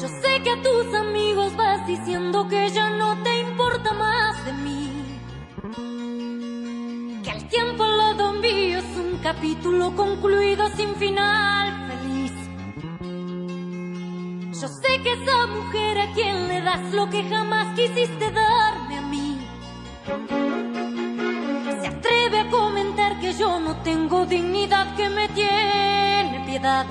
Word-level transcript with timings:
Yo 0.00 0.08
sé 0.08 0.42
que 0.42 0.50
a 0.50 0.62
tus 0.62 0.94
amigos 0.94 1.56
vas 1.56 1.86
diciendo 1.86 2.46
que 2.48 2.68
ya 2.70 2.90
no 2.90 3.22
te 3.22 3.40
importa 3.40 3.92
más 3.94 4.44
de 4.44 4.52
mí. 4.52 4.90
Que 7.24 7.30
el 7.30 7.48
tiempo 7.48 7.84
al 7.84 7.98
lado 7.98 8.34
es 8.44 8.84
un 8.96 9.18
capítulo 9.22 9.94
concluido 9.96 10.68
sin 10.76 10.94
final 10.96 11.88
feliz. 11.88 12.32
Yo 14.60 14.68
sé 14.68 15.02
que 15.02 15.12
esa 15.12 15.46
mujer 15.46 15.98
a 15.98 16.12
quien 16.12 16.48
le 16.48 16.60
das 16.62 16.92
lo 16.92 17.08
que 17.10 17.24
jamás 17.24 17.74
quisiste 17.74 18.30
darme 18.30 18.65
dignidad, 24.28 24.94
que 24.96 25.08
me 25.08 25.28
tiene 25.28 26.42
piedad. 26.46 26.86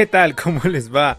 ¿Qué 0.00 0.06
tal? 0.06 0.34
¿Cómo 0.34 0.62
les 0.64 0.90
va? 0.90 1.18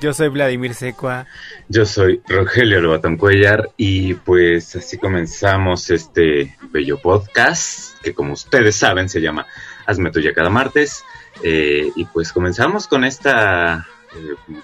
Yo 0.00 0.14
soy 0.14 0.28
Vladimir 0.28 0.72
Secua. 0.72 1.26
Yo 1.68 1.84
soy 1.84 2.22
Rogelio 2.26 2.80
Lobatón 2.80 3.18
Cuellar 3.18 3.68
y 3.76 4.14
pues 4.14 4.74
así 4.76 4.96
comenzamos 4.96 5.90
este 5.90 6.56
bello 6.70 6.98
podcast 7.02 8.00
que 8.00 8.14
como 8.14 8.32
ustedes 8.32 8.76
saben 8.76 9.10
se 9.10 9.20
llama 9.20 9.46
Hazme 9.84 10.10
Tuya 10.10 10.32
cada 10.32 10.48
martes 10.48 11.04
Eh, 11.42 11.92
y 11.96 12.06
pues 12.06 12.32
comenzamos 12.32 12.88
con 12.88 13.04
esta 13.04 13.86
eh, 14.16 14.54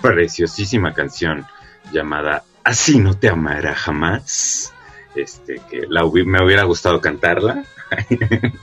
preciosísima 0.00 0.94
canción 0.94 1.44
llamada 1.92 2.44
Así 2.64 2.98
no 3.00 3.18
te 3.18 3.28
amará 3.28 3.74
jamás. 3.74 4.72
Este, 5.14 5.60
que 5.70 5.82
la 5.90 6.04
me 6.24 6.42
hubiera 6.42 6.62
gustado 6.62 7.02
cantarla 7.02 7.66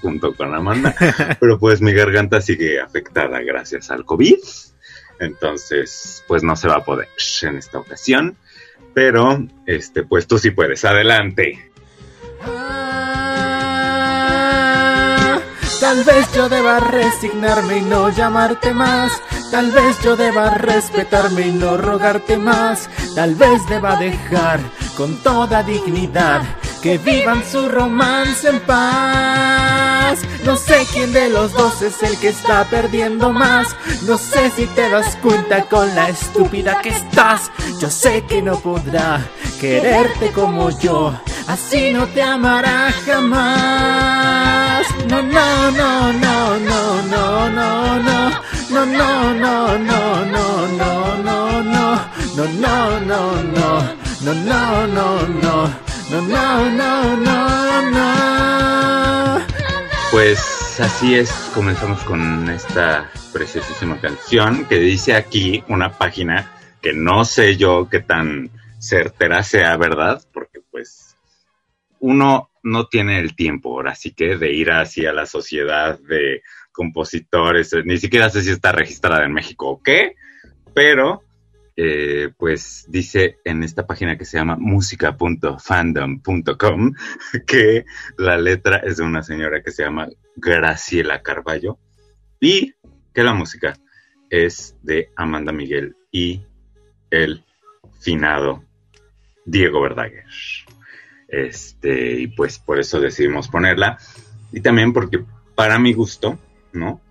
junto 0.02 0.36
con 0.36 0.54
Amanda, 0.54 0.96
pero 1.40 1.60
pues 1.60 1.82
mi 1.82 1.94
garganta 1.94 2.42
sigue 2.42 2.80
afectada 2.80 3.42
gracias 3.42 3.92
al 3.92 4.06
COVID. 4.06 4.38
Entonces, 5.20 6.24
pues 6.28 6.44
no 6.44 6.56
se 6.56 6.68
va 6.68 6.78
a 6.78 6.86
poder 6.86 7.08
en 7.44 7.58
esta 7.58 7.78
ocasión. 7.78 8.38
Pero, 8.94 9.48
este, 9.66 10.04
pues 10.04 10.28
tú 10.28 10.38
sí 10.38 10.52
puedes. 10.52 10.84
Adelante. 10.84 11.72
Ah, 12.44 12.92
Tal 15.82 16.04
vez 16.04 16.32
yo 16.34 16.48
deba 16.48 16.80
resignarme 16.80 17.80
y 17.80 17.82
no 17.82 18.10
llamarte 18.10 18.72
más. 18.72 19.12
Tal 19.50 19.72
vez 19.72 20.00
yo 20.04 20.16
deba 20.16 20.54
respetarme 20.54 21.48
y 21.48 21.52
no 21.52 21.76
rogarte 21.76 22.38
más. 22.38 22.88
Tal 23.16 23.34
vez 23.34 23.68
deba 23.68 23.96
dejar 23.96 24.60
con 24.96 25.18
toda 25.18 25.64
dignidad 25.64 26.42
que 26.82 26.98
vivan 26.98 27.44
su 27.50 27.70
romance 27.70 28.50
en 28.50 28.60
paz. 28.62 30.20
No 30.44 30.56
sé 30.56 30.86
quién 30.92 31.14
de 31.14 31.30
los 31.30 31.54
dos 31.54 31.82
es 31.82 32.02
el 32.02 32.18
que 32.18 32.30
está 32.30 32.66
perdiendo 32.66 33.32
más. 33.32 33.76
No 34.04 34.18
sé 34.18 34.50
si 34.52 34.66
te 34.68 34.90
das 34.90 35.16
cuenta 35.18 35.66
con 35.66 35.94
la 35.96 36.10
estúpida 36.10 36.82
que 36.82 36.90
estás. 36.90 37.52
Yo 37.80 37.90
sé 37.90 38.24
que 38.26 38.42
no 38.42 38.60
podrá 38.60 39.22
quererte 39.60 40.32
como 40.32 40.70
yo. 40.72 41.14
Así 41.48 41.92
no 41.94 42.08
te 42.08 42.24
amará 42.24 42.92
jamás. 43.06 44.88
No, 45.08 45.22
no, 45.22 45.72
no, 45.72 46.14
no, 46.14 46.60
no, 46.60 47.02
no, 47.04 47.50
no, 47.50 48.00
no. 48.00 48.42
No, 48.72 48.86
no, 48.86 49.34
no, 49.34 49.78
no, 49.78 50.26
no, 50.26 50.68
no, 50.68 51.18
no, 51.18 51.64
no. 51.64 52.02
No, 52.36 52.46
no, 52.48 53.00
no, 53.02 53.44
no. 53.44 54.01
No, 54.24 54.36
no, 54.36 54.86
no, 54.86 55.28
no. 55.28 55.68
No, 56.12 56.22
no, 56.22 56.70
no, 56.70 57.18
no, 57.18 57.92
no. 57.92 59.48
Pues 60.12 60.80
así 60.80 61.16
es, 61.16 61.32
comenzamos 61.56 62.04
con 62.04 62.48
esta 62.48 63.10
preciosísima 63.34 64.00
canción 64.00 64.66
que 64.66 64.78
dice 64.78 65.16
aquí 65.16 65.64
una 65.70 65.98
página 65.98 66.52
que 66.84 66.94
no 66.94 67.26
sé 67.26 67.58
yo 67.58 67.90
qué 67.90 68.02
tan 68.02 68.52
certera 68.78 69.42
sea, 69.42 69.76
¿verdad? 69.78 70.22
Porque 70.32 70.62
pues 70.70 71.18
uno 72.00 72.52
no 72.62 72.86
tiene 72.86 73.20
el 73.20 73.36
tiempo 73.36 73.72
ahora 73.72 73.96
sí 73.96 74.12
que 74.12 74.38
de 74.38 74.54
ir 74.54 74.72
hacia 74.72 75.14
la 75.14 75.26
sociedad 75.26 75.98
de 75.98 76.44
compositores, 76.72 77.74
ni 77.86 77.98
siquiera 77.98 78.30
sé 78.30 78.44
si 78.44 78.52
está 78.52 78.72
registrada 78.72 79.26
en 79.26 79.34
México 79.34 79.68
o 79.68 79.82
qué, 79.82 80.16
pero 80.76 81.24
eh, 81.84 82.30
pues 82.38 82.86
dice 82.90 83.40
en 83.44 83.64
esta 83.64 83.88
página 83.88 84.16
que 84.16 84.26
se 84.26 84.38
llama 84.38 84.56
música.fandom.com 84.56 86.94
que 87.48 87.86
la 88.20 88.38
letra 88.38 88.78
es 88.78 88.98
de 88.98 89.04
una 89.04 89.24
señora 89.24 89.64
que 89.64 89.72
se 89.72 89.82
llama 89.82 90.08
Graciela 90.36 91.24
Carballo 91.24 91.80
y 92.40 92.76
que 93.16 93.24
la 93.24 93.34
música 93.34 93.74
es 94.30 94.76
de 94.84 95.10
Amanda 95.16 95.52
Miguel 95.52 95.96
y 96.12 96.44
el 97.10 97.44
finado 98.00 98.64
Diego 99.46 99.82
Verdaguer. 99.82 100.26
Este, 101.30 102.22
y 102.22 102.28
pues 102.28 102.60
por 102.60 102.80
eso 102.80 103.02
decidimos 103.02 103.48
ponerla. 103.48 103.98
Y 104.52 104.62
también 104.62 104.94
porque 104.94 105.26
para 105.56 105.80
mi 105.80 105.94
gusto, 105.94 106.38
¿no? 106.74 107.02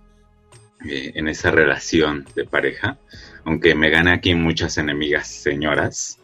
Eh, 0.89 1.13
en 1.15 1.29
esa 1.29 1.51
relación 1.51 2.27
de 2.35 2.47
pareja, 2.47 2.97
aunque 3.45 3.75
me 3.75 3.91
gane 3.91 4.13
aquí 4.13 4.35
muchas 4.35 4.79
enemigas 4.79 5.29
señoras, 5.29 6.19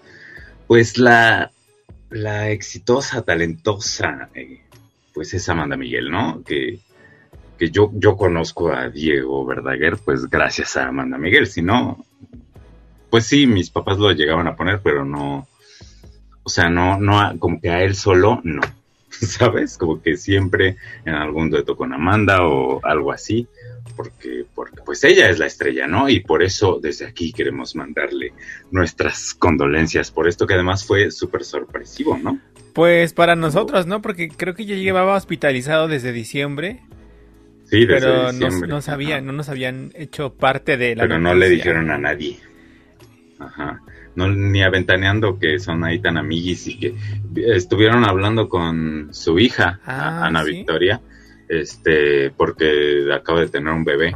pues 0.66 0.96
la, 0.96 1.50
la 2.08 2.50
exitosa, 2.50 3.22
talentosa, 3.22 4.30
eh, 4.34 4.62
pues 5.12 5.34
es 5.34 5.46
Amanda 5.50 5.76
Miguel, 5.76 6.10
¿no? 6.10 6.42
Que, 6.42 6.78
que 7.58 7.70
yo, 7.70 7.90
yo 7.94 8.16
conozco 8.16 8.72
a 8.72 8.88
Diego 8.88 9.44
Verdaguer, 9.44 9.98
pues 10.02 10.26
gracias 10.26 10.76
a 10.78 10.88
Amanda 10.88 11.18
Miguel, 11.18 11.46
si 11.46 11.60
no, 11.60 12.02
pues 13.10 13.26
sí, 13.26 13.46
mis 13.46 13.68
papás 13.68 13.98
lo 13.98 14.10
llegaban 14.12 14.46
a 14.46 14.56
poner, 14.56 14.80
pero 14.82 15.04
no, 15.04 15.46
o 16.42 16.48
sea, 16.48 16.70
no, 16.70 16.98
no, 16.98 17.38
como 17.38 17.60
que 17.60 17.68
a 17.68 17.82
él 17.82 17.94
solo, 17.94 18.40
no, 18.42 18.62
¿sabes? 19.10 19.76
Como 19.76 20.00
que 20.00 20.16
siempre 20.16 20.76
en 21.04 21.14
algún 21.14 21.50
dueto 21.50 21.76
con 21.76 21.92
Amanda 21.92 22.46
o 22.46 22.80
algo 22.84 23.12
así, 23.12 23.46
porque, 23.94 24.44
porque 24.54 24.80
pues 24.84 25.04
ella 25.04 25.28
es 25.28 25.38
la 25.38 25.46
estrella, 25.46 25.86
¿no? 25.86 26.08
Y 26.08 26.20
por 26.20 26.42
eso 26.42 26.78
desde 26.82 27.06
aquí 27.06 27.32
queremos 27.32 27.76
mandarle 27.76 28.32
nuestras 28.70 29.34
condolencias 29.34 30.10
por 30.10 30.28
esto 30.28 30.46
que 30.46 30.54
además 30.54 30.84
fue 30.84 31.10
súper 31.10 31.44
sorpresivo, 31.44 32.18
¿no? 32.18 32.40
Pues 32.74 33.12
para 33.14 33.36
nosotros, 33.36 33.86
¿no? 33.86 34.02
Porque 34.02 34.28
creo 34.28 34.54
que 34.54 34.66
ya 34.66 34.74
llevaba 34.76 35.14
hospitalizado 35.16 35.88
desde 35.88 36.12
diciembre, 36.12 36.82
Sí, 37.64 37.84
desde 37.84 38.00
pero 38.06 38.22
no, 38.24 38.30
diciembre. 38.32 38.68
no 38.68 38.80
sabían, 38.80 39.12
Ajá. 39.18 39.26
no 39.26 39.32
nos 39.32 39.48
habían 39.48 39.90
hecho 39.94 40.34
parte 40.34 40.76
de 40.76 40.94
la 40.94 41.02
Pero 41.02 41.18
no 41.18 41.34
le 41.34 41.48
dijeron 41.48 41.90
a 41.90 41.98
nadie. 41.98 42.38
Ajá. 43.38 43.80
No, 44.14 44.28
ni 44.30 44.62
aventaneando 44.62 45.38
que 45.38 45.58
son 45.58 45.84
ahí 45.84 45.98
tan 45.98 46.16
amiguis 46.16 46.66
y 46.68 46.78
que 46.78 46.94
estuvieron 47.54 48.04
hablando 48.04 48.48
con 48.48 49.08
su 49.12 49.38
hija, 49.38 49.80
Ah, 49.84 50.26
Ana 50.26 50.42
¿sí? 50.44 50.52
Victoria, 50.52 51.00
este, 51.48 52.30
porque 52.30 53.08
acaba 53.12 53.40
de 53.40 53.48
tener 53.48 53.72
un 53.72 53.84
bebé. 53.84 54.14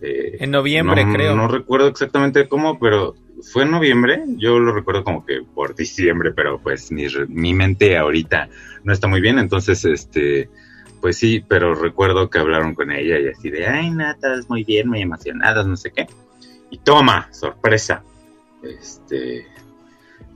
Eh, 0.00 0.36
En 0.40 0.50
noviembre, 0.50 1.04
no, 1.04 1.12
creo. 1.12 1.36
No 1.36 1.48
recuerdo 1.48 1.88
exactamente 1.88 2.48
cómo, 2.48 2.78
pero 2.78 3.14
fue 3.52 3.64
en 3.64 3.70
noviembre. 3.70 4.22
Yo 4.36 4.58
lo 4.58 4.72
recuerdo 4.72 5.04
como 5.04 5.24
que 5.24 5.42
por 5.42 5.74
diciembre, 5.76 6.32
pero 6.32 6.58
pues 6.58 6.90
mi, 6.92 7.06
mi 7.28 7.54
mente 7.54 7.96
ahorita 7.96 8.48
no 8.84 8.92
está 8.92 9.06
muy 9.08 9.20
bien. 9.20 9.38
Entonces, 9.38 9.84
este, 9.84 10.48
pues 11.00 11.16
sí, 11.16 11.44
pero 11.46 11.74
recuerdo 11.74 12.30
que 12.30 12.38
hablaron 12.38 12.74
con 12.74 12.90
ella 12.90 13.18
y 13.18 13.28
así 13.28 13.50
de, 13.50 13.66
ay, 13.66 13.90
natas, 13.90 14.48
muy 14.48 14.64
bien, 14.64 14.88
muy 14.88 15.00
emocionadas, 15.00 15.66
no 15.66 15.76
sé 15.76 15.92
qué. 15.92 16.06
Y 16.70 16.78
toma, 16.78 17.28
sorpresa. 17.32 18.02
Este, 18.62 19.46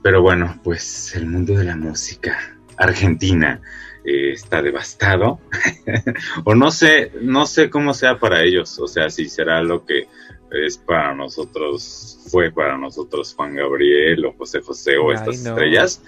pero 0.01 0.21
bueno, 0.21 0.59
pues 0.63 1.15
el 1.15 1.27
mundo 1.27 1.53
de 1.53 1.63
la 1.63 1.75
música 1.75 2.37
argentina 2.77 3.61
eh, 4.05 4.31
está 4.31 4.61
devastado. 4.61 5.39
o 6.43 6.55
no 6.55 6.71
sé, 6.71 7.11
no 7.21 7.45
sé 7.45 7.69
cómo 7.69 7.93
sea 7.93 8.19
para 8.19 8.43
ellos, 8.43 8.79
o 8.79 8.87
sea, 8.87 9.09
si 9.09 9.27
será 9.27 9.61
lo 9.63 9.85
que 9.85 10.07
es 10.51 10.77
para 10.77 11.13
nosotros, 11.13 12.19
fue 12.29 12.51
para 12.51 12.77
nosotros 12.77 13.33
Juan 13.35 13.55
Gabriel 13.55 14.25
o 14.25 14.33
José 14.33 14.61
José 14.61 14.97
o 14.97 15.09
Ay, 15.09 15.15
estas 15.15 15.43
no. 15.43 15.49
estrellas. 15.51 16.01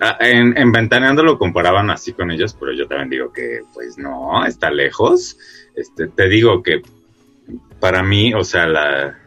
ah, 0.00 0.18
en, 0.20 0.56
en 0.56 0.72
Ventaneando 0.72 1.22
lo 1.22 1.38
comparaban 1.38 1.90
así 1.90 2.12
con 2.12 2.30
ellos, 2.30 2.56
pero 2.58 2.72
yo 2.72 2.86
también 2.86 3.10
digo 3.10 3.32
que, 3.32 3.62
pues 3.74 3.98
no, 3.98 4.44
está 4.44 4.70
lejos. 4.70 5.38
Este, 5.74 6.08
te 6.08 6.28
digo 6.28 6.62
que 6.62 6.82
para 7.80 8.02
mí, 8.02 8.34
o 8.34 8.44
sea, 8.44 8.66
la, 8.66 9.18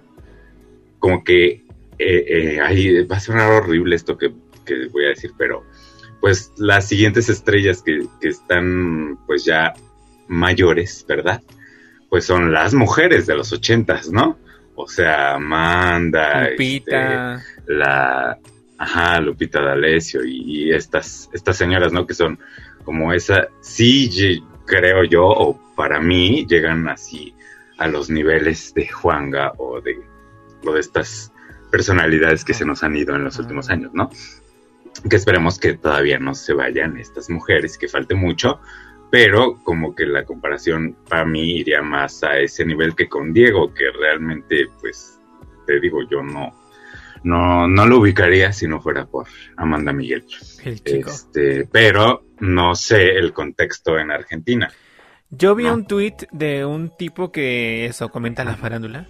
como 1.00 1.24
que 1.24 1.66
eh, 1.98 2.26
eh, 2.28 2.60
ahí 2.62 3.04
va 3.04 3.18
a 3.18 3.20
sonar 3.20 3.52
horrible 3.52 3.96
esto 3.96 4.18
que, 4.18 4.32
que, 4.66 4.88
voy 4.88 5.06
a 5.06 5.10
decir, 5.10 5.32
pero 5.38 5.64
pues 6.26 6.52
las 6.58 6.88
siguientes 6.88 7.30
estrellas 7.30 7.84
que, 7.84 8.08
que, 8.20 8.30
están 8.30 9.16
pues 9.28 9.46
ya 9.46 9.76
mayores, 10.28 11.06
¿verdad? 11.08 11.44
Pues 12.10 12.26
son 12.26 12.52
las 12.52 12.74
mujeres 12.74 13.28
de 13.28 13.36
los 13.36 13.54
ochentas, 13.54 14.10
¿no? 14.10 14.36
O 14.74 14.88
sea, 14.88 15.36
Amanda, 15.36 16.50
Lupita, 16.50 17.36
este, 17.36 17.74
la, 17.76 18.40
ajá, 18.80 19.22
Lupita 19.22 19.62
D'Alessio 19.62 20.26
y, 20.26 20.42
y, 20.48 20.72
estas, 20.74 21.30
estas 21.32 21.58
señoras, 21.58 21.94
¿no? 21.94 22.08
Que 22.08 22.16
son 22.16 22.40
como 22.84 23.14
esa, 23.14 23.50
sí 23.62 24.42
creo 24.66 25.04
yo, 25.04 25.28
o 25.28 25.76
para 25.76 26.00
mí, 26.00 26.48
llegan 26.50 26.88
así 26.88 27.36
a 27.78 27.88
los 27.88 28.10
niveles 28.10 28.74
de 28.74 28.88
Juanga 28.88 29.52
o 29.60 29.80
de, 29.80 29.96
o 30.66 30.74
de 30.74 30.80
estas 30.80 31.32
personalidades 31.70 32.44
que 32.44 32.56
se 32.56 32.66
nos 32.66 32.82
han 32.84 32.96
ido 32.96 33.16
en 33.16 33.26
los 33.26 33.38
últimos 33.38 33.70
años, 33.70 33.94
¿no? 33.94 34.10
Que 35.10 35.16
esperemos 35.16 35.60
que 35.60 35.74
todavía 35.74 36.20
no 36.20 36.34
se 36.34 36.54
vayan 36.54 36.98
estas 36.98 37.30
mujeres, 37.30 37.78
que 37.78 37.88
falte 37.88 38.16
mucho, 38.16 38.60
pero 39.12 39.60
como 39.64 39.96
que 39.96 40.06
la 40.06 40.26
comparación 40.26 40.96
para 41.08 41.26
mí 41.26 41.58
iría 41.58 41.82
más 41.82 42.24
a 42.24 42.40
ese 42.40 42.66
nivel 42.66 42.96
que 42.96 43.08
con 43.08 43.34
Diego, 43.34 43.74
que 43.74 43.92
realmente, 43.92 44.68
pues, 44.82 45.20
te 45.68 45.80
digo, 45.80 46.00
yo 46.10 46.24
no, 46.24 46.54
no, 47.24 47.68
no 47.68 47.86
lo 47.86 48.00
ubicaría 48.00 48.52
si 48.54 48.68
no 48.68 48.82
fuera 48.82 49.06
por 49.06 49.28
Amanda 49.58 49.94
Miguel. 49.94 50.26
El 50.64 50.84
chico. 50.84 51.10
Este, 51.10 51.68
pero 51.72 52.24
no 52.40 52.76
sé 52.76 53.18
el 53.18 53.34
contexto 53.34 53.98
en 53.98 54.12
Argentina. 54.12 54.72
Yo 55.30 55.56
vi 55.56 55.66
¿no? 55.66 55.74
un 55.74 55.88
tuit 55.88 56.24
de 56.32 56.66
un 56.66 56.96
tipo 56.96 57.32
que 57.32 57.86
eso 57.86 58.10
comenta 58.10 58.44
la 58.44 58.56
farándula 58.56 59.08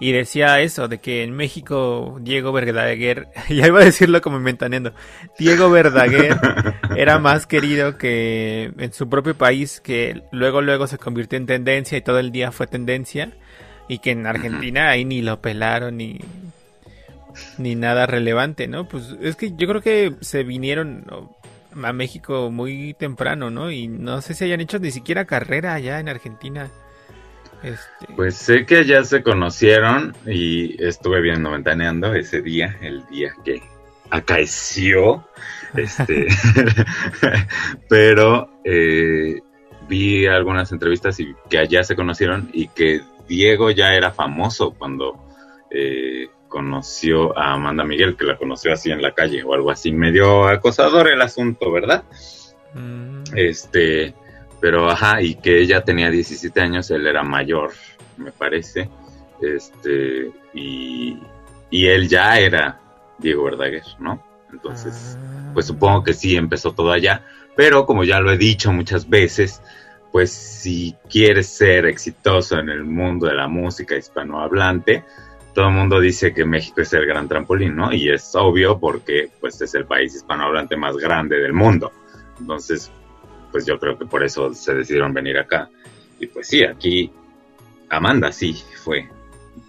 y 0.00 0.12
decía 0.12 0.60
eso, 0.60 0.88
de 0.88 0.98
que 0.98 1.24
en 1.24 1.32
México 1.32 2.18
Diego 2.20 2.52
Verdaguer, 2.52 3.28
ya 3.48 3.66
iba 3.66 3.80
a 3.80 3.84
decirlo 3.84 4.20
como 4.20 4.36
inventaneando, 4.36 4.92
Diego 5.38 5.70
Verdaguer 5.70 6.36
era 6.96 7.18
más 7.18 7.46
querido 7.46 7.98
que 7.98 8.72
en 8.78 8.92
su 8.92 9.08
propio 9.08 9.36
país, 9.36 9.80
que 9.80 10.22
luego 10.30 10.60
luego 10.60 10.86
se 10.86 10.98
convirtió 10.98 11.36
en 11.36 11.46
tendencia 11.46 11.98
y 11.98 12.02
todo 12.02 12.18
el 12.18 12.32
día 12.32 12.52
fue 12.52 12.66
tendencia, 12.66 13.32
y 13.88 13.98
que 13.98 14.10
en 14.10 14.26
Argentina 14.26 14.90
ahí 14.90 15.04
ni 15.04 15.22
lo 15.22 15.40
pelaron 15.40 15.96
ni, 15.96 16.20
ni 17.56 17.74
nada 17.74 18.06
relevante, 18.06 18.68
¿no? 18.68 18.86
Pues 18.86 19.16
es 19.20 19.36
que 19.36 19.52
yo 19.56 19.66
creo 19.66 19.80
que 19.80 20.14
se 20.20 20.44
vinieron 20.44 21.04
a 21.82 21.92
México 21.92 22.50
muy 22.50 22.94
temprano, 22.94 23.50
¿no? 23.50 23.70
Y 23.70 23.88
no 23.88 24.20
sé 24.20 24.34
si 24.34 24.44
hayan 24.44 24.60
hecho 24.60 24.78
ni 24.78 24.90
siquiera 24.90 25.24
carrera 25.24 25.74
allá 25.74 26.00
en 26.00 26.08
Argentina. 26.08 26.70
Este... 27.62 28.14
Pues 28.14 28.36
sé 28.36 28.66
que 28.66 28.78
allá 28.78 29.04
se 29.04 29.22
conocieron 29.22 30.14
y 30.26 30.82
estuve 30.82 31.20
viendo 31.20 31.50
ventaneando 31.50 32.14
ese 32.14 32.42
día, 32.42 32.76
el 32.80 33.06
día 33.06 33.32
que 33.44 33.62
acaeció. 34.10 35.26
Este, 35.74 36.28
pero 37.88 38.48
eh, 38.64 39.40
vi 39.88 40.26
algunas 40.26 40.72
entrevistas 40.72 41.18
y 41.20 41.34
que 41.50 41.58
allá 41.58 41.82
se 41.84 41.96
conocieron 41.96 42.48
y 42.52 42.68
que 42.68 43.02
Diego 43.28 43.70
ya 43.70 43.94
era 43.94 44.10
famoso 44.10 44.70
cuando 44.70 45.18
eh, 45.70 46.28
conoció 46.48 47.36
a 47.38 47.52
Amanda 47.52 47.84
Miguel, 47.84 48.16
que 48.16 48.24
la 48.24 48.36
conoció 48.36 48.72
así 48.72 48.90
en 48.90 49.02
la 49.02 49.12
calle 49.12 49.42
o 49.42 49.52
algo 49.54 49.70
así, 49.70 49.92
medio 49.92 50.48
acosador 50.48 51.12
el 51.12 51.20
asunto, 51.20 51.70
¿verdad? 51.70 52.04
Mm. 52.74 53.24
Este, 53.34 54.14
pero 54.60 54.90
ajá, 54.90 55.22
y 55.22 55.34
que 55.36 55.60
ella 55.60 55.82
tenía 55.82 56.10
17 56.10 56.60
años, 56.60 56.90
él 56.90 57.06
era 57.06 57.22
mayor, 57.22 57.72
me 58.16 58.32
parece, 58.32 58.88
este, 59.40 60.30
y, 60.54 61.16
y 61.70 61.86
él 61.86 62.08
ya 62.08 62.38
era 62.38 62.80
Diego 63.18 63.44
Verdaguer, 63.44 63.84
¿no? 63.98 64.22
Entonces, 64.52 65.16
ah. 65.18 65.50
pues 65.54 65.66
supongo 65.66 66.02
que 66.04 66.14
sí 66.14 66.36
empezó 66.36 66.72
todo 66.72 66.92
allá, 66.92 67.24
pero 67.56 67.86
como 67.86 68.04
ya 68.04 68.20
lo 68.20 68.32
he 68.32 68.38
dicho 68.38 68.72
muchas 68.72 69.08
veces, 69.08 69.62
pues 70.12 70.32
si 70.32 70.96
quieres 71.08 71.48
ser 71.48 71.86
exitoso 71.86 72.58
en 72.58 72.68
el 72.68 72.84
mundo 72.84 73.26
de 73.26 73.34
la 73.34 73.48
música 73.48 73.96
hispanohablante, 73.96 75.04
todo 75.54 75.68
el 75.68 75.74
mundo 75.74 76.00
dice 76.00 76.32
que 76.32 76.44
México 76.44 76.80
es 76.80 76.92
el 76.92 77.06
gran 77.06 77.28
trampolín, 77.28 77.76
¿no? 77.76 77.92
Y 77.92 78.10
es 78.10 78.34
obvio 78.34 78.78
porque 78.78 79.28
pues 79.40 79.60
es 79.60 79.74
el 79.74 79.86
país 79.86 80.14
hispanohablante 80.14 80.76
más 80.76 80.96
grande 80.96 81.38
del 81.38 81.52
mundo. 81.52 81.92
Entonces, 82.38 82.92
pues 83.50 83.66
yo 83.66 83.78
creo 83.78 83.98
que 83.98 84.06
por 84.06 84.24
eso 84.24 84.52
se 84.54 84.74
decidieron 84.74 85.12
venir 85.12 85.38
acá. 85.38 85.68
Y 86.20 86.26
pues 86.26 86.48
sí, 86.48 86.64
aquí 86.64 87.10
Amanda 87.88 88.32
sí 88.32 88.60
fue, 88.82 89.08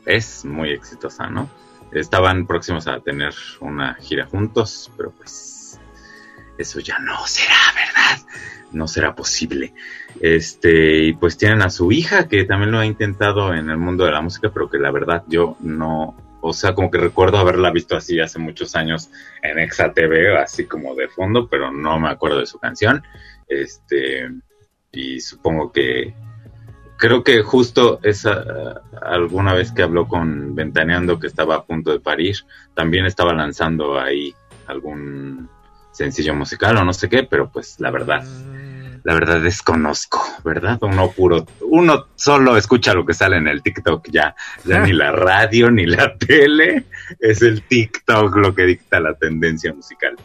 es 0.06 0.46
muy 0.46 0.72
exitosa, 0.72 1.28
¿no? 1.28 1.50
Estaban 1.92 2.46
próximos 2.46 2.88
a 2.88 3.00
tener 3.00 3.34
una 3.62 3.96
gira 3.96 4.26
juntos, 4.26 4.92
pero 4.96 5.12
pues 5.12 5.80
eso 6.58 6.80
ya 6.80 7.00
no 7.00 7.26
será, 7.26 7.56
¿verdad? 7.74 8.28
No 8.72 8.88
será 8.88 9.16
posible. 9.16 9.74
Este, 10.20 11.04
y 11.06 11.14
pues 11.14 11.38
tienen 11.38 11.62
a 11.62 11.70
su 11.70 11.92
hija 11.92 12.28
que 12.28 12.44
también 12.44 12.72
lo 12.72 12.80
ha 12.80 12.86
intentado 12.86 13.54
en 13.54 13.70
el 13.70 13.78
mundo 13.78 14.06
de 14.06 14.12
la 14.12 14.22
música, 14.22 14.52
pero 14.54 14.70
que 14.70 14.78
la 14.78 14.92
verdad 14.92 15.24
yo 15.28 15.58
no, 15.62 16.16
o 16.42 16.54
sea, 16.54 16.74
como 16.74 16.92
que 16.92 16.98
recuerdo 16.98 17.38
haberla 17.38 17.72
visto 17.72 17.96
así 17.96 18.20
hace 18.20 18.40
muchos 18.40 18.76
años 18.76 19.10
en 19.42 19.60
Exa 19.60 19.94
TV, 19.94 20.38
así 20.38 20.66
como 20.66 20.96
de 20.96 21.08
fondo, 21.08 21.48
pero 21.48 21.72
no 21.72 22.00
me 22.00 22.10
acuerdo 22.10 22.40
de 22.40 22.46
su 22.46 22.60
canción. 22.60 23.04
Este, 23.50 24.30
y 24.92 25.20
supongo 25.20 25.72
que 25.72 26.14
creo 26.98 27.24
que 27.24 27.42
justo 27.42 28.00
esa 28.04 28.82
alguna 29.02 29.54
vez 29.54 29.72
que 29.72 29.82
habló 29.82 30.08
con 30.08 30.54
Ventaneando 30.54 31.20
que 31.20 31.28
estaba 31.28 31.56
a 31.56 31.66
punto 31.66 31.92
de 31.92 32.00
parir, 32.00 32.36
también 32.76 33.06
estaba 33.06 33.34
lanzando 33.34 34.00
ahí 34.00 34.36
algún 34.68 35.50
sencillo 35.92 36.36
musical 36.36 36.78
o 36.78 36.86
no 36.86 36.94
sé 36.94 37.10
qué, 37.10 37.24
pero 37.24 37.50
pues 37.50 37.80
la 37.80 37.90
verdad, 37.90 38.24
la 39.04 39.14
verdad 39.14 39.42
desconozco, 39.42 40.22
¿verdad? 40.44 40.78
Uno 40.82 41.12
puro, 41.12 41.46
uno 41.62 42.06
solo 42.16 42.58
escucha 42.58 42.94
lo 42.94 43.06
que 43.06 43.14
sale 43.14 43.38
en 43.38 43.48
el 43.48 43.64
TikTok 43.64 44.08
ya, 44.12 44.36
ya 44.66 44.82
ni 44.82 44.94
la 44.94 45.12
radio 45.14 45.72
ni 45.72 45.86
la 45.86 46.16
tele, 46.18 46.86
es 47.20 47.42
el 47.42 47.64
TikTok 47.64 48.36
lo 48.36 48.54
que 48.54 48.64
dicta 48.64 49.00
la 49.00 49.16
tendencia 49.16 49.74
musical. 49.74 50.16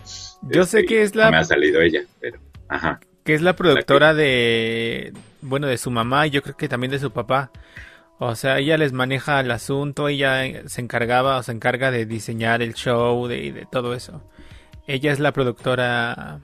Yo 0.43 0.63
este, 0.63 0.81
sé 0.81 0.85
que 0.85 1.03
es 1.03 1.15
la... 1.15 1.31
Me 1.31 1.39
ha 1.39 1.45
salido 1.45 1.81
ella, 1.81 2.03
pero, 2.21 2.39
ajá. 2.69 3.01
Que 3.25 3.35
es 3.35 3.43
la 3.43 3.57
productora 3.57 4.13
la 4.13 4.19
que... 4.19 4.23
de, 4.23 5.13
bueno, 5.43 5.67
de 5.67 5.79
su 5.79 5.91
mamá 5.91 6.27
y 6.27 6.31
yo 6.31 6.43
creo 6.43 6.57
que 6.57 6.69
también 6.69 6.91
de 6.91 6.99
su 6.99 7.11
papá. 7.11 7.51
O 8.19 8.35
sea, 8.37 8.59
ella 8.59 8.79
les 8.79 8.93
maneja 8.93 9.41
el 9.41 9.51
asunto, 9.51 10.09
ella 10.09 10.69
se 10.69 10.81
encargaba 10.81 11.39
o 11.39 11.43
se 11.43 11.53
encarga 11.53 11.91
de 11.91 12.07
diseñar 12.07 12.63
el 12.63 12.75
show, 12.75 13.27
de, 13.27 13.53
de 13.53 13.67
todo 13.67 13.95
eso. 13.95 14.23
Ella 14.87 15.13
es 15.13 15.19
la 15.19 15.33
productora. 15.33 16.41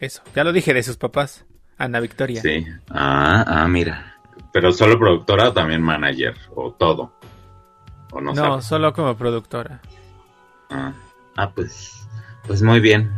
Eso, 0.00 0.22
ya 0.34 0.44
lo 0.44 0.52
dije 0.52 0.74
de 0.74 0.82
sus 0.82 0.96
papás. 0.96 1.44
Ana 1.78 2.00
Victoria. 2.00 2.40
Sí. 2.40 2.66
Ah, 2.90 3.44
ah, 3.46 3.68
mira. 3.68 4.16
Pero 4.52 4.72
solo 4.72 4.98
productora 4.98 5.50
o 5.50 5.52
también 5.52 5.82
manager 5.82 6.34
o 6.54 6.72
todo. 6.72 7.12
¿O 8.10 8.20
no, 8.20 8.32
no 8.32 8.62
solo 8.62 8.92
como 8.92 9.16
productora. 9.16 9.80
Ah, 10.70 10.92
ah, 11.36 11.50
pues, 11.54 11.92
pues 12.46 12.62
muy 12.62 12.80
bien. 12.80 13.10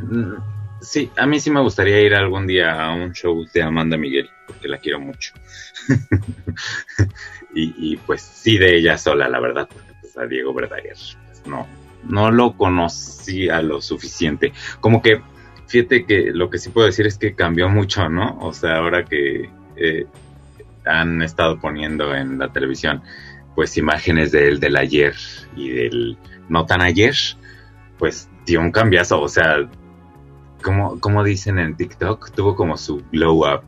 Sí, 0.81 1.11
a 1.17 1.27
mí 1.27 1.41
sí 1.41 1.51
me 1.51 1.61
gustaría 1.61 2.01
ir 2.01 2.15
algún 2.15 2.47
día 2.47 2.81
a 2.81 2.95
un 2.95 3.13
show 3.13 3.45
de 3.53 3.63
Amanda 3.63 3.97
Miguel, 3.97 4.31
porque 4.47 4.69
la 4.69 4.79
quiero 4.79 5.01
mucho. 5.01 5.35
y, 7.55 7.97
pues 7.99 8.23
sí 8.23 8.59
de 8.59 8.77
ella 8.77 8.97
sola, 8.97 9.29
la 9.29 9.41
verdad, 9.41 9.69
porque 9.73 9.93
pues 10.01 10.17
a 10.17 10.27
Diego 10.27 10.55
Verdaguer, 10.55 10.95
pues 10.95 11.47
no, 11.47 11.67
no 12.05 12.31
lo 12.31 12.57
conocía 12.57 13.61
lo 13.63 13.81
suficiente. 13.81 14.53
Como 14.81 15.03
que, 15.03 15.21
fíjate 15.67 16.05
que 16.07 16.31
lo 16.33 16.51
que 16.51 16.59
sí 16.59 16.71
puedo 16.71 16.87
decir 16.87 17.07
es 17.07 17.19
que 17.19 17.35
cambió 17.35 17.69
mucho, 17.69 18.09
¿no? 18.09 18.39
O 18.41 18.53
sea, 18.53 18.77
ahora 18.77 19.05
que 19.05 19.51
eh, 19.77 20.07
han 20.85 21.23
estado 21.23 21.61
poniendo 21.61 22.15
en 22.15 22.39
la 22.39 22.53
televisión, 22.53 23.03
pues 23.55 23.77
imágenes 23.77 24.31
de 24.31 24.47
él 24.47 24.61
del 24.61 24.77
ayer 24.77 25.15
y 25.57 25.71
del 25.71 26.17
no 26.49 26.65
tan 26.67 26.81
ayer, 26.81 27.17
pues 27.99 28.29
dio 28.47 28.61
un 28.61 28.71
cambiazo, 28.71 29.21
o 29.21 29.29
sea, 29.29 29.69
como, 30.63 31.01
como 31.01 31.25
dicen 31.25 31.59
en 31.59 31.77
TikTok, 31.77 32.33
tuvo 32.33 32.55
como 32.55 32.77
su 32.77 33.03
glow 33.13 33.47
up. 33.47 33.63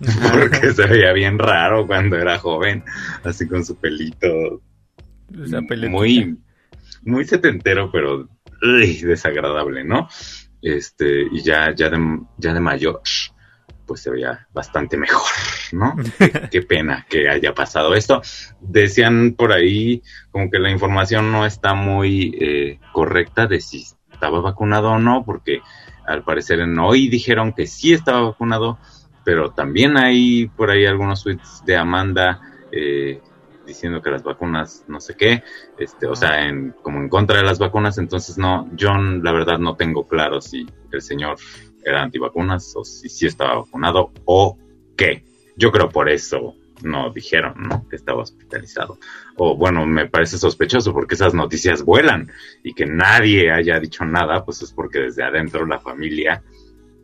Porque 0.32 0.72
se 0.72 0.86
veía 0.86 1.12
bien 1.12 1.38
raro 1.38 1.86
cuando 1.86 2.16
era 2.16 2.38
joven, 2.38 2.84
así 3.24 3.48
con 3.48 3.64
su 3.64 3.76
pelito. 3.76 4.60
muy, 5.88 6.36
muy 7.02 7.24
setentero, 7.24 7.90
pero 7.90 8.28
uy, 8.62 9.00
desagradable, 9.02 9.84
¿no? 9.84 10.08
Este, 10.60 11.22
y 11.30 11.42
ya, 11.42 11.74
ya 11.74 11.88
de, 11.88 11.98
ya 12.38 12.52
de 12.52 12.60
mayor, 12.60 13.00
pues 13.86 14.00
se 14.00 14.10
veía 14.10 14.46
bastante 14.52 14.96
mejor, 14.96 15.30
¿no? 15.72 15.94
qué, 16.18 16.48
qué, 16.50 16.62
pena 16.62 17.06
que 17.08 17.28
haya 17.28 17.54
pasado 17.54 17.94
esto. 17.94 18.20
Decían 18.60 19.34
por 19.34 19.52
ahí 19.52 20.02
como 20.30 20.50
que 20.50 20.58
la 20.58 20.70
información 20.70 21.30
no 21.30 21.46
está 21.46 21.74
muy 21.74 22.36
eh, 22.40 22.80
correcta 22.92 23.46
de 23.46 23.60
si 23.60 23.86
estaba 24.12 24.40
vacunado 24.40 24.90
o 24.90 24.98
no, 24.98 25.24
porque 25.24 25.60
al 26.06 26.22
parecer 26.24 26.60
en 26.60 26.78
hoy 26.78 27.08
dijeron 27.08 27.52
que 27.52 27.66
sí 27.66 27.92
estaba 27.92 28.20
vacunado, 28.22 28.78
pero 29.24 29.50
también 29.50 29.96
hay 29.96 30.48
por 30.48 30.70
ahí 30.70 30.86
algunos 30.86 31.22
tweets 31.22 31.64
de 31.64 31.76
Amanda 31.76 32.40
eh, 32.70 33.20
diciendo 33.66 34.00
que 34.00 34.10
las 34.10 34.22
vacunas 34.22 34.84
no 34.86 35.00
sé 35.00 35.16
qué, 35.16 35.42
este, 35.78 36.06
o 36.06 36.14
sea, 36.14 36.46
en, 36.48 36.74
como 36.82 36.98
en 36.98 37.08
contra 37.08 37.38
de 37.38 37.42
las 37.42 37.58
vacunas, 37.58 37.98
entonces 37.98 38.38
no, 38.38 38.68
yo 38.74 38.92
la 38.96 39.32
verdad 39.32 39.58
no 39.58 39.74
tengo 39.74 40.06
claro 40.06 40.40
si 40.40 40.66
el 40.92 41.02
señor 41.02 41.36
era 41.84 42.02
antivacunas 42.02 42.72
o 42.76 42.84
si 42.84 43.08
sí 43.08 43.26
estaba 43.26 43.56
vacunado 43.56 44.12
o 44.24 44.58
qué. 44.96 45.24
Yo 45.56 45.72
creo 45.72 45.88
por 45.88 46.08
eso 46.08 46.54
no 46.82 47.10
dijeron, 47.10 47.54
¿no? 47.56 47.88
Que 47.88 47.96
estaba 47.96 48.22
hospitalizado. 48.22 48.98
O 49.36 49.56
bueno, 49.56 49.86
me 49.86 50.08
parece 50.08 50.38
sospechoso 50.38 50.92
porque 50.92 51.14
esas 51.14 51.34
noticias 51.34 51.82
vuelan 51.82 52.30
y 52.62 52.74
que 52.74 52.86
nadie 52.86 53.50
haya 53.50 53.78
dicho 53.80 54.04
nada, 54.04 54.44
pues 54.44 54.62
es 54.62 54.72
porque 54.72 55.00
desde 55.00 55.22
adentro 55.22 55.66
la 55.66 55.80
familia 55.80 56.42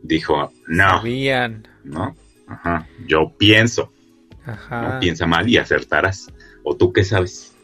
dijo, 0.01 0.51
no. 0.67 0.99
Sabían. 0.99 1.67
¿No? 1.83 2.15
Ajá. 2.47 2.87
Yo 3.07 3.33
pienso. 3.37 3.91
Ajá. 4.45 4.99
piensa 4.99 5.25
mal 5.25 5.47
y 5.47 5.57
acertarás. 5.57 6.31
¿O 6.63 6.75
tú 6.75 6.91
qué 6.91 7.03
sabes? 7.03 7.55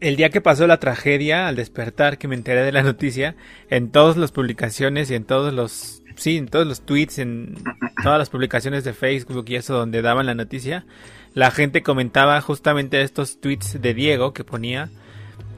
El 0.00 0.16
día 0.16 0.30
que 0.30 0.40
pasó 0.40 0.66
la 0.66 0.78
tragedia, 0.78 1.48
al 1.48 1.56
despertar, 1.56 2.18
que 2.18 2.28
me 2.28 2.34
enteré 2.34 2.62
de 2.62 2.72
la 2.72 2.82
noticia, 2.82 3.36
en 3.70 3.90
todas 3.90 4.16
las 4.16 4.32
publicaciones 4.32 5.10
y 5.10 5.14
en 5.14 5.24
todos 5.24 5.52
los 5.52 6.02
sí, 6.16 6.36
en 6.36 6.48
todos 6.48 6.66
los 6.66 6.82
tweets, 6.82 7.18
en 7.18 7.54
todas 8.02 8.18
las 8.18 8.30
publicaciones 8.30 8.84
de 8.84 8.92
Facebook 8.92 9.44
y 9.48 9.56
eso 9.56 9.74
donde 9.74 10.02
daban 10.02 10.26
la 10.26 10.34
noticia, 10.34 10.86
la 11.34 11.50
gente 11.50 11.82
comentaba 11.82 12.40
justamente 12.40 13.02
estos 13.02 13.40
tweets 13.40 13.80
de 13.80 13.92
Diego 13.92 14.32
que 14.32 14.44
ponía 14.44 14.88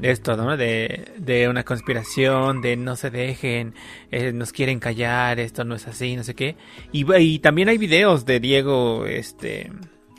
esto, 0.02 0.36
¿no? 0.36 0.56
De, 0.56 1.12
de 1.18 1.48
una 1.48 1.64
conspiración, 1.64 2.60
de 2.60 2.76
no 2.76 2.96
se 2.96 3.10
dejen, 3.10 3.74
eh, 4.10 4.32
nos 4.32 4.52
quieren 4.52 4.78
callar, 4.78 5.38
esto 5.38 5.64
no 5.64 5.74
es 5.74 5.86
así, 5.86 6.16
no 6.16 6.24
sé 6.24 6.34
qué. 6.34 6.56
Y, 6.92 7.10
y 7.16 7.38
también 7.38 7.68
hay 7.68 7.78
videos 7.78 8.26
de 8.26 8.40
Diego, 8.40 9.06
este, 9.06 9.70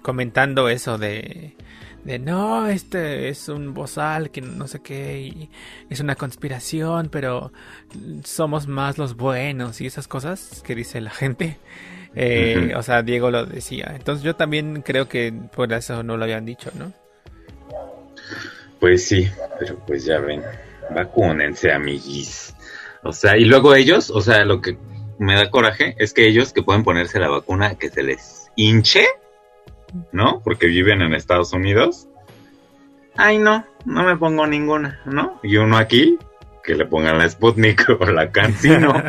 comentando 0.01 0.69
eso 0.69 0.97
de 0.97 1.55
de 2.07 2.19
no, 2.19 2.67
este 2.67 3.27
es 3.27 3.49
un 3.49 3.73
bozal 3.73 4.31
que 4.31 4.39
no 4.39 4.65
sé 4.69 4.79
qué, 4.79 5.23
y 5.23 5.49
es 5.89 5.99
una 5.99 6.15
conspiración, 6.15 7.09
pero 7.11 7.51
somos 8.23 8.65
más 8.65 8.97
los 8.97 9.17
buenos 9.17 9.81
y 9.81 9.87
esas 9.87 10.07
cosas 10.07 10.63
que 10.65 10.73
dice 10.73 11.01
la 11.01 11.09
gente. 11.09 11.57
Eh, 12.15 12.73
o 12.75 12.83
sea, 12.83 13.03
Diego 13.03 13.29
lo 13.31 13.45
decía. 13.45 13.91
Entonces 13.95 14.23
yo 14.23 14.35
también 14.35 14.81
creo 14.81 15.07
que 15.07 15.33
por 15.55 15.71
eso 15.73 16.03
no 16.03 16.17
lo 16.17 16.23
habían 16.23 16.45
dicho, 16.45 16.71
¿no? 16.75 16.93
Pues 18.79 19.07
sí, 19.07 19.29
pero 19.59 19.79
pues 19.85 20.05
ya 20.05 20.19
ven, 20.19 20.43
vacúnense, 20.93 21.71
amiguis. 21.71 22.55
O 23.03 23.13
sea, 23.13 23.37
y 23.37 23.45
luego 23.45 23.75
ellos, 23.75 24.09
o 24.09 24.21
sea, 24.21 24.45
lo 24.45 24.61
que 24.61 24.77
me 25.19 25.35
da 25.35 25.49
coraje 25.49 25.95
es 25.97 26.13
que 26.13 26.27
ellos 26.27 26.53
que 26.53 26.63
pueden 26.63 26.83
ponerse 26.83 27.19
la 27.19 27.29
vacuna 27.29 27.75
que 27.75 27.89
se 27.89 28.03
les 28.03 28.51
hinche 28.55 29.05
¿no? 30.11 30.41
Porque 30.43 30.67
viven 30.67 31.01
en 31.01 31.13
Estados 31.13 31.53
Unidos. 31.53 32.07
Ay, 33.15 33.37
no, 33.39 33.65
no 33.85 34.03
me 34.03 34.17
pongo 34.17 34.45
ninguna, 34.45 34.99
¿no? 35.05 35.39
Y 35.43 35.57
uno 35.57 35.77
aquí, 35.77 36.19
que 36.63 36.75
le 36.75 36.85
pongan 36.85 37.17
la 37.17 37.27
Sputnik 37.27 37.87
o 37.99 38.05
la 38.05 38.31
Cancino. 38.31 38.93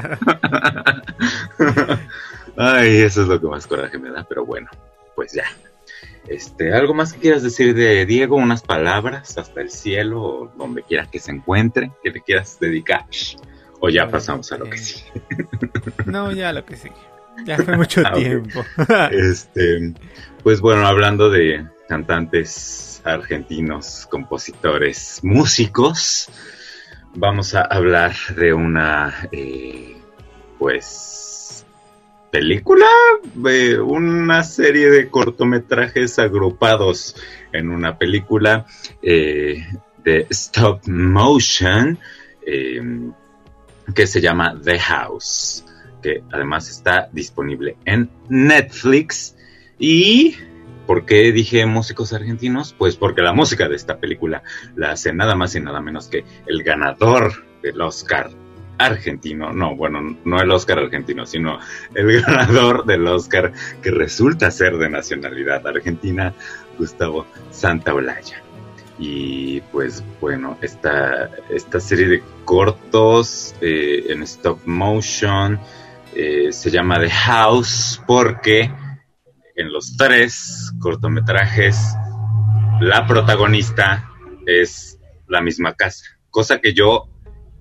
Ay, 2.56 2.98
eso 2.98 3.22
es 3.22 3.28
lo 3.28 3.40
que 3.40 3.46
más 3.46 3.66
coraje 3.66 3.98
me 3.98 4.10
da, 4.10 4.24
pero 4.24 4.44
bueno, 4.44 4.68
pues 5.14 5.32
ya. 5.32 5.44
Este, 6.28 6.74
¿algo 6.74 6.92
más 6.92 7.12
que 7.12 7.20
quieras 7.20 7.42
decir 7.42 7.74
de 7.74 8.04
Diego? 8.04 8.36
Unas 8.36 8.62
palabras 8.62 9.38
hasta 9.38 9.60
el 9.60 9.70
cielo, 9.70 10.22
o 10.22 10.52
donde 10.56 10.82
quiera 10.82 11.06
que 11.10 11.18
se 11.18 11.30
encuentre, 11.30 11.90
que 12.02 12.10
le 12.10 12.20
quieras 12.20 12.58
dedicar. 12.60 13.06
O 13.80 13.88
ya 13.88 14.08
pasamos 14.08 14.50
a 14.52 14.58
lo 14.58 14.68
que 14.68 14.78
sigue. 14.78 15.10
no, 16.06 16.32
ya 16.32 16.50
a 16.50 16.52
lo 16.52 16.64
que 16.64 16.76
sigue. 16.76 16.94
Ya 17.44 17.56
fue 17.56 17.76
mucho 17.76 18.02
ah, 18.04 18.12
tiempo. 18.12 18.64
este, 19.12 19.94
pues 20.42 20.60
bueno, 20.60 20.86
hablando 20.86 21.30
de 21.30 21.66
cantantes 21.88 23.00
argentinos, 23.04 24.06
compositores, 24.10 25.20
músicos, 25.22 26.28
vamos 27.14 27.54
a 27.54 27.62
hablar 27.62 28.14
de 28.36 28.52
una, 28.52 29.28
eh, 29.32 29.96
pues, 30.58 31.27
película, 32.30 32.86
de 33.34 33.80
una 33.80 34.44
serie 34.44 34.90
de 34.90 35.08
cortometrajes 35.08 36.18
agrupados 36.18 37.16
en 37.52 37.70
una 37.70 37.98
película 37.98 38.66
eh, 39.02 39.66
de 40.04 40.26
stop 40.30 40.86
motion 40.86 41.98
eh, 42.46 42.80
que 43.94 44.06
se 44.06 44.20
llama 44.20 44.54
The 44.62 44.78
House 44.78 45.64
que 46.02 46.22
además 46.32 46.68
está 46.68 47.08
disponible 47.12 47.76
en 47.84 48.10
Netflix. 48.28 49.36
¿Y 49.78 50.36
por 50.86 51.04
qué 51.04 51.32
dije 51.32 51.66
músicos 51.66 52.12
argentinos? 52.12 52.74
Pues 52.76 52.96
porque 52.96 53.22
la 53.22 53.32
música 53.32 53.68
de 53.68 53.76
esta 53.76 53.98
película 53.98 54.42
la 54.76 54.92
hace 54.92 55.12
nada 55.12 55.34
más 55.34 55.54
y 55.54 55.60
nada 55.60 55.80
menos 55.80 56.08
que 56.08 56.24
el 56.46 56.62
ganador 56.62 57.44
del 57.62 57.80
Oscar 57.80 58.30
argentino, 58.78 59.52
no, 59.52 59.76
bueno, 59.76 60.16
no 60.24 60.40
el 60.40 60.50
Oscar 60.50 60.78
argentino, 60.78 61.26
sino 61.26 61.58
el 61.94 62.22
ganador 62.26 62.84
del 62.86 63.06
Oscar 63.06 63.52
que 63.82 63.90
resulta 63.90 64.50
ser 64.50 64.78
de 64.78 64.88
nacionalidad 64.88 65.66
argentina, 65.66 66.34
Gustavo 66.78 67.26
Santaolalla. 67.50 68.42
Y 68.98 69.60
pues 69.72 70.02
bueno, 70.20 70.58
esta, 70.60 71.30
esta 71.50 71.78
serie 71.78 72.08
de 72.08 72.22
cortos 72.44 73.54
eh, 73.60 74.06
en 74.08 74.22
stop 74.22 74.58
motion 74.64 75.60
eh, 76.14 76.52
se 76.52 76.70
llama 76.70 76.98
The 76.98 77.10
House 77.10 78.02
porque 78.06 78.72
en 79.54 79.72
los 79.72 79.96
tres 79.96 80.72
cortometrajes 80.80 81.76
la 82.80 83.06
protagonista 83.06 84.08
es 84.46 84.98
la 85.28 85.40
misma 85.42 85.74
casa, 85.74 86.04
cosa 86.30 86.60
que 86.60 86.72
yo 86.72 87.08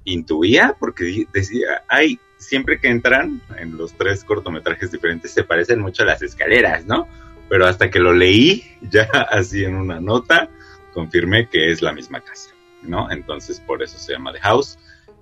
intuía 0.07 0.75
porque 0.79 1.27
decía, 1.33 1.83
ay, 1.87 2.19
siempre 2.37 2.79
que 2.79 2.87
entran 2.87 3.41
en 3.57 3.77
los 3.77 3.93
tres 3.93 4.23
cortometrajes 4.23 4.91
diferentes 4.91 5.31
se 5.31 5.43
parecen 5.43 5.79
mucho 5.79 6.03
a 6.03 6.07
las 6.07 6.21
escaleras, 6.21 6.85
¿no? 6.85 7.07
Pero 7.49 7.65
hasta 7.65 7.89
que 7.89 7.99
lo 7.99 8.13
leí 8.13 8.77
ya 8.81 9.03
así 9.29 9.63
en 9.63 9.75
una 9.75 9.99
nota, 9.99 10.49
confirmé 10.93 11.49
que 11.49 11.71
es 11.71 11.81
la 11.81 11.93
misma 11.93 12.21
casa, 12.21 12.51
¿no? 12.81 13.11
Entonces 13.11 13.59
por 13.59 13.83
eso 13.83 13.97
se 13.97 14.13
llama 14.13 14.33
The 14.33 14.39
House. 14.39 14.79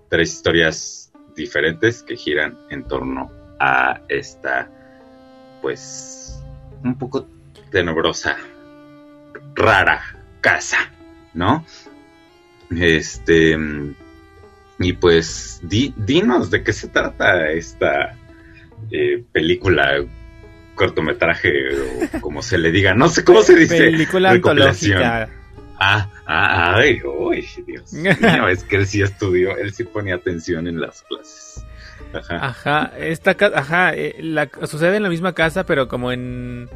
Tres 0.10 0.34
historias 0.34 1.12
diferentes 1.36 2.04
que 2.04 2.16
giran 2.16 2.58
en 2.70 2.84
torno 2.84 3.32
a 3.60 4.02
esta, 4.08 4.70
pues, 5.62 6.40
un 6.84 6.98
poco 6.98 7.28
tenebrosa, 7.72 8.38
rara 9.56 10.02
casa, 10.42 10.92
¿no? 11.34 11.66
Este, 12.70 13.58
y 14.80 14.94
pues, 14.94 15.60
dinos 15.64 16.52
de 16.52 16.64
qué 16.64 16.74
se 16.74 16.88
trata 16.88 17.52
esta 17.52 18.16
eh, 18.92 19.24
película, 19.32 20.04
cortometraje, 20.76 21.52
o 22.16 22.22
como 22.22 22.42
se 22.42 22.58
le 22.58 22.72
diga, 22.72 22.94
no 22.94 23.08
sé 23.10 23.24
cómo 23.24 23.42
se 23.42 23.56
dice. 23.56 23.78
Película 23.78 24.32
antológica 24.32 25.30
Ah, 25.78 26.10
ah, 26.26 26.76
ay, 26.78 27.02
uy, 27.04 27.46
Dios 27.68 27.92
mío, 27.94 28.12
es 28.50 28.64
que 28.64 28.78
él 28.78 28.88
sí 28.88 29.02
estudió, 29.02 29.58
él 29.58 29.74
sí 29.74 29.84
ponía 29.84 30.16
atención 30.16 30.68
en 30.68 30.80
las 30.80 31.02
clases. 31.04 31.66
Ajá. 32.14 32.48
Ajá, 32.48 32.92
esta 32.98 33.36
ajá, 33.56 33.94
eh, 33.94 34.16
la, 34.20 34.50
sucede 34.64 34.96
en 34.98 35.04
la 35.04 35.10
misma 35.10 35.34
casa, 35.34 35.66
pero 35.66 35.88
como 35.88 36.12
en 36.12 36.70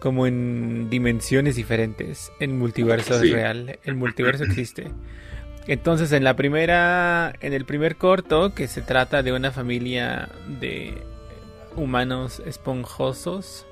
como 0.00 0.26
en 0.26 0.90
dimensiones 0.90 1.56
diferentes. 1.56 2.30
En 2.38 2.58
multiverso 2.58 3.14
es 3.14 3.30
real, 3.30 3.78
el 3.82 3.94
multiverso 3.94 4.44
existe. 4.44 4.90
Entonces, 5.66 6.12
en 6.12 6.22
la 6.22 6.36
primera, 6.36 7.34
en 7.40 7.52
el 7.52 7.64
primer 7.64 7.96
corto, 7.96 8.54
que 8.54 8.68
se 8.68 8.82
trata 8.82 9.22
de 9.22 9.32
una 9.32 9.50
familia 9.50 10.28
de 10.60 11.02
humanos 11.74 12.40
esponjosos, 12.46 13.66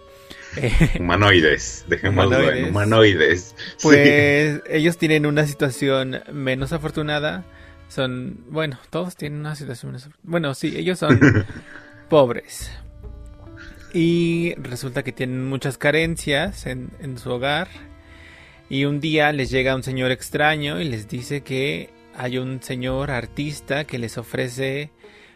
humanoides, 1.01 1.85
dejémoslo 1.89 2.51
en 2.51 2.71
humanoides. 2.71 3.55
Pues 3.83 4.61
ellos 4.69 4.99
tienen 4.99 5.27
una 5.27 5.47
situación 5.47 6.23
menos 6.33 6.73
afortunada. 6.73 7.45
Son, 7.89 8.45
bueno, 8.49 8.79
todos 8.91 9.17
tienen 9.17 9.41
una 9.41 9.55
situación 9.55 9.93
menos 9.93 10.09
Bueno, 10.23 10.55
sí, 10.55 10.75
ellos 10.77 10.99
son 10.99 11.21
pobres. 12.09 12.71
Y 13.93 14.55
resulta 14.57 15.05
que 15.05 15.13
tienen 15.13 15.45
muchas 15.45 15.79
carencias 15.79 16.67
en, 16.67 16.91
en 17.01 17.19
su 17.19 17.31
hogar. 17.31 17.69
Y 18.68 18.87
un 18.87 19.00
día 19.00 19.33
les 19.33 19.50
llega 19.50 19.75
un 19.75 19.83
señor 19.83 20.11
extraño 20.11 20.80
y 20.80 20.85
les 20.85 21.09
dice 21.09 21.42
que 21.42 21.90
hay 22.16 22.38
un 22.38 22.62
señor 22.62 23.11
artista 23.11 23.85
que 23.85 23.99
les 23.99 24.18
ofrece 24.18 24.90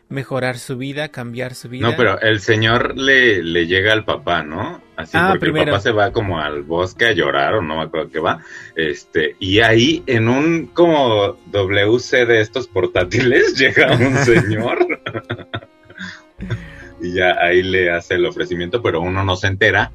mejorar 0.09 0.59
su 0.59 0.79
vida, 0.79 1.09
cambiar 1.09 1.55
su 1.55 1.69
vida. 1.69 1.91
No, 1.91 1.97
pero 1.97 2.21
el 2.21 2.41
señor 2.41 2.97
le, 2.97 3.43
le 3.43 3.67
llega 3.67 3.93
al 3.93 4.05
papá, 4.05 4.43
¿no? 4.43 4.81
Así 4.97 5.13
ah, 5.15 5.37
porque 5.39 5.61
el 5.61 5.67
papá 5.67 5.81
se 5.81 5.93
va 5.93 6.13
como 6.13 6.41
al 6.41 6.63
bosque 6.63 7.07
a 7.07 7.13
llorar 7.13 7.55
o 7.55 7.63
no 7.63 7.77
me 7.77 7.83
acuerdo 7.83 8.11
qué 8.11 8.19
va. 8.19 8.41
Este, 8.75 9.37
y 9.39 9.61
ahí 9.61 10.03
en 10.07 10.29
un 10.29 10.67
como 10.69 11.37
WC 11.53 12.27
de 12.27 12.41
estos 12.41 12.67
portátiles 12.67 13.55
llega 13.59 13.95
un 13.95 14.17
señor. 14.19 14.87
y 17.01 17.13
ya 17.13 17.37
ahí 17.41 17.63
le 17.63 17.91
hace 17.91 18.15
el 18.15 18.27
ofrecimiento, 18.27 18.83
pero 18.83 19.01
uno 19.01 19.25
no 19.25 19.37
se 19.37 19.49
entera 19.49 19.93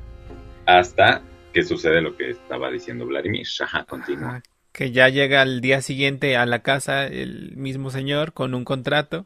hasta 0.66 1.22
que 1.54 1.64
sucede 1.64 2.02
lo 2.02 2.18
que 2.18 2.32
estaba 2.32 2.70
diciendo 2.72 3.06
Vladimir. 3.06 3.46
Ajá, 3.62 3.86
continúa. 3.86 4.28
Ajá, 4.30 4.44
que 4.72 4.92
ya 4.92 5.08
llega 5.10 5.42
al 5.42 5.62
día 5.62 5.82
siguiente 5.82 6.36
a 6.36 6.46
la 6.46 6.60
casa 6.60 7.06
el 7.06 7.56
mismo 7.56 7.92
señor 7.92 8.34
con 8.34 8.54
un 8.56 8.66
contrato. 8.66 9.26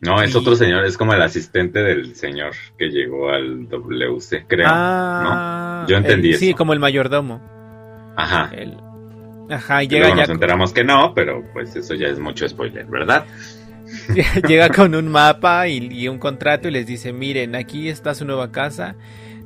No, 0.00 0.20
es 0.22 0.34
Y- 0.34 0.38
otro 0.38 0.54
señor, 0.54 0.84
es 0.84 0.96
como 0.98 1.14
el 1.14 1.22
asistente 1.22 1.82
del 1.82 2.14
señor 2.14 2.52
que 2.78 2.88
llegó 2.90 3.30
al 3.30 3.68
WC, 3.68 4.44
creo. 4.46 4.66
ah, 4.70 5.84
Yo 5.88 5.96
entendí 5.96 6.32
el- 6.32 6.38
Sí, 6.38 6.48
eso. 6.50 6.56
como 6.56 6.72
el 6.72 6.78
mayordomo. 6.78 7.40
Ajá. 8.16 8.50
El- 8.54 8.76
Ajá, 9.50 9.82
y 9.82 9.86
Y 9.86 9.88
llega 9.88 10.04
luego 10.04 10.16
ya 10.16 10.22
nos 10.22 10.30
enteramos 10.30 10.72
que 10.72 10.84
no, 10.84 11.12
pero 11.14 11.44
pues 11.52 11.74
eso 11.76 11.94
ya 11.94 12.06
es 12.08 12.18
mucho 12.18 12.48
spoiler, 12.48 12.86
¿verdad? 12.86 13.26
llega 14.48 14.68
con 14.70 14.94
un 14.94 15.08
mapa 15.08 15.68
y, 15.68 15.88
y 15.92 16.08
un 16.08 16.18
contrato 16.18 16.68
y 16.68 16.70
les 16.70 16.86
dice, 16.86 17.12
miren, 17.12 17.54
aquí 17.54 17.88
está 17.88 18.14
su 18.14 18.24
nueva 18.24 18.50
casa, 18.52 18.94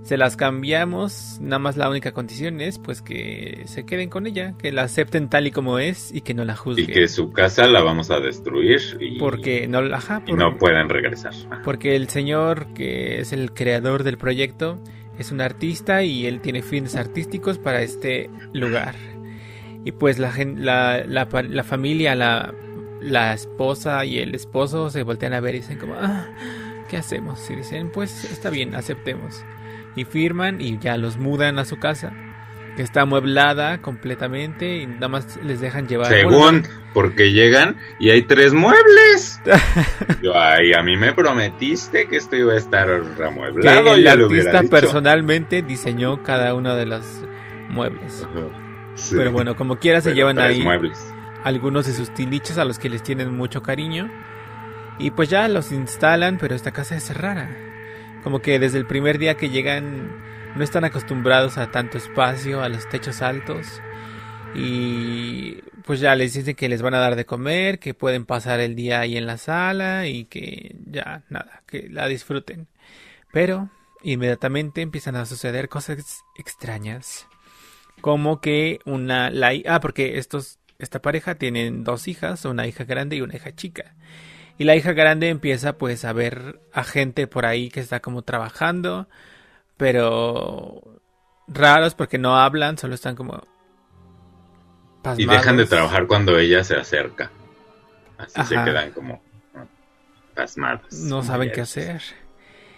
se 0.02 0.16
las 0.16 0.36
cambiamos, 0.36 1.38
nada 1.40 1.58
más 1.58 1.76
la 1.76 1.90
única 1.90 2.12
condición 2.12 2.60
es 2.60 2.78
pues 2.78 3.02
que 3.02 3.62
se 3.66 3.84
queden 3.84 4.08
con 4.08 4.26
ella, 4.26 4.54
que 4.58 4.72
la 4.72 4.82
acepten 4.84 5.28
tal 5.28 5.46
y 5.46 5.50
como 5.50 5.78
es 5.78 6.14
y 6.14 6.22
que 6.22 6.32
no 6.34 6.44
la 6.44 6.54
Y 6.54 6.56
juzguen. 6.56 6.86
que 6.86 7.08
su 7.08 7.30
casa 7.30 7.66
la 7.66 7.82
vamos 7.82 8.10
a 8.10 8.18
destruir 8.20 8.80
y, 9.00 9.18
Porque 9.18 9.66
no, 9.68 9.78
ajá, 9.94 10.22
y 10.26 10.30
por- 10.30 10.38
no 10.38 10.56
pueden 10.56 10.88
regresar. 10.88 11.32
Porque 11.64 11.94
el 11.96 12.08
señor 12.08 12.72
que 12.74 13.20
es 13.20 13.32
el 13.32 13.52
creador 13.52 14.02
del 14.02 14.16
proyecto 14.18 14.78
es 15.18 15.30
un 15.32 15.40
artista 15.40 16.02
y 16.04 16.26
él 16.26 16.40
tiene 16.40 16.62
fines 16.62 16.94
artísticos 16.96 17.58
para 17.58 17.82
este 17.82 18.30
lugar. 18.52 18.94
Y 19.84 19.92
pues 19.92 20.18
la, 20.18 20.32
la, 20.56 21.04
la, 21.06 21.28
la 21.42 21.64
familia, 21.64 22.14
la, 22.14 22.54
la 23.00 23.34
esposa 23.34 24.04
y 24.04 24.18
el 24.20 24.34
esposo 24.34 24.90
se 24.90 25.02
voltean 25.02 25.32
a 25.34 25.40
ver 25.40 25.54
y 25.56 25.58
dicen 25.58 25.78
como, 25.78 25.94
ah, 25.94 26.26
¿qué 26.88 26.96
hacemos? 26.96 27.48
Y 27.50 27.56
dicen, 27.56 27.90
pues 27.92 28.24
está 28.24 28.48
bien, 28.50 28.74
aceptemos. 28.74 29.44
Y 29.98 30.04
firman 30.04 30.60
y 30.60 30.78
ya 30.78 30.96
los 30.96 31.16
mudan 31.16 31.58
a 31.58 31.64
su 31.64 31.78
casa, 31.78 32.12
que 32.76 32.82
está 32.82 33.00
amueblada 33.02 33.78
completamente 33.78 34.76
y 34.78 34.86
nada 34.86 35.08
más 35.08 35.38
les 35.42 35.60
dejan 35.60 35.88
llevar. 35.88 36.06
Según, 36.06 36.62
porque 36.94 37.32
llegan 37.32 37.76
y 37.98 38.10
hay 38.10 38.22
tres 38.22 38.52
muebles. 38.54 39.40
Yo, 40.22 40.38
ay, 40.38 40.72
a 40.72 40.82
mí 40.82 40.96
me 40.96 41.12
prometiste 41.12 42.06
que 42.06 42.16
esto 42.16 42.36
iba 42.36 42.52
a 42.52 42.56
estar 42.56 42.86
que 42.86 42.98
remueblado. 43.22 43.94
el 43.96 44.04
ya 44.04 44.14
lo 44.14 44.26
hubiera 44.28 44.50
artista 44.50 44.60
dicho. 44.62 44.70
personalmente 44.70 45.62
diseñó 45.62 46.22
cada 46.22 46.54
uno 46.54 46.76
de 46.76 46.86
los 46.86 47.04
muebles. 47.68 48.24
Sí. 48.94 49.14
Pero 49.16 49.32
bueno, 49.32 49.56
como 49.56 49.76
quiera 49.80 50.00
se 50.00 50.10
Pero 50.10 50.16
llevan 50.16 50.38
ahí 50.38 50.62
muebles. 50.62 51.04
algunos 51.44 51.86
de 51.86 51.92
sus 51.92 52.14
tiliches 52.14 52.58
a 52.58 52.64
los 52.64 52.78
que 52.78 52.88
les 52.88 53.02
tienen 53.02 53.34
mucho 53.34 53.62
cariño. 53.62 54.08
Y 55.00 55.10
pues 55.12 55.28
ya 55.28 55.46
los 55.48 55.70
instalan, 55.72 56.38
pero 56.38 56.54
esta 56.56 56.72
casa 56.72 56.96
es 56.96 57.16
rara. 57.16 57.48
Como 58.28 58.42
que 58.42 58.58
desde 58.58 58.76
el 58.76 58.84
primer 58.84 59.16
día 59.16 59.38
que 59.38 59.48
llegan 59.48 60.12
no 60.54 60.62
están 60.62 60.84
acostumbrados 60.84 61.56
a 61.56 61.70
tanto 61.70 61.96
espacio, 61.96 62.60
a 62.60 62.68
los 62.68 62.86
techos 62.86 63.22
altos. 63.22 63.80
Y 64.54 65.62
pues 65.86 65.98
ya 66.00 66.14
les 66.14 66.34
dicen 66.34 66.54
que 66.54 66.68
les 66.68 66.82
van 66.82 66.92
a 66.92 66.98
dar 66.98 67.16
de 67.16 67.24
comer, 67.24 67.78
que 67.78 67.94
pueden 67.94 68.26
pasar 68.26 68.60
el 68.60 68.74
día 68.74 69.00
ahí 69.00 69.16
en 69.16 69.24
la 69.24 69.38
sala 69.38 70.08
y 70.08 70.26
que 70.26 70.76
ya 70.84 71.22
nada, 71.30 71.62
que 71.66 71.88
la 71.88 72.06
disfruten. 72.06 72.68
Pero 73.32 73.70
inmediatamente 74.02 74.82
empiezan 74.82 75.16
a 75.16 75.24
suceder 75.24 75.70
cosas 75.70 76.22
extrañas. 76.36 77.26
Como 78.02 78.42
que 78.42 78.80
una... 78.84 79.30
La, 79.30 79.52
ah, 79.66 79.80
porque 79.80 80.18
estos, 80.18 80.58
esta 80.78 81.00
pareja 81.00 81.36
tienen 81.36 81.82
dos 81.82 82.06
hijas, 82.08 82.44
una 82.44 82.66
hija 82.66 82.84
grande 82.84 83.16
y 83.16 83.22
una 83.22 83.36
hija 83.36 83.54
chica. 83.54 83.94
Y 84.58 84.64
la 84.64 84.74
hija 84.74 84.92
grande 84.92 85.28
empieza 85.28 85.78
pues 85.78 86.04
a 86.04 86.12
ver 86.12 86.60
a 86.72 86.82
gente 86.82 87.28
por 87.28 87.46
ahí 87.46 87.70
que 87.70 87.78
está 87.78 88.00
como 88.00 88.22
trabajando, 88.22 89.08
pero 89.76 91.00
raros 91.46 91.94
porque 91.94 92.18
no 92.18 92.36
hablan, 92.36 92.76
solo 92.76 92.94
están 92.94 93.14
como 93.14 93.44
Y 95.16 95.26
dejan 95.26 95.56
de 95.56 95.62
pasmados. 95.62 95.68
trabajar 95.68 96.06
cuando 96.08 96.36
ella 96.36 96.64
se 96.64 96.76
acerca. 96.76 97.30
Así 98.18 98.42
se 98.44 98.54
quedan 98.64 98.90
como 98.90 99.22
pasmadas. 100.34 100.92
No 100.92 101.22
saben 101.22 101.52
qué 101.52 101.60
hacer. 101.60 102.02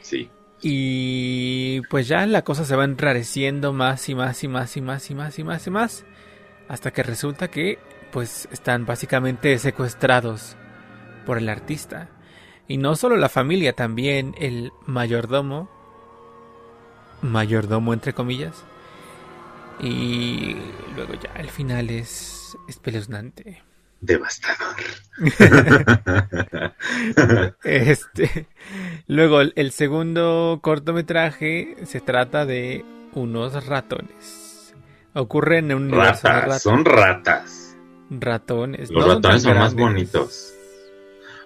Sí. 0.03 0.31
Y 0.61 1.81
pues 1.88 2.07
ya 2.09 2.27
la 2.27 2.43
cosa 2.43 2.66
se 2.66 2.77
va 2.77 2.85
enrareciendo 2.85 3.73
más 3.73 4.07
y 4.11 4.14
más 4.14 4.45
y 4.45 4.49
más 4.49 4.77
y 4.77 4.83
más 4.83 5.11
y 5.11 5.14
más 5.14 5.38
y 5.38 5.45
más 5.45 5.66
y 5.66 5.71
más. 5.71 6.05
Hasta 6.69 6.90
que 6.90 7.03
resulta 7.03 7.49
que 7.49 7.79
pues 8.12 8.49
están 8.53 8.85
básicamente 8.85 9.59
secuestrados 9.59 10.57
por 11.26 11.38
el 11.38 11.48
artista. 11.48 12.09
Y 12.68 12.76
no 12.76 12.94
solo 12.96 13.16
la 13.16 13.28
familia, 13.28 13.72
también 13.74 14.35
el 14.38 14.72
mayordomo. 14.87 15.68
Mayordomo 17.22 17.92
entre 17.92 18.12
comillas. 18.12 18.64
Y 19.80 20.56
luego 20.94 21.14
ya 21.14 21.30
el 21.40 21.48
final 21.50 21.90
es 21.90 22.56
espeluznante. 22.68 23.62
Devastador. 24.00 24.76
Este, 27.64 28.46
luego 29.06 29.40
el, 29.40 29.70
segundo 29.72 30.61
cortometraje 30.62 31.76
se 31.85 32.00
trata 32.00 32.46
de 32.46 32.85
unos 33.12 33.66
ratones. 33.66 34.74
Ocurre 35.14 35.59
en 35.59 35.74
un 35.74 35.85
universo 35.92 36.28
de 36.28 36.35
ratas, 36.35 36.48
rat- 36.48 36.59
son 36.61 36.85
ratas. 36.85 37.76
ratones. 38.11 38.90
Los 38.90 39.06
No 39.06 39.14
ratones 39.14 39.42
son 39.42 39.59
más 39.59 39.74
bonitos. 39.74 40.54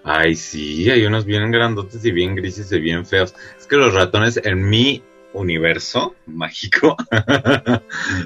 Ay, 0.07 0.35
sí, 0.35 0.87
hay 0.91 1.03
unos 1.03 1.25
bien 1.25 1.49
grandotes 1.49 2.05
y 2.05 2.11
bien 2.11 2.35
grises 2.35 2.71
y 2.71 2.79
bien 2.79 3.07
feos. 3.07 3.33
Es 3.59 3.65
que 3.65 3.75
los 3.75 3.91
ratones 3.95 4.39
en 4.43 4.69
mi 4.69 5.01
universo 5.33 6.15
mágico 6.27 6.95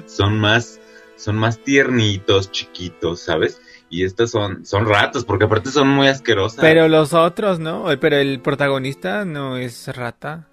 son 0.06 0.38
más 0.38 0.78
son 1.16 1.36
más 1.36 1.58
tiernitos, 1.58 2.50
chiquitos, 2.50 3.20
¿sabes? 3.20 3.62
Y 3.88 4.04
estas 4.04 4.30
son 4.30 4.66
son 4.66 4.86
ratas 4.86 5.24
porque 5.24 5.46
aparte 5.46 5.70
son 5.70 5.88
muy 5.88 6.08
asquerosas. 6.08 6.60
Pero 6.60 6.86
los 6.86 7.14
otros, 7.14 7.58
¿no? 7.58 7.86
Pero 7.98 8.16
el 8.16 8.40
protagonista 8.40 9.24
no 9.24 9.56
es 9.56 9.88
rata. 9.96 10.46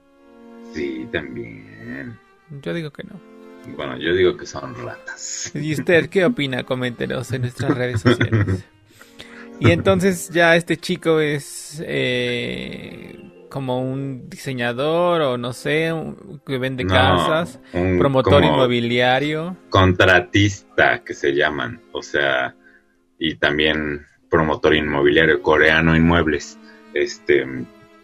Sí, 0.74 1.10
también. 1.12 2.18
Yo 2.62 2.74
digo 2.74 2.92
que 2.92 3.04
no. 3.04 3.20
Bueno, 3.76 3.98
yo 3.98 4.13
digo 4.13 4.38
que 4.38 4.46
son 4.46 4.76
ratas. 4.76 5.52
¿Y 5.54 5.74
usted 5.74 6.10
qué 6.10 6.24
opina? 6.24 6.63
Coméntenos 6.63 7.30
en 7.34 7.42
nuestras 7.42 7.76
redes 7.76 8.00
sociales. 8.00 8.66
Y 9.60 9.72
entonces 9.72 10.30
ya 10.30 10.56
este 10.56 10.78
chico 10.78 11.20
es 11.20 11.82
eh, 11.86 13.17
como 13.50 13.82
un 13.82 14.30
diseñador 14.30 15.22
o 15.22 15.38
no 15.38 15.54
sé, 15.54 15.91
un- 15.93 16.41
que 16.46 16.58
vende 16.58 16.84
No, 16.84 16.93
casas, 16.93 17.60
un 17.74 17.98
promotor 17.98 18.43
inmobiliario. 18.43 19.56
contratista 19.70 21.04
que 21.04 21.13
se 21.13 21.34
llaman, 21.34 21.82
o 21.91 22.02
sea, 22.04 22.56
y 23.20 23.36
también 23.36 24.06
promotor 24.30 24.76
inmobiliario 24.76 25.41
coreano 25.41 25.96
inmuebles, 25.96 26.58
este, 26.93 27.46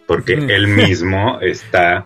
porque 0.07 0.33
él 0.49 0.67
mismo 0.67 1.39
está 1.41 2.05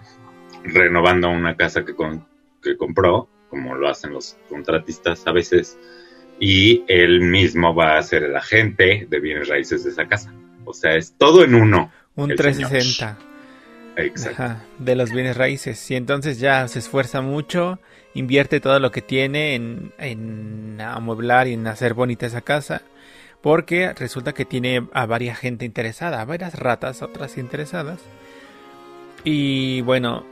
renovando 0.64 1.30
una 1.30 1.56
casa 1.56 1.86
que, 1.86 1.96
con- 1.96 2.26
que 2.62 2.76
compró, 2.76 3.30
como 3.50 3.76
lo 3.76 3.88
hacen 3.88 4.12
los 4.14 4.36
contratistas 4.50 5.26
a 5.26 5.32
veces, 5.32 5.78
y 6.39 6.84
él 6.88 7.21
mismo 7.21 7.73
va 7.73 7.97
a 7.97 8.04
ser 8.04 8.23
el 8.23 8.36
agente 8.36 9.08
de 9.10 9.19
bienes 9.19 9.47
raíces 9.47 9.84
de 9.84 9.91
esa 9.91 10.08
casa. 10.08 10.34
O 10.65 10.73
sea, 10.73 10.95
es 10.95 11.13
todo 11.17 11.43
en 11.43 11.56
uno. 11.56 11.91
Un 12.15 12.32
El 12.32 12.38
360 12.38 13.17
Exacto. 13.97 14.43
ajá, 14.43 14.63
de 14.78 14.95
los 14.95 15.12
bienes 15.12 15.38
raíces. 15.38 15.89
Y 15.89 15.95
entonces 15.95 16.39
ya 16.39 16.67
se 16.67 16.80
esfuerza 16.80 17.21
mucho, 17.21 17.80
invierte 18.13 18.60
todo 18.60 18.80
lo 18.80 18.91
que 18.91 19.02
tiene 19.02 19.56
en, 19.56 19.91
en 19.97 20.80
amueblar 20.82 21.47
y 21.47 21.54
en 21.54 21.65
hacer 21.67 21.93
bonita 21.93 22.26
esa 22.26 22.41
casa. 22.41 22.82
Porque 23.41 23.93
resulta 23.93 24.34
que 24.34 24.45
tiene 24.45 24.88
a 24.93 25.06
varias 25.06 25.38
gente 25.38 25.65
interesada, 25.65 26.21
a 26.21 26.26
varias 26.26 26.56
ratas, 26.56 27.02
otras 27.02 27.38
interesadas. 27.38 28.00
Y 29.23 29.82
bueno, 29.82 30.26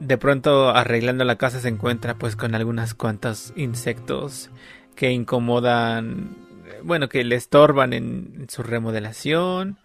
de 0.00 0.18
pronto 0.18 0.70
arreglando 0.70 1.24
la 1.24 1.36
casa 1.36 1.60
se 1.60 1.68
encuentra 1.68 2.14
pues 2.14 2.36
con 2.36 2.54
algunas 2.54 2.94
cuantos 2.94 3.52
insectos 3.56 4.50
que 4.94 5.10
incomodan, 5.10 6.36
bueno, 6.82 7.08
que 7.08 7.24
le 7.24 7.36
estorban 7.36 7.92
en, 7.92 8.46
su 8.48 8.62
remodelación, 8.62 9.78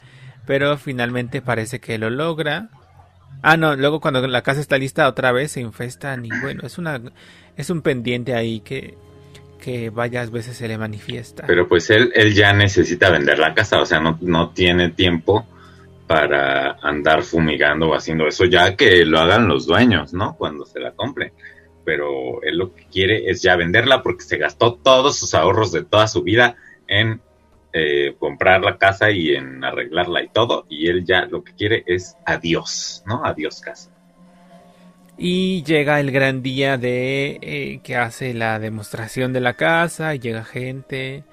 pero 0.46 0.78
finalmente 0.78 1.42
parece 1.42 1.80
que 1.80 1.98
lo 1.98 2.10
logra. 2.10 2.70
Ah, 3.42 3.58
no, 3.58 3.76
luego 3.76 4.00
cuando 4.00 4.26
la 4.28 4.42
casa 4.42 4.60
está 4.60 4.78
lista 4.78 5.08
otra 5.08 5.32
vez 5.32 5.52
se 5.52 5.62
infestan 5.62 6.26
y 6.26 6.30
bueno, 6.42 6.62
es 6.66 6.78
una 6.78 7.00
es 7.56 7.70
un 7.70 7.82
pendiente 7.82 8.34
ahí 8.34 8.60
que 8.60 8.96
que 9.60 9.90
varias 9.90 10.32
veces 10.32 10.58
se 10.58 10.68
le 10.68 10.78
manifiesta. 10.78 11.46
Pero 11.46 11.68
pues 11.68 11.90
él, 11.90 12.12
él 12.16 12.34
ya 12.34 12.54
necesita 12.54 13.10
vender 13.10 13.40
la 13.40 13.54
casa, 13.54 13.82
o 13.82 13.86
sea, 13.86 14.00
no, 14.00 14.18
no 14.22 14.52
tiene 14.52 14.90
tiempo 14.90 15.46
para 16.08 16.78
andar 16.82 17.22
fumigando 17.22 17.90
o 17.90 17.94
haciendo 17.96 18.28
eso, 18.28 18.46
ya 18.46 18.76
que 18.76 19.06
lo 19.06 19.20
hagan 19.20 19.48
los 19.48 19.68
dueños, 19.68 20.14
¿no? 20.14 20.36
Cuando 20.36 20.66
se 20.66 20.80
la 20.80 20.92
compren. 20.92 21.32
Pero 21.90 22.44
él 22.44 22.60
lo 22.60 22.76
que 22.76 22.86
quiere 22.86 23.32
es 23.32 23.42
ya 23.42 23.56
venderla 23.56 24.04
porque 24.04 24.24
se 24.24 24.38
gastó 24.38 24.76
todos 24.76 25.18
sus 25.18 25.34
ahorros 25.34 25.72
de 25.72 25.84
toda 25.84 26.08
su 26.08 26.22
vida 26.22 26.56
en 26.88 27.20
eh, 27.74 28.14
comprar 28.20 28.62
la 28.62 28.78
casa 28.78 29.10
y 29.10 29.34
en 29.34 29.64
arreglarla 29.64 30.22
y 30.22 30.28
todo, 30.28 30.68
y 30.70 30.88
él 30.88 31.04
ya 31.04 31.26
lo 31.26 31.44
que 31.44 31.54
quiere 31.54 31.84
es 31.88 32.16
adiós, 32.28 33.02
¿no? 33.08 33.26
Adiós 33.26 33.60
casa. 33.60 33.90
Y 35.18 35.64
llega 35.64 36.00
el 36.00 36.12
gran 36.12 36.44
día 36.44 36.78
de 36.78 37.40
eh, 37.42 37.80
que 37.84 37.96
hace 37.96 38.36
la 38.36 38.60
demostración 38.60 39.34
de 39.34 39.42
la 39.42 39.56
casa, 39.56 40.14
y 40.14 40.20
llega 40.20 40.44
gente. 40.44 41.24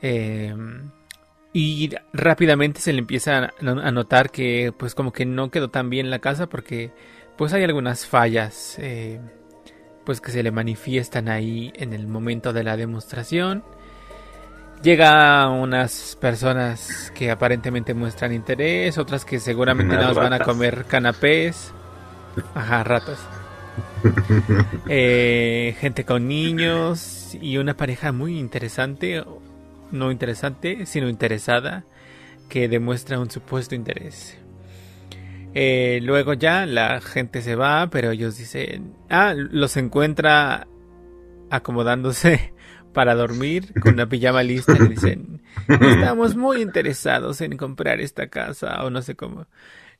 Em, 0.00 0.92
y 1.52 1.90
rápidamente 2.12 2.80
se 2.80 2.92
le 2.92 3.00
empieza 3.00 3.50
a 3.60 3.90
notar 3.90 4.30
que 4.30 4.72
pues 4.78 4.94
como 4.94 5.12
que 5.12 5.26
no 5.26 5.50
quedó 5.50 5.70
tan 5.70 5.90
bien 5.90 6.08
la 6.08 6.20
casa 6.20 6.46
porque 6.48 6.92
pues 7.36 7.52
hay 7.52 7.64
algunas 7.64 8.06
fallas 8.06 8.76
eh, 8.78 9.20
pues 10.04 10.20
que 10.20 10.32
se 10.32 10.42
le 10.42 10.50
manifiestan 10.50 11.28
ahí 11.28 11.72
en 11.76 11.92
el 11.92 12.06
momento 12.06 12.52
de 12.52 12.64
la 12.64 12.76
demostración. 12.76 13.62
Llega 14.82 15.48
unas 15.48 16.16
personas 16.20 17.12
que 17.14 17.30
aparentemente 17.30 17.94
muestran 17.94 18.32
interés, 18.32 18.98
otras 18.98 19.24
que 19.24 19.38
seguramente 19.38 19.94
nos 19.94 20.16
van 20.16 20.32
a 20.32 20.40
comer 20.40 20.84
canapés. 20.86 21.72
Ajá, 22.54 22.82
ratas. 22.84 23.18
Eh, 24.88 25.76
gente 25.78 26.04
con 26.04 26.26
niños 26.28 27.36
y 27.40 27.56
una 27.56 27.74
pareja 27.74 28.12
muy 28.12 28.38
interesante, 28.38 29.24
no 29.90 30.10
interesante, 30.10 30.84
sino 30.86 31.08
interesada, 31.08 31.84
que 32.48 32.68
demuestra 32.68 33.18
un 33.18 33.30
supuesto 33.30 33.74
interés. 33.74 34.41
Eh, 35.54 36.00
luego 36.02 36.32
ya 36.32 36.64
la 36.66 37.00
gente 37.00 37.42
se 37.42 37.56
va, 37.56 37.88
pero 37.90 38.10
ellos 38.10 38.38
dicen, 38.38 38.94
ah, 39.10 39.34
los 39.36 39.76
encuentra 39.76 40.66
acomodándose 41.50 42.54
para 42.94 43.14
dormir 43.14 43.72
con 43.80 43.94
una 43.94 44.08
pijama 44.08 44.42
lista 44.42 44.74
y 44.78 44.88
dicen, 44.88 45.42
estamos 45.68 46.36
muy 46.36 46.62
interesados 46.62 47.40
en 47.42 47.56
comprar 47.56 48.00
esta 48.00 48.28
casa 48.28 48.82
o 48.84 48.90
no 48.90 49.02
sé 49.02 49.14
cómo. 49.14 49.46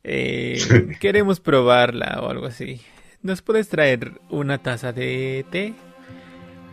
Eh, 0.05 0.59
queremos 1.01 1.41
probarla 1.41 2.21
o 2.23 2.31
algo 2.31 2.47
así. 2.47 2.81
¿Nos 3.23 3.43
puedes 3.43 3.69
traer 3.69 4.21
una 4.31 4.59
taza 4.59 4.93
de 4.93 5.45
té? 5.51 5.75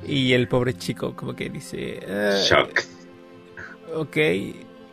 Y 0.08 0.34
el 0.34 0.48
pobre 0.48 0.74
chico 0.74 1.16
como 1.16 1.36
que 1.36 1.50
dice... 1.50 2.00
Ah, 2.10 2.40
Shock. 2.44 2.82
Ok, 3.94 4.18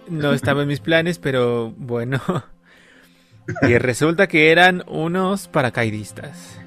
no 0.09 0.33
estaba 0.33 0.63
en 0.63 0.69
mis 0.69 0.81
planes, 0.81 1.19
pero 1.19 1.73
bueno. 1.77 2.21
Y 3.63 3.79
resulta 3.79 4.27
que 4.27 4.51
eran 4.51 4.83
unos 4.87 5.49
paracaidistas. 5.49 6.61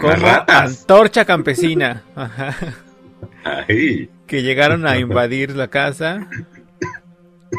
Como 0.00 0.26
antorcha 0.48 1.24
campesina. 1.24 2.02
Ajá. 2.16 2.56
Que 4.26 4.42
llegaron 4.42 4.86
a 4.86 4.98
invadir 4.98 5.54
la 5.54 5.68
casa. 5.68 6.28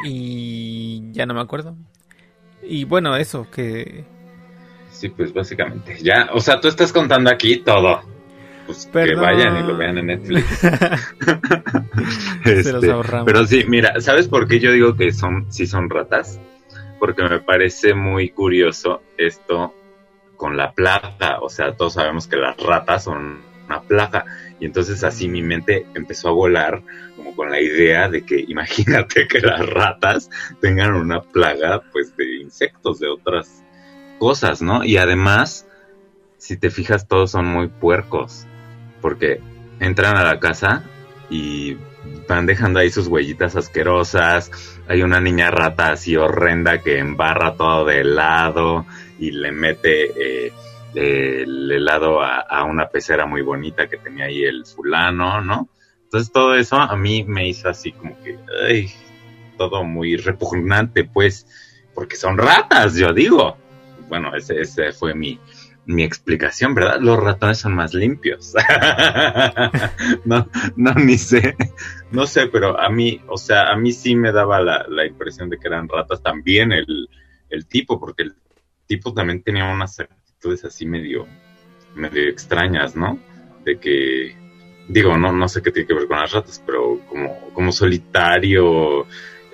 Y 0.03 1.11
ya 1.11 1.25
no 1.25 1.33
me 1.33 1.41
acuerdo. 1.41 1.75
Y 2.63 2.83
bueno, 2.85 3.15
eso, 3.15 3.49
que... 3.49 4.03
Sí, 4.91 5.09
pues 5.09 5.33
básicamente. 5.33 5.97
Ya, 6.01 6.29
o 6.33 6.39
sea, 6.39 6.59
tú 6.59 6.67
estás 6.67 6.91
contando 6.91 7.29
aquí 7.29 7.57
todo. 7.57 8.01
Pues 8.65 8.89
que 8.91 9.13
vayan 9.15 9.63
y 9.63 9.67
lo 9.67 9.77
vean 9.77 9.99
en 9.99 10.07
Netflix. 10.07 10.45
Se 12.43 12.71
los 12.71 12.83
este, 12.83 12.91
ahorramos. 12.91 13.25
Pero 13.25 13.45
sí, 13.45 13.63
mira, 13.67 13.99
¿sabes 14.01 14.27
por 14.27 14.47
qué 14.47 14.59
yo 14.59 14.71
digo 14.71 14.95
que 14.95 15.11
son, 15.11 15.45
sí 15.51 15.67
son 15.67 15.89
ratas? 15.89 16.39
Porque 16.99 17.23
me 17.23 17.39
parece 17.39 17.93
muy 17.93 18.29
curioso 18.29 19.01
esto 19.17 19.73
con 20.37 20.57
la 20.57 20.73
plaga. 20.73 21.39
O 21.41 21.49
sea, 21.49 21.73
todos 21.73 21.93
sabemos 21.93 22.27
que 22.27 22.37
las 22.37 22.57
ratas 22.57 23.03
son 23.03 23.41
una 23.67 23.81
plaga. 23.81 24.25
Y 24.59 24.65
entonces 24.65 25.03
así 25.03 25.27
mi 25.27 25.41
mente 25.41 25.85
empezó 25.95 26.29
a 26.29 26.33
volar 26.33 26.81
como 27.15 27.35
con 27.35 27.49
la 27.49 27.59
idea 27.59 28.09
de 28.09 28.25
que 28.25 28.39
imagínate 28.47 29.27
que 29.27 29.41
las 29.41 29.65
ratas 29.65 30.29
tengan 30.61 30.93
una 30.93 31.21
plaga 31.21 31.83
pues 31.91 32.15
de 32.15 32.37
insectos, 32.37 32.99
de 32.99 33.07
otras 33.07 33.63
cosas, 34.19 34.61
¿no? 34.61 34.83
Y 34.83 34.97
además, 34.97 35.67
si 36.37 36.57
te 36.57 36.69
fijas, 36.69 37.07
todos 37.07 37.31
son 37.31 37.45
muy 37.45 37.67
puercos, 37.67 38.45
porque 39.01 39.41
entran 39.79 40.15
a 40.17 40.23
la 40.23 40.39
casa 40.39 40.83
y 41.29 41.77
van 42.27 42.45
dejando 42.45 42.79
ahí 42.79 42.89
sus 42.89 43.07
huellitas 43.07 43.55
asquerosas. 43.55 44.74
Hay 44.87 45.01
una 45.01 45.19
niña 45.19 45.51
rata 45.51 45.91
así 45.91 46.15
horrenda 46.15 46.81
que 46.81 46.99
embarra 46.99 47.55
todo 47.55 47.85
de 47.85 48.01
helado 48.01 48.85
y 49.19 49.31
le 49.31 49.51
mete... 49.51 50.45
Eh, 50.47 50.53
el 50.95 51.71
helado 51.71 52.21
a, 52.21 52.63
una 52.63 52.87
pecera 52.87 53.25
muy 53.25 53.41
bonita 53.41 53.87
que 53.87 53.97
tenía 53.97 54.25
ahí 54.25 54.43
el 54.43 54.65
fulano, 54.65 55.41
¿no? 55.41 55.67
Entonces 56.03 56.31
todo 56.31 56.55
eso 56.55 56.77
a 56.77 56.95
mí 56.95 57.23
me 57.25 57.47
hizo 57.47 57.67
así 57.67 57.91
como 57.91 58.17
que, 58.23 58.37
ay, 58.65 58.89
todo 59.57 59.83
muy 59.83 60.15
repugnante, 60.15 61.03
pues, 61.03 61.45
porque 61.93 62.15
son 62.15 62.37
ratas, 62.37 62.95
yo 62.95 63.11
digo. 63.13 63.57
Bueno, 64.07 64.35
ese, 64.35 64.61
ese 64.61 64.93
fue 64.93 65.13
mi, 65.13 65.39
mi 65.85 66.03
explicación, 66.03 66.73
¿verdad? 66.73 66.99
Los 66.99 67.21
ratones 67.21 67.59
son 67.59 67.75
más 67.75 67.93
limpios. 67.93 68.53
no, 70.25 70.49
no, 70.75 70.93
ni 70.93 71.17
sé. 71.17 71.55
No 72.11 72.25
sé, 72.25 72.47
pero 72.47 72.79
a 72.79 72.89
mí, 72.89 73.21
o 73.27 73.37
sea, 73.37 73.71
a 73.71 73.75
mí 73.75 73.91
sí 73.91 74.15
me 74.15 74.31
daba 74.31 74.61
la, 74.61 74.85
la 74.89 75.05
impresión 75.05 75.49
de 75.49 75.57
que 75.57 75.67
eran 75.67 75.87
ratas 75.87 76.21
también 76.21 76.71
el, 76.71 77.09
el 77.49 77.67
tipo, 77.67 77.99
porque 77.99 78.23
el 78.23 78.35
tipo 78.87 79.13
también 79.13 79.43
tenía 79.43 79.65
unas 79.65 79.99
así 80.63 80.85
medio, 80.85 81.27
medio 81.95 82.29
extrañas, 82.29 82.95
¿no? 82.95 83.19
De 83.63 83.79
que, 83.79 84.35
digo, 84.87 85.17
no, 85.17 85.31
no 85.31 85.47
sé 85.49 85.61
qué 85.61 85.71
tiene 85.71 85.87
que 85.87 85.93
ver 85.93 86.07
con 86.07 86.19
las 86.19 86.31
ratas, 86.31 86.61
pero 86.65 86.99
como, 87.09 87.51
como 87.53 87.71
solitario, 87.71 89.07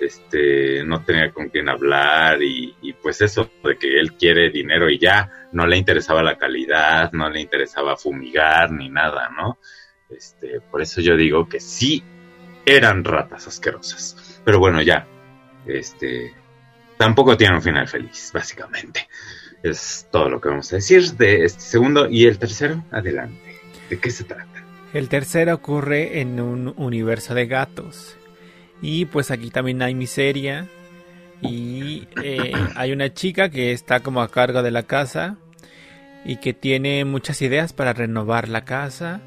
este, 0.04 0.84
no 0.84 1.04
tenía 1.04 1.30
con 1.32 1.48
quién 1.48 1.68
hablar 1.68 2.42
y, 2.42 2.74
pues 3.00 3.20
eso 3.20 3.50
de 3.64 3.76
que 3.76 3.98
él 3.98 4.14
quiere 4.14 4.50
dinero 4.50 4.90
y 4.90 4.98
ya, 4.98 5.30
no 5.52 5.66
le 5.66 5.76
interesaba 5.76 6.22
la 6.22 6.36
calidad, 6.36 7.12
no 7.12 7.28
le 7.30 7.40
interesaba 7.40 7.96
fumigar 7.96 8.70
ni 8.72 8.88
nada, 8.88 9.30
¿no? 9.30 9.58
Este, 10.10 10.60
por 10.60 10.82
eso 10.82 11.00
yo 11.00 11.16
digo 11.16 11.48
que 11.48 11.60
sí 11.60 12.02
eran 12.66 13.04
ratas 13.04 13.46
asquerosas. 13.46 14.40
Pero 14.44 14.58
bueno, 14.58 14.82
ya, 14.82 15.06
este, 15.66 16.34
tampoco 16.96 17.36
tiene 17.36 17.56
un 17.56 17.62
final 17.62 17.88
feliz, 17.88 18.30
básicamente. 18.32 19.08
Es 19.62 20.08
todo 20.10 20.28
lo 20.28 20.40
que 20.40 20.48
vamos 20.48 20.72
a 20.72 20.76
decir 20.76 21.12
de 21.12 21.44
este 21.44 21.60
segundo. 21.60 22.08
Y 22.08 22.26
el 22.26 22.38
tercero, 22.38 22.84
adelante. 22.90 23.56
¿De 23.88 23.98
qué 23.98 24.10
se 24.10 24.24
trata? 24.24 24.64
El 24.92 25.08
tercero 25.08 25.54
ocurre 25.54 26.20
en 26.20 26.40
un 26.40 26.74
universo 26.76 27.34
de 27.34 27.46
gatos. 27.46 28.16
Y 28.82 29.06
pues 29.06 29.30
aquí 29.30 29.50
también 29.50 29.80
hay 29.80 29.94
miseria. 29.94 30.66
Y 31.40 32.08
eh, 32.22 32.52
hay 32.76 32.92
una 32.92 33.14
chica 33.14 33.48
que 33.48 33.72
está 33.72 34.00
como 34.00 34.20
a 34.20 34.30
cargo 34.30 34.62
de 34.62 34.72
la 34.72 34.82
casa. 34.82 35.36
Y 36.24 36.36
que 36.36 36.52
tiene 36.52 37.04
muchas 37.04 37.40
ideas 37.40 37.72
para 37.72 37.92
renovar 37.92 38.48
la 38.48 38.64
casa. 38.64 39.22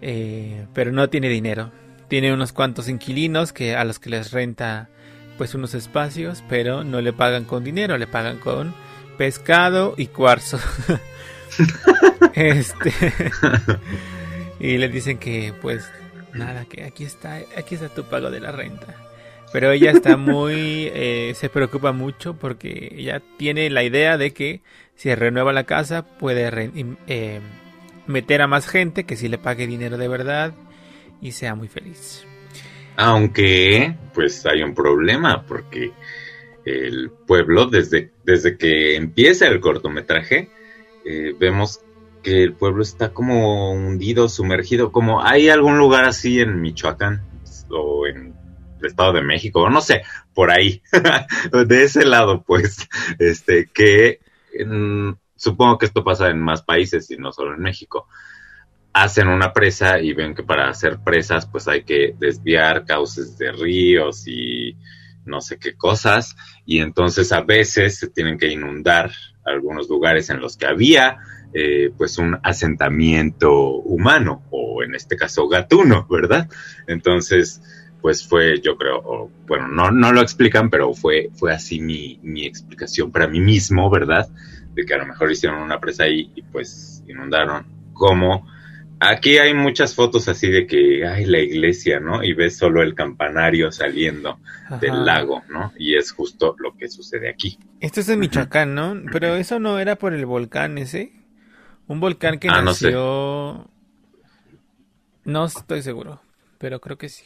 Eh, 0.00 0.66
pero 0.72 0.92
no 0.92 1.10
tiene 1.10 1.28
dinero. 1.28 1.72
Tiene 2.08 2.32
unos 2.32 2.52
cuantos 2.52 2.88
inquilinos 2.88 3.52
que, 3.52 3.74
a 3.74 3.84
los 3.84 3.98
que 3.98 4.10
les 4.10 4.30
renta 4.30 4.88
pues 5.36 5.54
unos 5.54 5.74
espacios. 5.74 6.44
Pero 6.48 6.84
no 6.84 7.00
le 7.00 7.12
pagan 7.12 7.44
con 7.44 7.64
dinero, 7.64 7.98
le 7.98 8.06
pagan 8.06 8.38
con 8.38 8.74
pescado 9.18 9.94
y 9.96 10.06
cuarzo. 10.06 10.58
este 12.34 12.92
y 14.60 14.78
le 14.78 14.88
dicen 14.88 15.18
que 15.18 15.52
pues 15.60 15.88
nada, 16.34 16.64
que 16.66 16.84
aquí 16.84 17.04
está, 17.04 17.40
aquí 17.56 17.74
está 17.74 17.88
tu 17.88 18.04
pago 18.04 18.30
de 18.30 18.40
la 18.40 18.52
renta. 18.52 18.94
Pero 19.52 19.70
ella 19.70 19.92
está 19.92 20.16
muy, 20.16 20.90
eh, 20.94 21.32
se 21.36 21.48
preocupa 21.48 21.92
mucho 21.92 22.34
porque 22.34 22.92
ella 22.96 23.22
tiene 23.36 23.70
la 23.70 23.84
idea 23.84 24.18
de 24.18 24.32
que 24.32 24.62
si 24.96 25.14
renueva 25.14 25.52
la 25.52 25.64
casa 25.64 26.02
puede 26.18 26.70
eh, 27.06 27.40
meter 28.06 28.42
a 28.42 28.46
más 28.46 28.68
gente 28.68 29.04
que 29.04 29.16
si 29.16 29.28
le 29.28 29.38
pague 29.38 29.66
dinero 29.66 29.96
de 29.96 30.08
verdad 30.08 30.54
y 31.20 31.32
sea 31.32 31.54
muy 31.54 31.68
feliz. 31.68 32.26
Aunque, 32.96 33.94
pues 34.12 34.46
hay 34.46 34.62
un 34.62 34.74
problema 34.74 35.44
porque 35.46 35.92
el 36.64 37.10
pueblo, 37.26 37.66
desde, 37.66 38.10
desde 38.24 38.56
que 38.56 38.96
empieza 38.96 39.46
el 39.46 39.60
cortometraje, 39.60 40.48
eh, 41.04 41.34
vemos 41.38 41.83
que 42.24 42.42
el 42.42 42.54
pueblo 42.54 42.82
está 42.82 43.12
como 43.12 43.70
hundido, 43.72 44.28
sumergido, 44.28 44.90
como 44.90 45.22
hay 45.22 45.50
algún 45.50 45.78
lugar 45.78 46.06
así 46.06 46.40
en 46.40 46.60
Michoacán 46.60 47.22
o 47.68 48.06
en 48.06 48.34
el 48.80 48.86
Estado 48.86 49.12
de 49.12 49.22
México, 49.22 49.60
o 49.60 49.70
no 49.70 49.80
sé, 49.80 50.02
por 50.32 50.50
ahí, 50.50 50.82
de 51.68 51.84
ese 51.84 52.04
lado, 52.04 52.42
pues, 52.42 52.88
este, 53.18 53.68
que 53.72 54.18
supongo 55.36 55.78
que 55.78 55.86
esto 55.86 56.02
pasa 56.02 56.30
en 56.30 56.40
más 56.40 56.62
países 56.62 57.10
y 57.10 57.16
no 57.16 57.30
solo 57.30 57.54
en 57.54 57.60
México. 57.60 58.08
Hacen 58.92 59.28
una 59.28 59.52
presa 59.52 60.00
y 60.00 60.12
ven 60.12 60.34
que 60.34 60.44
para 60.44 60.68
hacer 60.68 61.00
presas, 61.04 61.46
pues 61.46 61.68
hay 61.68 61.84
que 61.84 62.14
desviar 62.18 62.86
cauces 62.86 63.36
de 63.36 63.52
ríos 63.52 64.26
y 64.26 64.76
no 65.24 65.40
sé 65.40 65.58
qué 65.58 65.76
cosas, 65.76 66.36
y 66.64 66.80
entonces 66.80 67.32
a 67.32 67.40
veces 67.42 67.98
se 67.98 68.08
tienen 68.08 68.38
que 68.38 68.48
inundar 68.48 69.10
algunos 69.44 69.88
lugares 69.88 70.30
en 70.30 70.40
los 70.40 70.56
que 70.56 70.66
había 70.66 71.18
eh, 71.56 71.92
pues 71.96 72.18
un 72.18 72.36
asentamiento 72.42 73.76
humano, 73.76 74.42
o 74.50 74.82
en 74.82 74.96
este 74.96 75.16
caso 75.16 75.48
gatuno, 75.48 76.04
¿verdad? 76.10 76.48
Entonces, 76.88 77.62
pues 78.02 78.26
fue, 78.26 78.60
yo 78.60 78.76
creo, 78.76 79.30
bueno, 79.46 79.68
no, 79.68 79.90
no 79.92 80.12
lo 80.12 80.20
explican, 80.20 80.68
pero 80.68 80.92
fue, 80.92 81.30
fue 81.34 81.52
así 81.52 81.80
mi, 81.80 82.18
mi 82.22 82.44
explicación 82.44 83.12
para 83.12 83.28
mí 83.28 83.40
mismo, 83.40 83.88
¿verdad? 83.88 84.28
De 84.74 84.84
que 84.84 84.94
a 84.94 84.98
lo 84.98 85.06
mejor 85.06 85.30
hicieron 85.30 85.62
una 85.62 85.80
presa 85.80 86.04
ahí 86.04 86.30
y 86.34 86.42
pues 86.42 87.02
inundaron. 87.06 87.66
Como 87.92 88.46
aquí 88.98 89.38
hay 89.38 89.54
muchas 89.54 89.94
fotos 89.94 90.28
así 90.28 90.50
de 90.50 90.66
que 90.66 91.06
hay 91.06 91.24
la 91.24 91.38
iglesia, 91.38 92.00
¿no? 92.00 92.22
Y 92.22 92.32
ves 92.34 92.56
solo 92.56 92.82
el 92.82 92.94
campanario 92.94 93.70
saliendo 93.70 94.38
del 94.80 95.04
lago, 95.04 95.44
¿no? 95.48 95.72
Y 95.78 95.94
es 95.94 96.12
justo 96.12 96.56
lo 96.58 96.76
que 96.76 96.88
sucede 96.88 97.28
aquí. 97.28 97.58
Esto 97.80 98.00
es 98.00 98.08
en 98.08 98.18
Michoacán, 98.18 98.74
¿no? 98.74 99.00
Pero 99.12 99.36
eso 99.36 99.60
no 99.60 99.78
era 99.78 99.96
por 99.96 100.14
el 100.14 100.26
volcán 100.26 100.78
ese. 100.78 101.23
Un 101.86 102.00
volcán 102.00 102.38
que 102.38 102.48
Ah, 102.48 102.58
no 102.58 102.62
nació. 102.66 103.68
No, 105.24 105.44
estoy 105.46 105.82
seguro, 105.82 106.20
pero 106.58 106.80
creo 106.80 106.98
que 106.98 107.08
sí. 107.08 107.24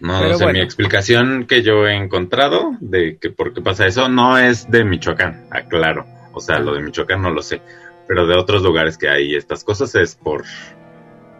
No, 0.00 0.20
Pero 0.20 0.36
o 0.36 0.38
sea, 0.38 0.52
mi 0.52 0.60
explicación 0.60 1.46
que 1.46 1.62
yo 1.62 1.86
he 1.88 1.96
encontrado 1.96 2.76
de 2.80 3.18
que 3.18 3.30
por 3.30 3.52
qué 3.52 3.60
pasa 3.60 3.86
eso 3.86 4.08
no 4.08 4.38
es 4.38 4.70
de 4.70 4.84
Michoacán, 4.84 5.48
aclaro. 5.50 6.06
O 6.32 6.40
sea, 6.40 6.60
lo 6.60 6.74
de 6.74 6.82
Michoacán 6.82 7.20
no 7.22 7.30
lo 7.30 7.42
sé. 7.42 7.60
Pero 8.06 8.26
de 8.26 8.36
otros 8.36 8.62
lugares 8.62 8.96
que 8.96 9.08
hay 9.08 9.34
estas 9.34 9.64
cosas 9.64 9.94
es 9.96 10.14
por, 10.14 10.44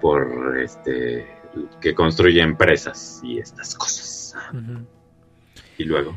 por 0.01 0.59
este, 0.59 1.27
que 1.81 1.94
construyen 1.94 2.57
presas 2.57 3.20
y 3.22 3.38
estas 3.38 3.77
cosas. 3.77 4.35
Y 5.79 5.85
luego, 5.85 6.16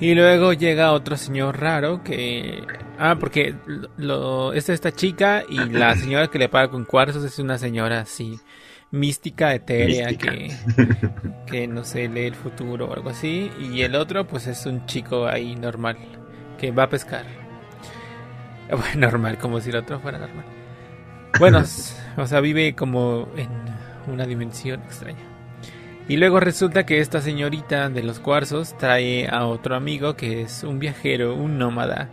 Y 0.00 0.14
luego 0.14 0.54
llega 0.54 0.92
otro 0.92 1.16
señor 1.16 1.60
raro 1.60 2.02
que... 2.02 2.64
Ah, 2.98 3.16
porque 3.20 3.54
lo, 3.98 4.54
es 4.54 4.68
esta 4.70 4.92
chica 4.92 5.44
y 5.46 5.58
la 5.70 5.94
señora 5.94 6.28
que 6.28 6.38
le 6.38 6.48
paga 6.48 6.70
con 6.70 6.86
cuarzos 6.86 7.22
es 7.22 7.38
una 7.38 7.58
señora 7.58 8.00
así, 8.00 8.40
mística, 8.90 9.54
etérea, 9.54 10.08
Mística. 10.08 10.32
Que, 10.32 10.52
que 11.46 11.66
no 11.68 11.84
sé, 11.84 12.08
lee 12.08 12.26
el 12.26 12.34
futuro 12.34 12.86
o 12.86 12.94
algo 12.94 13.10
así. 13.10 13.50
Y 13.60 13.82
el 13.82 13.94
otro 13.94 14.26
pues 14.26 14.46
es 14.46 14.64
un 14.64 14.86
chico 14.86 15.26
ahí 15.26 15.54
normal, 15.54 15.98
que 16.58 16.70
va 16.70 16.84
a 16.84 16.88
pescar. 16.88 17.24
Bueno, 18.70 19.10
normal, 19.10 19.36
como 19.36 19.60
si 19.60 19.70
el 19.70 19.76
otro 19.76 19.98
fuera 19.98 20.16
normal. 20.16 20.44
Bueno, 21.40 21.64
o 22.16 22.26
sea, 22.26 22.38
vive 22.38 22.76
como 22.76 23.28
en 23.36 23.48
una 24.06 24.24
dimensión 24.26 24.80
extraña. 24.82 25.29
Y 26.08 26.16
luego 26.16 26.40
resulta 26.40 26.86
que 26.86 27.00
esta 27.00 27.20
señorita 27.20 27.88
de 27.88 28.02
los 28.02 28.18
cuarzos 28.18 28.76
trae 28.76 29.28
a 29.28 29.46
otro 29.46 29.76
amigo 29.76 30.16
que 30.16 30.42
es 30.42 30.64
un 30.64 30.78
viajero, 30.78 31.34
un 31.34 31.58
nómada, 31.58 32.08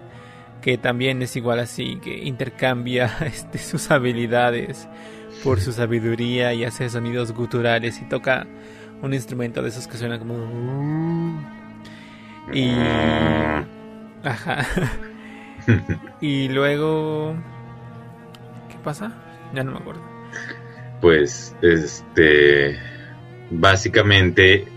que 0.62 0.78
también 0.78 1.22
es 1.22 1.36
igual 1.36 1.60
así, 1.60 1.98
que 1.98 2.24
intercambia 2.24 3.12
este, 3.26 3.58
sus 3.58 3.90
habilidades 3.90 4.88
por 5.44 5.60
su 5.60 5.72
sabiduría 5.72 6.54
y 6.54 6.64
hace 6.64 6.90
sonidos 6.90 7.32
guturales 7.32 8.02
y 8.02 8.06
toca 8.06 8.46
un 9.02 9.14
instrumento 9.14 9.62
de 9.62 9.70
esos 9.70 9.88
que 9.88 9.98
suenan 9.98 10.20
como... 10.20 11.42
Y... 12.54 12.72
Ajá. 14.24 14.66
y 16.22 16.50
luego... 16.50 17.36
¿Qué 18.70 18.78
pasa? 18.84 19.12
Ya 19.54 19.64
no 19.64 19.72
me 19.72 19.78
acuerdo. 19.78 20.02
pues, 21.02 21.56
este, 21.62 22.78
básicamente 23.50 24.68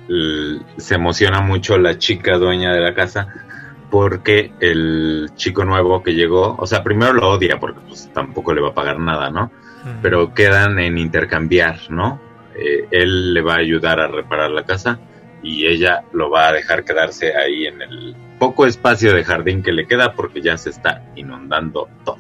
se 0.77 0.95
emociona 0.95 1.41
mucho 1.41 1.79
la 1.79 1.99
chica 1.99 2.39
dueña 2.39 2.73
de 2.73 2.81
la 2.81 2.95
casa 2.95 3.29
porque 3.91 4.53
el 4.61 5.31
chico 5.35 5.65
nuevo 5.65 6.03
que 6.03 6.15
llegó, 6.15 6.55
o 6.57 6.67
sea, 6.67 6.85
primero 6.85 7.13
lo 7.13 7.29
odia 7.31 7.59
porque 7.59 7.81
pues 7.87 8.11
tampoco 8.13 8.55
le 8.55 8.61
va 8.61 8.69
a 8.69 8.75
pagar 8.75 9.01
nada, 9.01 9.31
¿no? 9.31 9.51
pero 10.03 10.35
quedan 10.35 10.79
en 10.79 10.99
intercambiar, 10.99 11.79
¿no? 11.91 12.21
Eh, 12.55 12.87
él 12.91 13.35
le 13.35 13.43
va 13.43 13.55
a 13.55 13.59
ayudar 13.59 14.01
a 14.01 14.09
reparar 14.09 14.51
la 14.51 14.65
casa 14.65 14.99
y 15.43 15.67
ella 15.67 16.05
lo 16.13 16.31
va 16.31 16.49
a 16.49 16.53
dejar 16.53 16.85
quedarse 16.85 17.35
ahí 17.37 17.67
en 17.67 17.81
el 17.81 18.17
poco 18.39 18.67
espacio 18.67 19.15
de 19.15 19.25
jardín 19.25 19.63
que 19.63 19.73
le 19.73 19.87
queda 19.87 20.13
porque 20.13 20.43
ya 20.43 20.59
se 20.59 20.71
está 20.71 21.03
inundando 21.17 21.89
todo. 22.05 22.19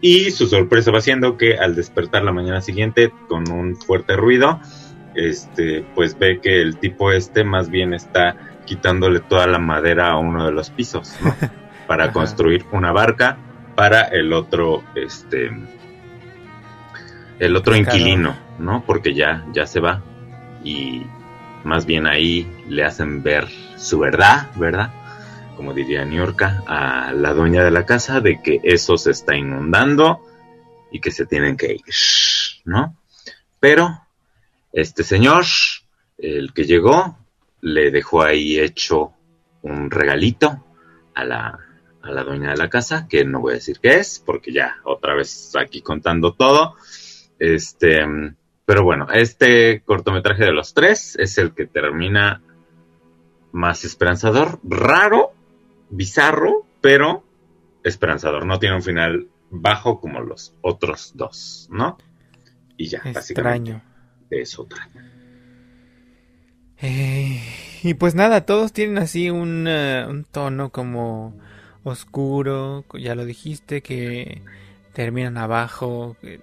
Y 0.00 0.30
su 0.30 0.46
sorpresa 0.46 0.90
va 0.90 1.00
siendo 1.00 1.36
que 1.36 1.56
al 1.56 1.74
despertar 1.74 2.22
la 2.22 2.32
mañana 2.32 2.60
siguiente 2.60 3.12
con 3.28 3.50
un 3.50 3.76
fuerte 3.76 4.16
ruido, 4.16 4.60
este, 5.16 5.84
pues 5.94 6.18
ve 6.18 6.40
que 6.40 6.60
el 6.60 6.78
tipo 6.78 7.10
este 7.10 7.44
más 7.44 7.70
bien 7.70 7.94
está 7.94 8.36
quitándole 8.66 9.20
toda 9.20 9.46
la 9.46 9.58
madera 9.58 10.10
a 10.10 10.18
uno 10.18 10.44
de 10.44 10.52
los 10.52 10.70
pisos, 10.70 11.14
¿no? 11.22 11.34
Para 11.86 12.04
Ajá. 12.04 12.12
construir 12.12 12.64
una 12.72 12.92
barca 12.92 13.38
para 13.76 14.02
el 14.02 14.32
otro, 14.32 14.82
este, 14.96 15.50
el 17.38 17.54
otro 17.54 17.76
inquilino, 17.76 18.36
¿no? 18.58 18.82
Porque 18.84 19.14
ya, 19.14 19.44
ya 19.52 19.66
se 19.66 19.80
va 19.80 20.02
y 20.64 21.02
más 21.62 21.86
bien 21.86 22.06
ahí 22.06 22.50
le 22.68 22.84
hacen 22.84 23.22
ver 23.22 23.46
su 23.76 23.98
verdad, 23.98 24.48
¿verdad? 24.56 24.90
Como 25.56 25.74
diría 25.74 26.04
Niurka, 26.04 26.62
a 26.66 27.12
la 27.12 27.34
dueña 27.34 27.62
de 27.62 27.70
la 27.70 27.86
casa 27.86 28.20
de 28.20 28.40
que 28.42 28.60
eso 28.62 28.96
se 28.96 29.10
está 29.10 29.36
inundando 29.36 30.20
y 30.90 31.00
que 31.00 31.10
se 31.10 31.26
tienen 31.26 31.56
que 31.56 31.74
ir, 31.74 31.82
¿no? 32.64 32.96
Pero 33.60 34.05
este 34.76 35.04
señor, 35.04 35.44
el 36.18 36.52
que 36.52 36.64
llegó, 36.64 37.16
le 37.62 37.90
dejó 37.90 38.22
ahí 38.22 38.60
hecho 38.60 39.14
un 39.62 39.90
regalito 39.90 40.66
a 41.14 41.24
la, 41.24 41.58
a 42.02 42.10
la 42.10 42.22
dueña 42.22 42.50
de 42.50 42.58
la 42.58 42.68
casa, 42.68 43.08
que 43.08 43.24
no 43.24 43.40
voy 43.40 43.52
a 43.52 43.54
decir 43.54 43.78
qué 43.80 43.96
es, 43.96 44.22
porque 44.24 44.52
ya 44.52 44.76
otra 44.84 45.14
vez 45.14 45.56
aquí 45.58 45.80
contando 45.80 46.34
todo. 46.34 46.74
Este, 47.38 48.04
pero 48.66 48.84
bueno, 48.84 49.06
este 49.10 49.80
cortometraje 49.80 50.44
de 50.44 50.52
los 50.52 50.74
tres 50.74 51.16
es 51.18 51.38
el 51.38 51.54
que 51.54 51.64
termina 51.64 52.42
más 53.52 53.82
esperanzador, 53.86 54.60
raro, 54.62 55.32
bizarro, 55.88 56.66
pero 56.82 57.24
esperanzador. 57.82 58.44
No 58.44 58.58
tiene 58.58 58.76
un 58.76 58.82
final 58.82 59.28
bajo 59.48 60.02
como 60.02 60.20
los 60.20 60.54
otros 60.60 61.12
dos, 61.14 61.66
¿no? 61.70 61.96
Y 62.76 62.88
ya, 62.88 63.00
básicamente 63.14 63.70
Extraño. 63.70 63.74
de 63.74 63.95
eso 64.30 64.64
trata. 64.64 65.04
Eh, 66.78 67.40
y 67.82 67.94
pues 67.94 68.14
nada, 68.14 68.42
todos 68.44 68.72
tienen 68.72 68.98
así 68.98 69.30
un, 69.30 69.66
eh, 69.68 70.06
tono 70.30 70.70
como 70.70 71.34
oscuro, 71.84 72.84
ya 72.98 73.14
lo 73.14 73.24
dijiste, 73.24 73.82
que 73.82 74.42
terminan 74.92 75.38
abajo, 75.38 76.16
que, 76.20 76.40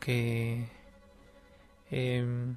que, 0.00 0.68
em, 1.90 2.56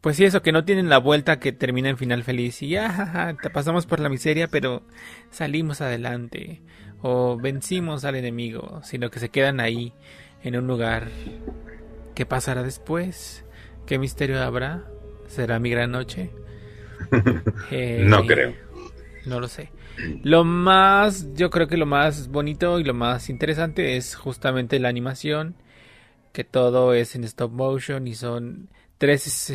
pues 0.00 0.16
sí, 0.16 0.24
eso, 0.24 0.42
que 0.42 0.52
no 0.52 0.64
tienen 0.64 0.88
la 0.88 0.98
vuelta 0.98 1.40
que 1.40 1.52
termina 1.52 1.88
en 1.88 1.98
final 1.98 2.22
feliz 2.22 2.62
y 2.62 2.68
ya, 2.70 3.36
te 3.42 3.50
pasamos 3.50 3.86
por 3.86 4.00
la 4.00 4.08
miseria, 4.08 4.48
pero 4.48 4.82
salimos 5.30 5.80
adelante 5.80 6.62
o 7.02 7.36
vencimos 7.36 8.04
al 8.04 8.16
enemigo, 8.16 8.80
sino 8.84 9.10
que 9.10 9.20
se 9.20 9.30
quedan 9.30 9.60
ahí 9.60 9.92
en 10.42 10.56
un 10.56 10.66
lugar. 10.66 11.08
¿Qué 12.14 12.26
pasará 12.26 12.62
después? 12.62 13.45
¿Qué 13.86 13.98
misterio 13.98 14.42
habrá? 14.42 14.84
¿Será 15.28 15.58
mi 15.58 15.70
gran 15.70 15.92
noche? 15.92 16.30
Eh, 17.70 18.04
No 18.06 18.24
creo. 18.26 18.54
No 19.26 19.40
lo 19.40 19.48
sé. 19.48 19.70
Lo 20.22 20.44
más, 20.44 21.26
yo 21.34 21.50
creo 21.50 21.68
que 21.68 21.76
lo 21.76 21.86
más 21.86 22.28
bonito 22.28 22.78
y 22.78 22.84
lo 22.84 22.94
más 22.94 23.28
interesante 23.30 23.96
es 23.96 24.14
justamente 24.14 24.78
la 24.78 24.88
animación, 24.88 25.54
que 26.32 26.44
todo 26.44 26.92
es 26.94 27.16
en 27.16 27.24
stop 27.24 27.50
motion 27.52 28.06
y 28.06 28.14
son 28.14 28.68
tres, 28.98 29.52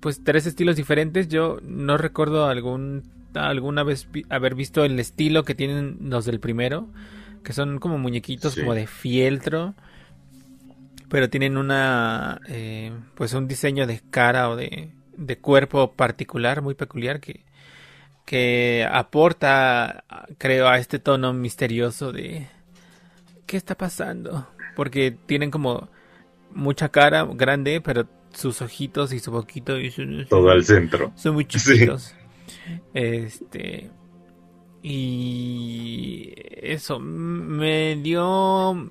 pues 0.00 0.22
tres 0.22 0.46
estilos 0.46 0.76
diferentes. 0.76 1.28
Yo 1.28 1.58
no 1.62 1.96
recuerdo 1.98 2.46
algún 2.46 3.04
alguna 3.34 3.82
vez 3.82 4.08
haber 4.30 4.54
visto 4.54 4.84
el 4.84 4.98
estilo 4.98 5.44
que 5.44 5.54
tienen 5.54 5.98
los 6.02 6.24
del 6.24 6.40
primero, 6.40 6.88
que 7.42 7.52
son 7.52 7.78
como 7.78 7.98
muñequitos 7.98 8.54
Sí. 8.54 8.60
como 8.60 8.74
de 8.74 8.86
fieltro, 8.86 9.74
pero 11.10 11.28
tienen 11.30 11.56
una, 11.56 12.40
eh, 12.48 12.92
pues 13.14 13.32
un 13.34 13.48
diseño 13.48 13.86
de 13.86 14.00
cara 14.10 14.48
o 14.50 14.56
de, 14.56 14.92
de 15.16 15.38
cuerpo 15.38 15.92
particular, 15.92 16.62
muy 16.62 16.74
peculiar 16.74 17.20
que 17.20 17.46
que 18.26 18.86
aporta, 18.90 20.04
creo, 20.36 20.68
a 20.68 20.76
este 20.78 20.98
tono 20.98 21.32
misterioso 21.32 22.12
de 22.12 22.46
¿qué 23.46 23.56
está 23.56 23.74
pasando? 23.74 24.46
Porque 24.76 25.12
tienen 25.12 25.50
como 25.50 25.88
mucha 26.52 26.90
cara 26.90 27.24
grande, 27.24 27.80
pero 27.80 28.06
sus 28.34 28.60
ojitos 28.60 29.14
y 29.14 29.20
su 29.20 29.30
boquito 29.30 29.78
y 29.78 29.90
su- 29.90 30.26
Todo 30.28 30.50
al 30.50 30.62
centro. 30.66 31.10
son 31.16 31.34
muy 31.36 31.46
Sí. 31.48 31.58
chiquitos. 31.58 32.14
Este 32.92 33.90
y 34.82 36.32
eso 36.62 36.98
me 37.00 37.96
dio 37.96 38.90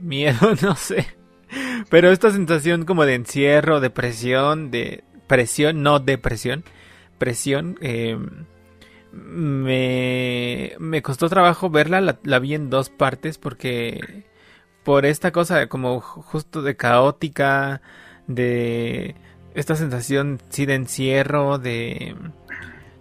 miedo, 0.00 0.54
no 0.62 0.76
sé. 0.76 1.06
Pero 1.90 2.10
esta 2.10 2.30
sensación 2.30 2.84
como 2.84 3.04
de 3.06 3.14
encierro, 3.14 3.80
de 3.80 3.90
presión, 3.90 4.70
de 4.70 5.04
presión, 5.26 5.82
no 5.82 5.98
depresión, 6.00 6.64
presión, 7.18 7.78
eh, 7.80 8.18
me, 9.12 10.74
me 10.78 11.02
costó 11.02 11.28
trabajo 11.28 11.70
verla, 11.70 12.00
la, 12.22 12.38
vi 12.38 12.54
en 12.54 12.70
dos 12.70 12.90
partes 12.90 13.38
porque 13.38 14.24
por 14.84 15.06
esta 15.06 15.32
cosa 15.32 15.68
como 15.68 16.00
ju- 16.02 16.22
justo 16.22 16.62
de 16.62 16.76
caótica, 16.76 17.82
de 18.26 19.16
esta 19.54 19.76
sensación 19.76 20.40
sí 20.50 20.66
de 20.66 20.74
encierro, 20.74 21.58
de... 21.58 22.16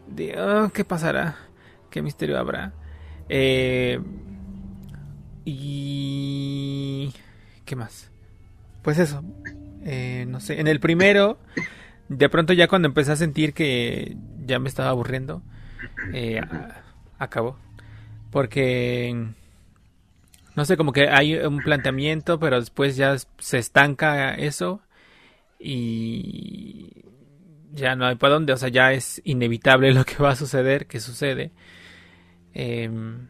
de 0.08 0.40
oh, 0.42 0.72
¿Qué 0.74 0.86
pasará? 0.86 1.38
¿Qué 1.90 2.02
misterio 2.02 2.38
habrá? 2.40 2.74
Eh, 3.30 4.00
y... 5.46 7.14
¿Qué 7.66 7.76
más? 7.76 8.12
Pues 8.86 9.00
eso. 9.00 9.24
Eh, 9.84 10.26
no 10.28 10.40
sé. 10.40 10.60
En 10.60 10.68
el 10.68 10.80
primero, 10.80 11.40
de 12.08 12.30
pronto 12.30 12.54
ya 12.54 12.68
cuando 12.68 12.88
empecé 12.88 13.14
a 13.14 13.16
sentir 13.16 13.56
que 13.56 14.16
ya 14.46 14.60
me 14.60 14.70
estaba 14.70 14.90
aburriendo, 14.90 15.42
eh, 16.14 16.40
acabó. 17.18 17.58
Porque... 18.30 19.26
No 20.56 20.66
sé, 20.66 20.78
como 20.78 20.94
que 20.94 21.10
hay 21.10 21.36
un 21.36 21.58
planteamiento, 21.64 22.40
pero 22.40 22.60
después 22.60 22.96
ya 22.96 23.18
se 23.40 23.58
estanca 23.58 24.36
eso 24.36 24.82
y 25.60 27.04
ya 27.74 27.96
no 27.96 28.06
hay 28.06 28.16
para 28.16 28.36
dónde, 28.36 28.54
o 28.54 28.58
sea, 28.58 28.70
ya 28.70 28.94
es 28.94 29.20
inevitable 29.26 29.94
lo 29.96 30.06
que 30.06 30.18
va 30.18 30.30
a 30.30 30.36
suceder, 30.36 30.86
que 30.86 31.00
sucede. 31.00 31.52
Em, 32.54 33.28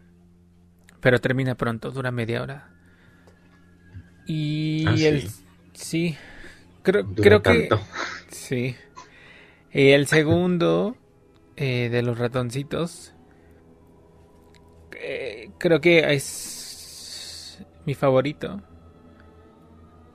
pero 1.00 1.20
termina 1.22 1.56
pronto, 1.56 1.92
dura 1.92 2.12
media 2.12 2.42
hora. 2.42 2.70
Y 4.28 4.86
Ah, 4.86 4.92
el 4.92 5.22
sí. 5.30 5.45
Sí, 5.76 6.18
creo, 6.84 7.04
Dura 7.04 7.22
creo 7.22 7.42
que 7.44 7.68
sí. 8.30 8.76
Y 9.74 9.90
el 9.92 10.08
segundo 10.08 10.96
eh, 11.58 11.90
de 11.90 12.02
los 12.02 12.18
ratoncitos 12.18 13.14
eh, 14.92 15.50
creo 15.58 15.82
que 15.82 16.14
es 16.14 17.64
mi 17.86 17.94
favorito 17.94 18.62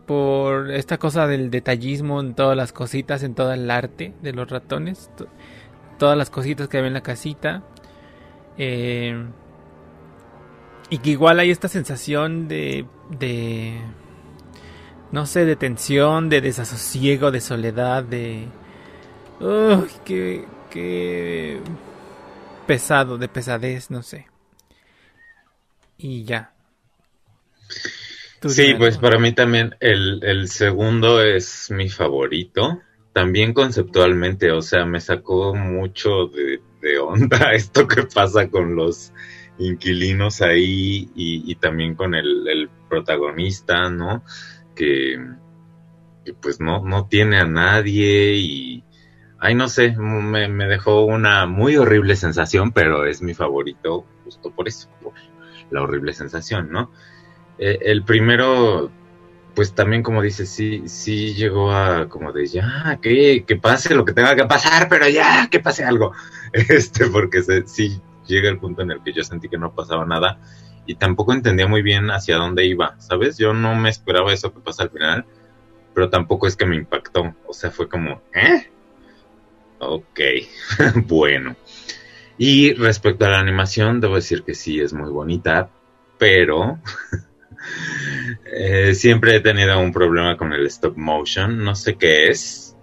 por 0.06 0.70
esta 0.72 0.98
cosa 0.98 1.26
del 1.26 1.50
detallismo 1.50 2.20
en 2.20 2.34
todas 2.34 2.56
las 2.56 2.72
cositas, 2.72 3.22
en 3.22 3.34
todo 3.34 3.52
el 3.52 3.70
arte 3.70 4.12
de 4.22 4.32
los 4.32 4.50
ratones, 4.50 5.10
to- 5.16 5.28
todas 5.98 6.16
las 6.18 6.30
cositas 6.30 6.68
que 6.68 6.78
había 6.78 6.88
en 6.88 6.94
la 6.94 7.02
casita. 7.02 7.62
eh, 8.58 9.24
y 10.90 10.98
que 10.98 11.10
igual 11.10 11.38
hay 11.38 11.50
esta 11.50 11.68
sensación 11.68 12.48
de, 12.48 12.84
de, 13.18 13.80
no 15.12 15.26
sé, 15.26 15.44
de 15.44 15.56
tensión, 15.56 16.28
de 16.28 16.40
desasosiego, 16.40 17.30
de 17.30 17.40
soledad, 17.40 18.04
de... 18.04 18.48
Uy, 19.40 19.90
qué, 20.04 20.46
qué 20.70 21.60
pesado, 22.66 23.18
de 23.18 23.28
pesadez, 23.28 23.90
no 23.90 24.02
sé. 24.02 24.26
Y 25.98 26.24
ya. 26.24 26.52
Sí, 28.44 28.74
pues 28.74 28.98
para 28.98 29.18
mí 29.18 29.32
también 29.34 29.76
el, 29.80 30.20
el 30.24 30.48
segundo 30.48 31.22
es 31.22 31.70
mi 31.70 31.88
favorito. 31.88 32.80
También 33.12 33.52
conceptualmente, 33.52 34.50
o 34.52 34.62
sea, 34.62 34.84
me 34.86 35.00
sacó 35.00 35.54
mucho 35.54 36.26
de, 36.28 36.60
de 36.80 36.98
onda 36.98 37.52
esto 37.54 37.86
que 37.86 38.04
pasa 38.04 38.48
con 38.48 38.74
los 38.76 39.12
inquilinos 39.58 40.40
ahí 40.40 41.10
y, 41.14 41.50
y 41.50 41.54
también 41.56 41.94
con 41.94 42.14
el, 42.14 42.48
el 42.48 42.70
protagonista, 42.88 43.90
¿no? 43.90 44.24
Que, 44.80 45.18
pues 46.40 46.58
no, 46.58 46.82
no 46.82 47.06
tiene 47.06 47.38
a 47.38 47.44
nadie 47.44 48.32
y, 48.34 48.84
ay, 49.38 49.54
no 49.54 49.68
sé, 49.68 49.94
me, 49.96 50.48
me 50.48 50.66
dejó 50.66 51.04
una 51.04 51.44
muy 51.44 51.76
horrible 51.76 52.16
sensación, 52.16 52.72
pero 52.72 53.04
es 53.04 53.20
mi 53.20 53.34
favorito 53.34 54.06
justo 54.24 54.50
por 54.50 54.68
eso, 54.68 54.88
por 55.02 55.12
la 55.70 55.82
horrible 55.82 56.14
sensación, 56.14 56.70
¿no? 56.70 56.90
Eh, 57.58 57.78
el 57.82 58.04
primero, 58.04 58.90
pues 59.54 59.74
también 59.74 60.02
como 60.02 60.22
dices, 60.22 60.48
sí, 60.48 60.84
sí 60.86 61.34
llegó 61.34 61.72
a 61.72 62.08
como 62.08 62.32
de 62.32 62.46
ya, 62.46 62.98
que, 63.02 63.44
que 63.46 63.56
pase 63.56 63.94
lo 63.94 64.06
que 64.06 64.14
tenga 64.14 64.34
que 64.34 64.46
pasar, 64.46 64.88
pero 64.88 65.08
ya, 65.10 65.48
que 65.50 65.60
pase 65.60 65.84
algo. 65.84 66.12
Este, 66.52 67.06
porque 67.06 67.42
se, 67.42 67.66
sí 67.66 68.00
llega 68.26 68.48
el 68.48 68.58
punto 68.58 68.82
en 68.82 68.90
el 68.90 69.02
que 69.02 69.12
yo 69.12 69.22
sentí 69.22 69.48
que 69.48 69.58
no 69.58 69.72
pasaba 69.72 70.04
nada 70.06 70.40
y 70.86 70.94
tampoco 70.96 71.32
entendía 71.32 71.66
muy 71.66 71.82
bien 71.82 72.10
hacia 72.10 72.36
dónde 72.36 72.66
iba, 72.66 72.98
¿sabes? 72.98 73.38
Yo 73.38 73.52
no 73.52 73.74
me 73.74 73.90
esperaba 73.90 74.32
eso 74.32 74.52
que 74.52 74.60
pasa 74.60 74.84
al 74.84 74.90
final, 74.90 75.24
pero 75.94 76.10
tampoco 76.10 76.46
es 76.46 76.56
que 76.56 76.66
me 76.66 76.76
impactó. 76.76 77.34
O 77.46 77.52
sea, 77.52 77.70
fue 77.70 77.88
como, 77.88 78.22
¿eh? 78.34 78.70
Ok, 79.78 80.20
bueno. 81.06 81.56
Y 82.38 82.72
respecto 82.74 83.26
a 83.26 83.30
la 83.30 83.40
animación, 83.40 84.00
debo 84.00 84.14
decir 84.14 84.42
que 84.42 84.54
sí 84.54 84.80
es 84.80 84.92
muy 84.92 85.10
bonita, 85.10 85.70
pero 86.18 86.78
eh, 88.52 88.94
siempre 88.94 89.36
he 89.36 89.40
tenido 89.40 89.78
un 89.78 89.92
problema 89.92 90.36
con 90.36 90.52
el 90.52 90.66
stop 90.66 90.96
motion. 90.96 91.62
No 91.62 91.74
sé 91.74 91.96
qué 91.96 92.28
es. 92.28 92.76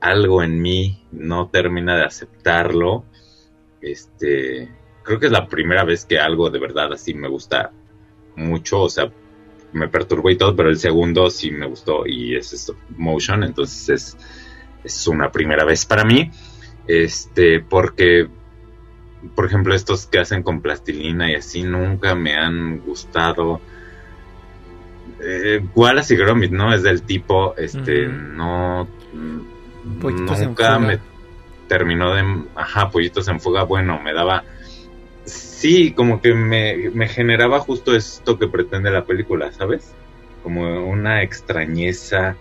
Algo 0.00 0.42
en 0.42 0.60
mí 0.60 1.06
no 1.10 1.48
termina 1.48 1.96
de 1.96 2.04
aceptarlo. 2.04 3.04
Este, 3.80 4.68
creo 5.06 5.20
que 5.20 5.26
es 5.26 5.32
la 5.32 5.46
primera 5.46 5.84
vez 5.84 6.04
que 6.04 6.18
algo 6.18 6.50
de 6.50 6.58
verdad 6.58 6.92
así 6.92 7.14
me 7.14 7.28
gusta 7.28 7.70
mucho. 8.34 8.82
O 8.82 8.88
sea, 8.90 9.10
me 9.72 9.88
perturbó 9.88 10.30
y 10.30 10.36
todo, 10.36 10.54
pero 10.54 10.68
el 10.68 10.78
segundo 10.78 11.30
sí 11.30 11.50
me 11.50 11.66
gustó 11.66 12.06
y 12.06 12.36
es 12.36 12.52
stop 12.52 12.76
motion. 12.96 13.44
Entonces 13.44 13.88
es, 13.88 14.16
es 14.84 15.06
una 15.06 15.30
primera 15.30 15.64
vez 15.64 15.86
para 15.86 16.04
mí. 16.04 16.30
Este, 16.86 17.60
porque 17.60 18.28
por 19.34 19.46
ejemplo, 19.46 19.74
estos 19.74 20.06
que 20.06 20.18
hacen 20.18 20.42
con 20.42 20.60
plastilina 20.60 21.30
y 21.30 21.34
así 21.34 21.62
nunca 21.62 22.14
me 22.14 22.36
han 22.36 22.80
gustado. 22.80 23.60
Eh, 25.20 25.64
Wallace 25.74 26.14
y 26.14 26.16
Gromit, 26.16 26.52
¿no? 26.52 26.72
Es 26.72 26.82
del 26.82 27.02
tipo, 27.02 27.54
este, 27.56 28.06
no. 28.06 28.86
Pollitos 30.00 30.40
nunca 30.40 30.78
me 30.78 30.98
terminó 31.68 32.14
de. 32.14 32.44
Ajá, 32.54 32.90
pollitos 32.90 33.26
en 33.28 33.40
fuga. 33.40 33.64
Bueno, 33.64 34.00
me 34.02 34.12
daba. 34.12 34.44
Sí, 35.26 35.92
como 35.92 36.20
que 36.20 36.34
me, 36.34 36.90
me 36.90 37.08
generaba 37.08 37.58
justo 37.58 37.94
esto 37.94 38.38
que 38.38 38.46
pretende 38.46 38.90
la 38.90 39.04
película, 39.04 39.52
¿sabes? 39.52 39.92
Como 40.44 40.86
una 40.88 41.22
extrañeza 41.22 42.36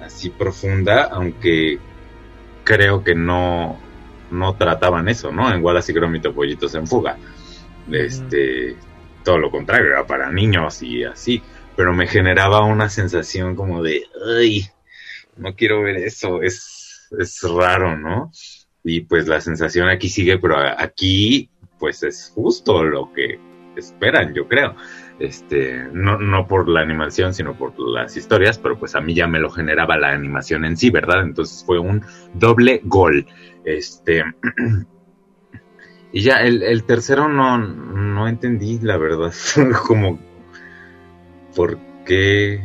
así 0.00 0.30
profunda, 0.30 1.04
aunque 1.04 1.78
creo 2.64 3.04
que 3.04 3.14
no, 3.14 3.78
no 4.30 4.56
trataban 4.56 5.08
eso, 5.08 5.30
¿no? 5.30 5.52
En 5.52 5.62
Wallace 5.62 5.92
y 5.92 5.94
Gromit 5.94 6.24
o 6.26 6.34
Pollitos 6.34 6.74
en 6.74 6.86
Fuga. 6.86 7.18
Este, 7.90 8.76
todo 9.22 9.38
lo 9.38 9.50
contrario, 9.50 9.88
era 9.88 10.06
para 10.06 10.30
niños 10.30 10.82
y 10.82 11.04
así. 11.04 11.42
Pero 11.76 11.92
me 11.92 12.06
generaba 12.06 12.64
una 12.64 12.88
sensación 12.88 13.54
como 13.54 13.82
de, 13.82 14.04
ay, 14.38 14.66
no 15.36 15.54
quiero 15.54 15.82
ver 15.82 15.96
eso, 15.96 16.42
es, 16.42 17.08
es 17.18 17.42
raro, 17.42 17.96
¿no? 17.96 18.32
Y 18.84 19.02
pues 19.02 19.28
la 19.28 19.40
sensación 19.40 19.88
aquí 19.88 20.08
sigue, 20.08 20.38
pero 20.38 20.56
aquí 20.58 21.50
pues 21.82 22.04
es 22.04 22.30
justo 22.32 22.84
lo 22.84 23.12
que 23.12 23.40
esperan, 23.74 24.32
yo 24.34 24.46
creo. 24.46 24.76
Este, 25.18 25.84
no, 25.92 26.16
no 26.16 26.46
por 26.46 26.68
la 26.68 26.80
animación, 26.80 27.34
sino 27.34 27.58
por 27.58 27.76
las 27.76 28.16
historias, 28.16 28.56
pero 28.56 28.78
pues 28.78 28.94
a 28.94 29.00
mí 29.00 29.14
ya 29.14 29.26
me 29.26 29.40
lo 29.40 29.50
generaba 29.50 29.96
la 29.98 30.12
animación 30.12 30.64
en 30.64 30.76
sí, 30.76 30.90
¿verdad? 30.90 31.22
Entonces 31.22 31.64
fue 31.66 31.80
un 31.80 32.04
doble 32.34 32.82
gol. 32.84 33.26
Este, 33.64 34.22
y 36.12 36.20
ya 36.22 36.42
el, 36.42 36.62
el 36.62 36.84
tercero 36.84 37.28
no, 37.28 37.58
no 37.58 38.28
entendí, 38.28 38.78
la 38.78 38.96
verdad, 38.96 39.32
como 39.88 40.20
por 41.56 41.80
qué 42.06 42.60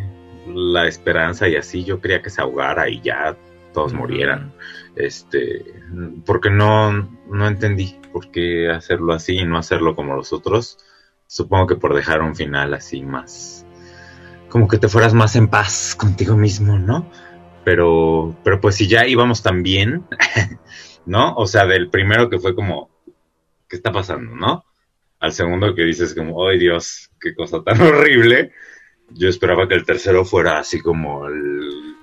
la 0.45 0.87
esperanza 0.87 1.47
y 1.47 1.55
así 1.55 1.83
yo 1.83 1.99
quería 1.99 2.21
que 2.21 2.29
se 2.29 2.41
ahogara 2.41 2.87
y 2.87 3.01
ya 3.01 3.35
todos 3.73 3.95
murieran. 3.95 4.53
Este, 4.95 5.65
porque 6.23 6.51
no, 6.51 7.16
no 7.29 7.47
entendí 7.47 7.99
por 8.11 8.31
qué 8.31 8.69
hacerlo 8.69 9.13
así 9.13 9.37
y 9.39 9.45
no 9.45 9.57
hacerlo 9.57 9.95
como 9.95 10.15
los 10.15 10.33
otros. 10.33 10.77
Supongo 11.27 11.67
que 11.67 11.75
por 11.75 11.93
dejar 11.93 12.21
un 12.21 12.35
final 12.35 12.73
así 12.73 13.01
más, 13.03 13.65
como 14.49 14.67
que 14.67 14.77
te 14.77 14.87
fueras 14.87 15.13
más 15.13 15.35
en 15.35 15.49
paz 15.49 15.95
contigo 15.95 16.37
mismo, 16.37 16.79
¿no? 16.79 17.11
Pero, 17.65 18.35
pero 18.43 18.61
pues 18.61 18.75
si 18.75 18.87
ya 18.87 19.05
íbamos 19.07 19.43
tan 19.43 19.61
bien, 19.61 20.05
¿no? 21.05 21.35
O 21.35 21.47
sea, 21.47 21.65
del 21.65 21.89
primero 21.89 22.29
que 22.29 22.39
fue 22.39 22.55
como, 22.55 22.89
¿qué 23.67 23.75
está 23.75 23.91
pasando, 23.91 24.35
no? 24.35 24.63
Al 25.19 25.33
segundo 25.33 25.75
que 25.75 25.83
dices 25.83 26.15
como, 26.15 26.47
¡ay 26.47 26.59
Dios, 26.59 27.11
qué 27.19 27.35
cosa 27.35 27.61
tan 27.63 27.81
horrible! 27.81 28.53
Yo 29.09 29.27
esperaba 29.29 29.67
que 29.67 29.75
el 29.75 29.85
tercero 29.85 30.23
fuera 30.25 30.59
así 30.59 30.81
como 30.81 31.27
el- 31.27 31.96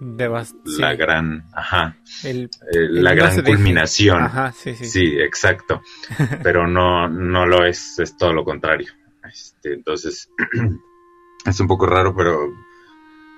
Devast- 0.00 0.56
la 0.78 0.92
sí, 0.92 0.96
gran, 0.96 1.44
ajá, 1.52 1.96
el- 2.24 2.44
eh, 2.44 2.48
el 2.72 3.04
la 3.04 3.14
gran 3.14 3.42
culminación. 3.42 4.22
Ajá, 4.22 4.52
sí, 4.52 4.74
sí. 4.74 4.86
Sí, 4.86 5.20
exacto. 5.20 5.82
Pero 6.42 6.66
no, 6.66 7.08
no 7.08 7.46
lo 7.46 7.64
es, 7.66 7.98
es 7.98 8.16
todo 8.16 8.32
lo 8.32 8.44
contrario. 8.44 8.88
Este, 9.30 9.74
entonces, 9.74 10.30
es 11.44 11.60
un 11.60 11.66
poco 11.68 11.86
raro, 11.86 12.14
pero, 12.16 12.38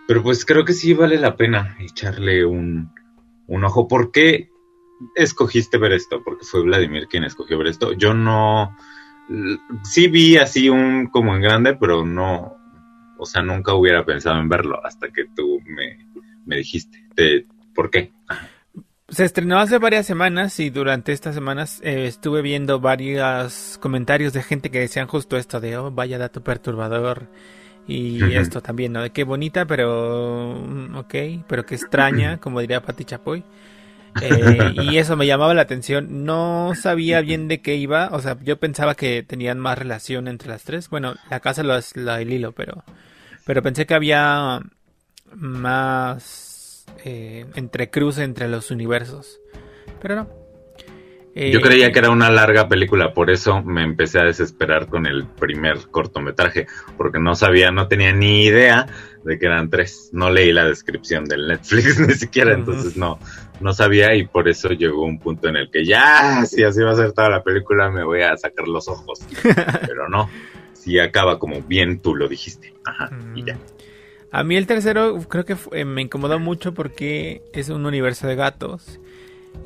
pero 0.07 0.23
pues 0.23 0.45
creo 0.45 0.65
que 0.65 0.73
sí 0.73 0.95
vale 0.95 1.19
la 1.19 1.37
pena 1.37 1.77
echarle 1.81 2.45
un, 2.45 2.91
un 3.49 3.65
ojo. 3.65 3.89
¿Por 3.89 4.11
qué 4.13 4.49
escogiste 5.17 5.79
ver 5.79 5.93
esto? 5.93 6.23
Porque 6.25 6.45
fue 6.45 6.63
Vladimir 6.63 7.09
quien 7.09 7.25
escogió 7.25 7.59
ver 7.59 7.67
esto. 7.67 7.93
Yo 7.93 8.15
no, 8.15 8.77
sí 9.85 10.09
vi 10.09 10.37
así 10.37 10.69
un 10.71 11.09
como 11.09 11.35
en 11.35 11.43
grande, 11.43 11.75
pero 11.75 12.05
no, 12.07 12.57
o 13.19 13.27
sea, 13.27 13.43
nunca 13.43 13.75
hubiera 13.75 14.05
pensado 14.05 14.39
en 14.39 14.49
verlo 14.49 14.81
hasta 14.87 15.09
que 15.09 15.25
tú 15.37 15.61
me, 15.67 15.99
me 16.45 16.57
dijiste. 16.57 17.05
¿Te, 17.15 17.47
¿Por 17.75 17.91
qué? 17.91 18.13
Se 19.09 19.25
estrenó 19.25 19.59
hace 19.59 19.79
varias 19.79 20.07
semanas 20.07 20.59
y 20.59 20.71
durante 20.71 21.13
estas 21.13 21.35
semanas 21.35 21.81
eh, 21.85 22.07
estuve 22.07 22.41
viendo 22.41 22.81
varios 22.81 23.79
comentarios 23.81 24.33
de 24.33 24.43
gente 24.43 24.71
que 24.71 24.81
decían 24.81 25.07
justo 25.07 25.37
esto 25.37 25.61
de, 25.61 25.77
oh, 25.77 25.91
vaya 25.91 26.19
dato 26.19 26.43
perturbador. 26.43 27.29
Y 27.87 28.23
esto 28.35 28.63
también, 28.63 28.93
¿no? 28.93 29.03
De 29.03 29.11
qué 29.11 29.25
bonita, 29.25 29.67
pero... 29.67 30.55
Mm, 30.67 30.97
ok, 30.97 31.15
pero 31.49 31.67
qué 31.67 31.75
extraña, 31.75 32.39
como 32.41 32.61
diría 32.61 32.83
Pati 32.83 33.05
Chapoy. 33.05 33.45
Eh, 34.21 34.75
y 34.83 34.99
eso 34.99 35.17
me 35.17 35.27
llamaba 35.27 35.53
la 35.53 35.63
atención. 35.63 36.25
No 36.25 36.75
sabía 36.75 37.21
bien 37.23 37.49
de 37.49 37.61
qué 37.61 37.77
iba. 37.77 38.11
O 38.13 38.21
sea, 38.21 38.39
yo 38.43 38.59
pensaba 38.59 38.95
que 38.95 39.23
tenían 39.23 39.59
más 39.59 39.79
relación 39.79 40.29
entre 40.29 40.49
las 40.49 40.63
tres. 40.63 40.89
Bueno, 40.89 41.17
la 41.29 41.41
casa 41.41 41.63
lo 41.63 41.77
es 41.77 41.97
la 41.97 42.19
del 42.19 42.33
hilo, 42.33 42.53
pero... 42.53 42.85
Pero 43.45 43.63
pensé 43.63 43.87
que 43.87 43.95
había 43.95 44.61
más 45.35 46.85
eh, 47.05 47.47
entre 47.55 47.91
cruce 47.91 48.25
entre 48.25 48.49
los 48.49 48.71
universos. 48.71 49.41
Pero 50.01 50.17
no. 50.17 50.43
Yo 51.35 51.59
eh, 51.59 51.63
creía 51.63 51.93
que 51.93 51.99
era 51.99 52.11
una 52.11 52.31
larga 52.31 52.69
película, 52.69 53.15
por 53.15 53.31
eso 53.31 53.63
me 53.63 53.83
empecé 53.83 54.21
a 54.21 54.25
desesperar 54.25 54.89
con 54.89 55.07
el 55.07 55.25
primer 55.25 55.79
cortometraje, 55.91 56.67
porque 56.99 57.19
no 57.19 57.35
sabía, 57.35 57.71
no 57.71 57.89
tenía 57.89 58.13
ni 58.13 58.45
idea 58.45 58.87
de 59.25 59.39
que 59.39 59.47
eran 59.47 59.71
tres. 59.71 60.11
No 60.13 60.31
leí 60.31 60.53
la 60.53 60.67
descripción 60.67 61.25
del 61.25 61.49
Netflix 61.49 61.99
ni 62.07 62.13
siquiera, 62.15 62.53
entonces 62.53 62.99
no, 62.99 63.19
no 63.61 63.73
sabía 63.73 64.15
y 64.15 64.27
por 64.27 64.47
eso 64.47 64.69
llegó 64.71 65.07
un 65.07 65.19
punto 65.19 65.49
en 65.49 65.57
el 65.57 65.71
que 65.71 65.87
ya, 65.87 66.45
si 66.45 66.65
así 66.65 66.83
va 66.83 66.91
a 66.91 66.97
ser 66.97 67.13
toda 67.13 67.31
la 67.31 67.43
película, 67.43 67.91
me 67.91 68.05
voy 68.05 68.21
a 68.21 68.37
sacar 68.37 68.69
los 68.69 68.87
ojos. 68.89 69.21
Pero 69.87 70.11
no, 70.11 70.29
si 70.75 70.99
acaba 70.99 71.39
como 71.39 71.63
bien 71.63 72.01
tú 72.01 72.15
lo 72.15 72.29
dijiste. 72.29 72.75
Ajá, 72.85 73.11
y 73.35 73.45
ya. 73.45 73.57
A 74.33 74.45
mí 74.45 74.57
el 74.57 74.67
tercero 74.67 75.21
creo 75.29 75.45
que 75.45 75.57
eh, 75.73 75.85
me 75.85 76.01
incomodó 76.01 76.39
mucho 76.41 76.73
porque 76.73 77.43
es 77.53 77.69
un 77.69 77.85
universo 77.85 78.27
de 78.27 78.35
gatos. 78.35 78.99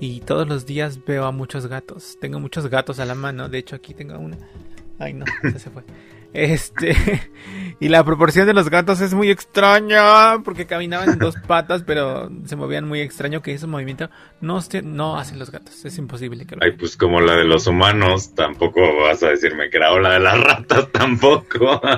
Y 0.01 0.21
todos 0.21 0.49
los 0.49 0.67
días 0.67 1.05
veo 1.05 1.25
a 1.25 1.31
muchos 1.31 1.69
gatos. 1.69 2.19
Tengo 2.21 2.41
muchos 2.41 2.67
gatos 2.67 2.99
a 2.99 3.05
la 3.05 3.15
mano. 3.15 3.49
De 3.49 3.59
hecho, 3.59 3.77
aquí 3.77 3.95
tengo 3.95 4.19
una. 4.19 4.37
Ay, 4.99 5.15
no, 5.15 5.25
se 5.57 5.71
fue. 5.71 5.85
Este, 6.37 6.95
y 7.81 7.89
la 7.89 8.05
proporción 8.05 8.47
de 8.47 8.53
los 8.53 8.69
gatos 8.69 9.01
es 9.01 9.15
muy 9.15 9.31
extraña, 9.31 10.43
porque 10.45 10.67
caminaban 10.67 11.09
en 11.09 11.19
dos 11.19 11.35
patas, 11.47 11.83
pero 11.83 12.31
se 12.45 12.57
movían 12.57 12.87
muy 12.87 13.01
extraño, 13.01 13.41
que 13.41 13.55
ese 13.55 13.67
movimiento 13.67 14.11
no, 14.43 14.61
no 14.83 15.17
hacen 15.17 15.39
los 15.39 15.51
gatos, 15.51 15.83
es 15.87 15.97
imposible 15.97 16.47
que 16.47 16.57
lo 16.57 16.63
Ay, 16.63 16.73
pues 16.73 16.99
como 16.99 17.23
la 17.23 17.37
de 17.37 17.45
los 17.45 17.67
humanos, 17.67 18.35
tampoco 18.35 18.83
vas 19.03 19.23
a 19.23 19.31
decirme 19.31 19.71
que 19.71 19.79
era, 19.79 19.93
o 19.93 19.99
la 19.99 20.13
de 20.13 20.21
las 20.21 20.39
ratas 20.39 20.89
tampoco. 20.93 21.81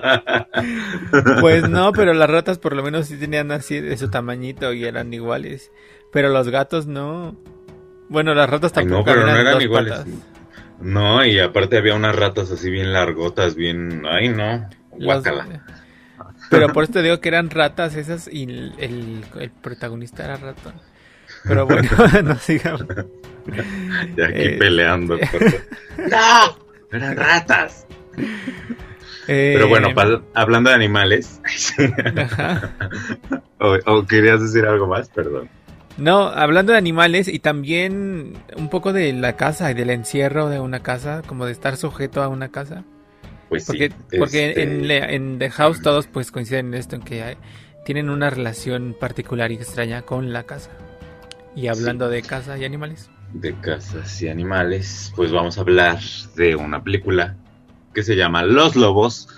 Pues 1.40 1.68
no, 1.68 1.92
pero 1.92 2.12
las 2.14 2.30
ratas 2.30 2.58
por 2.58 2.76
lo 2.76 2.82
menos 2.82 3.06
sí 3.06 3.16
tenían 3.16 3.50
así 3.50 3.80
de 3.80 3.96
su 3.96 4.08
tamañito 4.08 4.72
y 4.72 4.84
eran 4.84 5.12
iguales, 5.12 5.72
pero 6.12 6.28
los 6.28 6.48
gatos 6.48 6.86
no. 6.86 7.36
Bueno, 8.08 8.34
las 8.34 8.48
ratas 8.48 8.72
tampoco. 8.72 8.98
no, 8.98 9.04
pero 9.04 9.26
no 9.26 9.34
eran 9.34 9.60
iguales. 9.60 10.04
No, 10.80 11.24
y 11.24 11.38
aparte 11.38 11.78
había 11.78 11.94
unas 11.94 12.14
ratas 12.14 12.50
así 12.50 12.70
bien 12.70 12.92
largotas, 12.92 13.54
bien... 13.54 14.04
Ay, 14.08 14.28
no, 14.28 14.68
guácala. 14.92 15.64
Pero 16.50 16.72
por 16.72 16.84
eso 16.84 16.94
te 16.94 17.02
digo 17.02 17.20
que 17.20 17.28
eran 17.28 17.50
ratas 17.50 17.94
esas 17.96 18.28
y 18.32 18.44
el, 18.78 19.24
protagonista 19.60 20.24
era 20.24 20.36
ratón. 20.36 20.74
Pero 21.44 21.66
bueno, 21.66 21.88
no 22.24 22.38
sigamos. 22.38 22.86
Ya 24.16 24.26
aquí 24.26 24.42
eh, 24.42 24.56
peleando. 24.58 25.16
¡No! 25.16 26.58
¡Eran 26.92 27.16
ratas! 27.16 27.86
Pero 29.26 29.68
bueno, 29.68 29.88
eh, 29.88 30.20
hablando 30.32 30.70
de 30.70 30.76
animales. 30.76 31.40
o, 33.58 34.06
querías 34.06 34.40
decir 34.40 34.64
algo 34.64 34.86
más? 34.86 35.10
Perdón. 35.10 35.50
No, 35.98 36.28
hablando 36.28 36.72
de 36.72 36.78
animales 36.78 37.26
y 37.26 37.40
también 37.40 38.34
un 38.56 38.70
poco 38.70 38.92
de 38.92 39.12
la 39.12 39.36
casa 39.36 39.70
y 39.70 39.74
del 39.74 39.90
encierro 39.90 40.48
de 40.48 40.60
una 40.60 40.80
casa, 40.80 41.22
como 41.26 41.44
de 41.44 41.52
estar 41.52 41.76
sujeto 41.76 42.22
a 42.22 42.28
una 42.28 42.50
casa. 42.50 42.84
Pues 43.48 43.66
porque, 43.66 43.90
sí. 44.10 44.18
Porque 44.18 44.50
este 44.50 45.14
en, 45.14 45.38
The 45.38 45.50
House 45.50 45.82
todos 45.82 46.06
pues 46.06 46.30
coinciden 46.30 46.68
en 46.68 46.74
esto, 46.74 46.94
en 46.94 47.02
que 47.02 47.36
tienen 47.84 48.10
una 48.10 48.30
relación 48.30 48.94
particular 48.98 49.50
y 49.50 49.56
extraña 49.56 50.02
con 50.02 50.32
la 50.32 50.44
casa. 50.44 50.70
Y 51.56 51.66
hablando 51.66 52.08
de 52.08 52.22
casa 52.22 52.56
y 52.56 52.64
animales. 52.64 53.10
De 53.32 53.54
casas 53.60 54.22
y 54.22 54.28
animales, 54.28 55.12
pues 55.16 55.32
vamos 55.32 55.58
a 55.58 55.62
hablar 55.62 55.98
de 56.36 56.54
una 56.54 56.84
película 56.84 57.36
que 57.92 58.04
se 58.04 58.14
llama 58.14 58.44
Los 58.44 58.76
Lobos, 58.76 59.28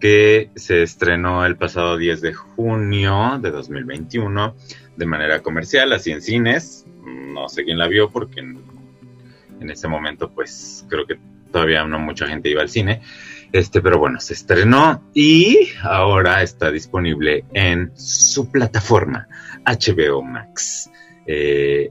que 0.00 0.50
se 0.56 0.82
estrenó 0.82 1.44
el 1.44 1.56
pasado 1.56 1.98
10 1.98 2.22
de 2.22 2.32
junio 2.32 3.38
de 3.42 3.50
2021 3.50 4.54
de 4.96 5.06
manera 5.06 5.42
comercial, 5.42 5.92
así 5.92 6.10
en 6.10 6.22
cines. 6.22 6.86
No 7.04 7.48
sé 7.48 7.64
quién 7.64 7.78
la 7.78 7.88
vio 7.88 8.10
porque 8.10 8.40
en, 8.40 8.64
ese 9.70 9.88
momento 9.88 10.30
pues 10.30 10.84
creo 10.88 11.06
que 11.06 11.18
todavía 11.50 11.84
no 11.84 11.98
mucha 11.98 12.26
gente 12.26 12.48
iba 12.48 12.62
al 12.62 12.68
cine. 12.68 13.02
Este, 13.52 13.80
pero 13.80 13.98
bueno, 13.98 14.20
se 14.20 14.34
estrenó 14.34 15.02
y 15.14 15.70
ahora 15.82 16.42
está 16.42 16.70
disponible 16.70 17.44
en 17.52 17.92
su 17.96 18.50
plataforma 18.50 19.28
HBO 19.64 20.22
Max. 20.22 20.90
Eh, 21.26 21.90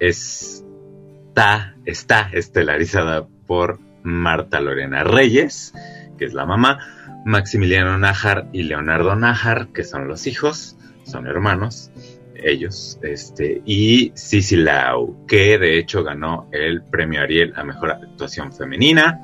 está, 0.00 1.74
está 1.84 2.30
estelarizada 2.32 3.26
por 3.46 3.78
Marta 4.02 4.60
Lorena 4.60 5.04
Reyes, 5.04 5.72
que 6.18 6.24
es 6.24 6.34
la 6.34 6.46
mamá, 6.46 6.78
Maximiliano 7.24 7.96
Nájar 7.98 8.48
y 8.52 8.64
Leonardo 8.64 9.14
Nájar, 9.16 9.68
que 9.68 9.84
son 9.84 10.08
los 10.08 10.26
hijos, 10.26 10.76
son 11.04 11.26
hermanos 11.26 11.90
ellos, 12.36 12.98
este, 13.02 13.62
y 13.64 14.12
Cici 14.14 14.56
Lau, 14.56 15.26
que 15.26 15.58
de 15.58 15.78
hecho 15.78 16.02
ganó 16.02 16.48
el 16.52 16.82
premio 16.82 17.20
Ariel 17.20 17.52
a 17.56 17.64
Mejor 17.64 17.92
Actuación 17.92 18.52
Femenina. 18.52 19.20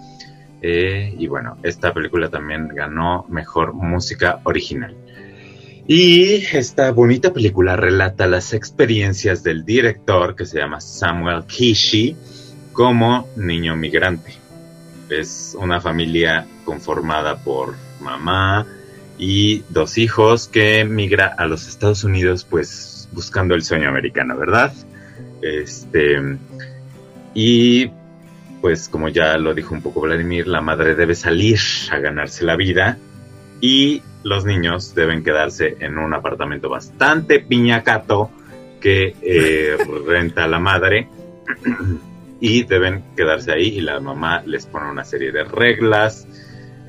Eh, 0.62 1.14
y 1.18 1.26
bueno, 1.26 1.56
esta 1.62 1.94
película 1.94 2.28
también 2.28 2.68
ganó 2.68 3.24
Mejor 3.28 3.72
Música 3.72 4.40
Original. 4.44 4.94
Y 5.86 6.34
esta 6.52 6.92
bonita 6.92 7.32
película 7.32 7.74
relata 7.76 8.26
las 8.26 8.52
experiencias 8.52 9.42
del 9.42 9.64
director, 9.64 10.36
que 10.36 10.46
se 10.46 10.58
llama 10.58 10.80
Samuel 10.80 11.44
Kishi, 11.46 12.16
como 12.72 13.26
niño 13.36 13.74
migrante. 13.76 14.34
Es 15.08 15.56
una 15.58 15.80
familia 15.80 16.46
conformada 16.64 17.42
por 17.42 17.74
mamá 18.00 18.66
y 19.18 19.64
dos 19.68 19.98
hijos 19.98 20.48
que 20.48 20.84
migra 20.84 21.26
a 21.26 21.46
los 21.46 21.66
Estados 21.66 22.04
Unidos, 22.04 22.46
pues 22.48 22.99
buscando 23.12 23.54
el 23.54 23.62
sueño 23.62 23.88
americano, 23.88 24.36
¿verdad? 24.36 24.72
Este, 25.42 26.20
y 27.34 27.90
pues 28.60 28.88
como 28.88 29.08
ya 29.08 29.38
lo 29.38 29.54
dijo 29.54 29.74
un 29.74 29.82
poco 29.82 30.00
Vladimir, 30.00 30.46
la 30.46 30.60
madre 30.60 30.94
debe 30.94 31.14
salir 31.14 31.58
a 31.90 31.98
ganarse 31.98 32.44
la 32.44 32.56
vida 32.56 32.98
y 33.60 34.02
los 34.22 34.44
niños 34.44 34.94
deben 34.94 35.24
quedarse 35.24 35.76
en 35.80 35.98
un 35.98 36.12
apartamento 36.12 36.68
bastante 36.68 37.40
piñacato 37.40 38.30
que 38.80 39.14
eh, 39.22 39.76
renta 40.06 40.46
la 40.46 40.58
madre 40.58 41.08
y 42.40 42.64
deben 42.64 43.04
quedarse 43.16 43.52
ahí 43.52 43.68
y 43.68 43.80
la 43.80 44.00
mamá 44.00 44.42
les 44.46 44.66
pone 44.66 44.90
una 44.90 45.04
serie 45.04 45.32
de 45.32 45.44
reglas 45.44 46.26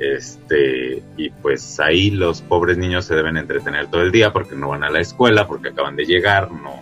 este, 0.01 1.03
y 1.15 1.29
pues 1.29 1.79
ahí 1.79 2.09
los 2.09 2.41
pobres 2.41 2.75
niños 2.75 3.05
se 3.05 3.13
deben 3.13 3.37
entretener 3.37 3.85
todo 3.85 4.01
el 4.01 4.11
día 4.11 4.33
porque 4.33 4.55
no 4.55 4.69
van 4.69 4.83
a 4.83 4.89
la 4.89 4.99
escuela, 4.99 5.45
porque 5.45 5.69
acaban 5.69 5.95
de 5.95 6.05
llegar, 6.05 6.51
no, 6.51 6.81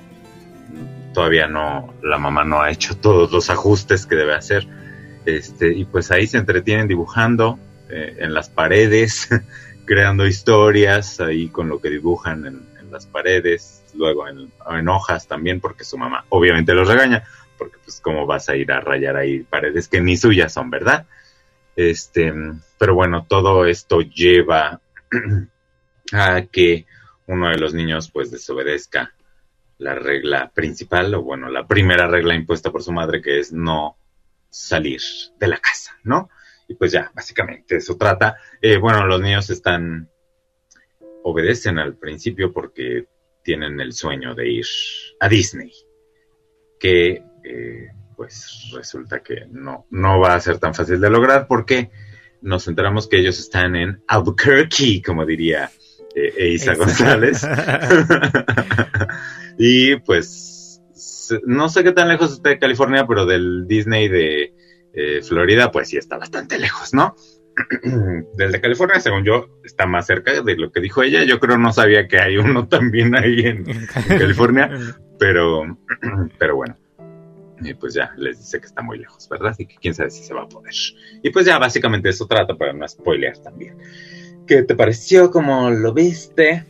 todavía 1.14 1.48
no, 1.48 1.94
la 2.02 2.18
mamá 2.18 2.46
no 2.46 2.62
ha 2.62 2.72
hecho 2.72 2.96
todos 2.96 3.30
los 3.34 3.50
ajustes 3.50 4.06
que 4.06 4.16
debe 4.16 4.36
hacer. 4.36 4.66
Este, 5.26 5.74
y 5.74 5.84
pues 5.84 6.12
ahí 6.12 6.28
se 6.28 6.38
entretienen 6.38 6.88
dibujando 6.88 7.60
eh, 7.90 8.16
en 8.20 8.34
las 8.34 8.50
paredes, 8.50 9.28
creando 9.86 10.26
historias 10.26 11.20
ahí 11.20 11.50
con 11.50 11.68
lo 11.68 11.82
que 11.82 11.90
dibujan 11.90 12.46
en, 12.46 12.70
las 12.90 13.06
paredes, 13.06 13.84
luego 13.94 14.28
en, 14.28 14.52
en, 14.72 14.88
hojas 14.88 15.28
también, 15.28 15.60
porque 15.60 15.84
su 15.84 15.96
mamá 15.96 16.26
obviamente 16.30 16.74
los 16.74 16.88
regaña, 16.88 17.24
porque 17.56 17.78
pues 17.84 18.02
cómo 18.02 18.26
vas 18.26 18.50
a 18.50 18.56
ir 18.56 18.72
a 18.72 18.80
rayar 18.80 19.16
ahí 19.16 19.42
paredes 19.42 19.88
que 19.88 20.02
ni 20.02 20.18
suyas 20.18 20.54
son, 20.54 20.72
¿verdad? 20.72 21.06
Este, 21.80 22.34
pero 22.78 22.94
bueno, 22.94 23.26
todo 23.26 23.66
esto 23.66 24.02
lleva 24.02 24.82
a 26.12 26.42
que 26.52 26.86
uno 27.28 27.48
de 27.48 27.58
los 27.58 27.74
niños 27.74 28.12
pues 28.12 28.32
desobedezca 28.32 29.14
la 29.78 29.96
regla 29.96 30.52
principal, 30.54 31.16
o 31.16 31.24
bueno, 31.24 31.48
la 31.48 31.66
primera 31.66 32.06
regla 32.06 32.36
impuesta 32.36 32.70
por 32.70 32.84
su 32.84 32.92
madre, 32.92 33.22
que 33.22 33.40
es 33.40 33.54
no 33.54 33.96
salir 34.50 35.00
de 35.40 35.48
la 35.48 35.58
casa, 35.60 35.98
¿no? 36.04 36.30
Y 36.68 36.74
pues 36.74 36.92
ya, 36.92 37.14
básicamente 37.16 37.78
eso 37.78 37.96
trata. 37.96 38.36
Eh, 38.62 38.76
bueno, 38.76 39.08
los 39.08 39.22
niños 39.22 39.50
están, 39.50 40.10
obedecen 41.24 41.80
al 41.80 41.96
principio 41.96 42.52
porque 42.52 43.08
tienen 43.42 43.80
el 43.80 43.94
sueño 43.94 44.36
de 44.36 44.50
ir 44.50 44.66
a 45.22 45.30
Disney, 45.30 45.72
que 46.78 47.24
eh, 47.46 47.88
pues 48.20 48.70
resulta 48.74 49.22
que 49.22 49.46
no, 49.50 49.86
no 49.92 50.20
va 50.20 50.36
a 50.36 50.42
ser 50.42 50.58
tan 50.58 50.74
fácil 50.74 51.00
de 51.00 51.10
lograr 51.10 51.48
porque 51.48 51.90
nos 52.42 52.68
enteramos 52.68 53.08
que 53.08 53.18
ellos 53.18 53.40
están 53.40 53.78
en 53.78 54.04
Albuquerque, 54.10 55.02
como 55.06 55.26
diría 55.26 55.72
eh, 56.14 56.50
Isa 56.50 56.76
González. 56.76 57.48
y 59.58 59.96
pues 60.02 60.82
no 61.46 61.70
sé 61.70 61.82
qué 61.82 61.94
tan 61.94 62.10
lejos 62.10 62.34
está 62.34 62.50
de 62.50 62.60
California, 62.60 63.08
pero 63.08 63.26
del 63.26 63.66
Disney 63.68 64.10
de 64.10 64.54
eh, 64.92 65.22
Florida, 65.24 65.72
pues 65.72 65.88
sí 65.88 65.96
está 65.96 66.18
bastante 66.18 66.60
lejos, 66.60 66.94
¿no? 66.94 67.16
Del 68.36 68.52
de 68.52 68.60
California, 68.60 69.00
según 69.00 69.24
yo, 69.24 69.48
está 69.64 69.86
más 69.86 70.08
cerca 70.08 70.42
de 70.42 70.58
lo 70.58 70.74
que 70.74 70.82
dijo 70.82 71.04
ella. 71.04 71.24
Yo 71.24 71.40
creo 71.40 71.58
no 71.58 71.72
sabía 71.72 72.10
que 72.10 72.20
hay 72.20 72.36
uno 72.36 72.68
también 72.68 73.16
ahí 73.16 73.46
en, 73.46 73.64
California. 74.10 74.70
pero, 75.18 75.78
pero 76.38 76.58
bueno. 76.58 76.76
Y 77.64 77.74
pues 77.74 77.94
ya 77.94 78.12
les 78.18 78.40
dice 78.40 78.60
que 78.60 78.68
está 78.68 78.82
muy 78.82 78.98
lejos, 79.00 79.28
¿verdad? 79.30 79.56
Y 79.58 79.66
que 79.66 79.76
quién 79.76 79.94
sabe 79.94 80.10
si 80.10 80.24
se 80.24 80.34
va 80.34 80.44
a 80.44 80.48
poder. 80.50 80.74
Y 81.24 81.30
pues 81.30 81.46
ya 81.46 81.58
básicamente 81.58 82.10
eso 82.10 82.26
trata 82.28 82.56
para 82.56 82.74
no 82.74 82.88
spoilear 82.88 83.38
también. 83.40 83.78
¿Qué 84.48 84.64
te 84.64 84.76
pareció? 84.76 85.30
¿Cómo 85.32 85.70
lo 85.70 85.94
viste? 85.94 86.66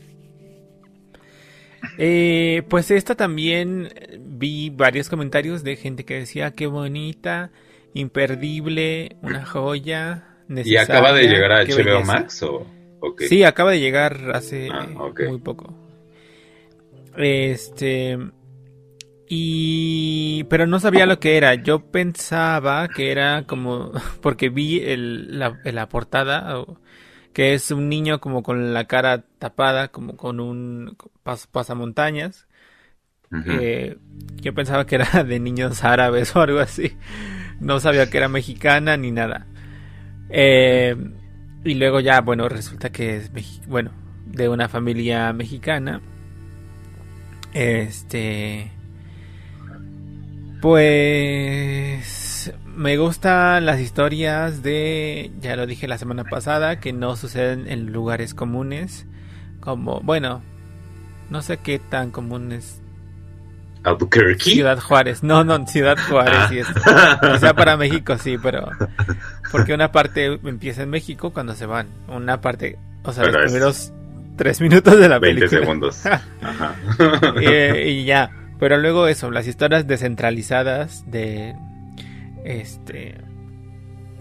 Eh, 1.98 2.64
pues 2.70 2.92
esta 2.92 3.16
también 3.16 3.90
eh, 3.96 4.20
vi 4.22 4.70
varios 4.70 5.10
comentarios 5.10 5.64
de 5.64 5.76
gente 5.76 6.06
que 6.06 6.16
decía 6.16 6.52
qué 6.52 6.68
bonita, 6.68 7.52
imperdible, 7.94 9.18
una 9.22 9.46
joya. 9.46 10.26
¿Y 10.50 10.76
acaba 10.78 11.14
de 11.14 11.28
llegar 11.28 11.52
a 11.52 11.64
HBO. 11.64 12.04
Max 12.06 12.44
o, 12.44 12.66
o 13.00 13.16
qué? 13.16 13.28
Sí, 13.28 13.44
acaba 13.44 13.72
de 13.72 13.80
llegar 13.80 14.32
hace 14.34 14.70
Ah, 14.72 14.88
muy 15.28 15.40
poco. 15.40 15.74
Este. 17.18 18.18
Y. 19.30 20.43
Pero 20.49 20.65
no 20.67 20.80
sabía 20.80 21.05
lo 21.05 21.19
que 21.19 21.38
era. 21.38 21.53
Yo 21.55 21.91
pensaba 21.91 22.88
que 22.89 23.11
era 23.11 23.43
como. 23.45 23.91
Porque 24.21 24.49
vi 24.49 24.80
el, 24.82 25.39
la, 25.39 25.59
la 25.63 25.88
portada. 25.88 26.65
Que 27.34 27.53
es 27.53 27.71
un 27.71 27.89
niño 27.89 28.19
como 28.19 28.41
con 28.43 28.73
la 28.73 28.86
cara 28.86 29.23
tapada, 29.38 29.89
como 29.89 30.17
con 30.17 30.39
un 30.39 30.97
pas- 31.23 31.47
pasamontañas. 31.49 32.47
Eh, 33.45 33.97
yo 34.41 34.53
pensaba 34.55 34.86
que 34.88 34.95
era 34.95 35.23
de 35.23 35.39
niños 35.39 35.84
árabes 35.84 36.36
o 36.36 36.41
algo 36.41 36.59
así. 36.59 36.97
No 37.59 37.80
sabía 37.80 38.09
que 38.09 38.17
era 38.17 38.30
mexicana 38.30 38.97
ni 38.97 39.11
nada. 39.11 39.45
Eh, 40.30 40.95
y 41.63 41.75
luego 41.75 41.99
ya, 41.99 42.21
bueno, 42.21 42.49
resulta 42.49 42.91
que 42.91 43.17
es 43.17 43.32
bueno, 43.67 43.91
de 44.25 44.49
una 44.49 44.67
familia 44.69 45.32
mexicana. 45.34 46.01
Este. 47.53 48.71
Pues. 50.62 52.53
Me 52.76 52.97
gustan 52.97 53.66
las 53.66 53.80
historias 53.80 54.64
de. 54.64 55.32
Ya 55.41 55.55
lo 55.55 55.66
dije 55.66 55.88
la 55.88 55.97
semana 55.97 56.24
pasada, 56.24 56.80
que 56.80 56.93
no 56.93 57.16
suceden 57.16 57.68
en 57.70 57.91
lugares 57.91 58.34
comunes. 58.34 59.05
Como, 59.60 59.99
bueno, 60.01 60.41
no 61.30 61.41
sé 61.41 61.57
qué 61.57 61.80
tan 61.80 62.12
comunes 62.12 62.82
Albuquerque. 63.84 64.43
Ciudad 64.51 64.80
Juárez. 64.80 65.22
No, 65.24 65.43
no, 65.43 65.68
Ciudad 65.68 65.97
Juárez 66.10 66.34
Ah. 66.38 66.49
y 66.53 66.57
esto. 66.60 66.74
Quizá 67.34 67.53
para 67.53 67.76
México 67.84 68.18
sí, 68.18 68.38
pero. 68.41 68.70
Porque 69.51 69.74
una 69.74 69.91
parte 69.91 70.39
empieza 70.43 70.84
en 70.84 70.89
México 70.89 71.32
cuando 71.32 71.55
se 71.55 71.66
van. 71.66 71.88
Una 72.07 72.39
parte. 72.41 72.78
O 73.03 73.12
sea, 73.12 73.24
Pero 73.26 73.39
los 73.39 73.45
es 73.45 73.51
primeros 73.51 73.93
tres 74.38 74.62
minutos 74.62 74.97
de 74.97 75.10
la 75.10 75.20
20 75.20 75.41
película. 75.41 75.62
segundos. 75.62 76.05
Ajá. 76.41 76.76
Eh, 77.41 77.86
y 77.89 78.05
ya. 78.05 78.32
Pero 78.60 78.78
luego 78.78 79.07
eso, 79.07 79.32
las 79.32 79.47
historias 79.47 79.88
descentralizadas 79.88 81.10
de. 81.10 81.55
Este. 82.43 83.16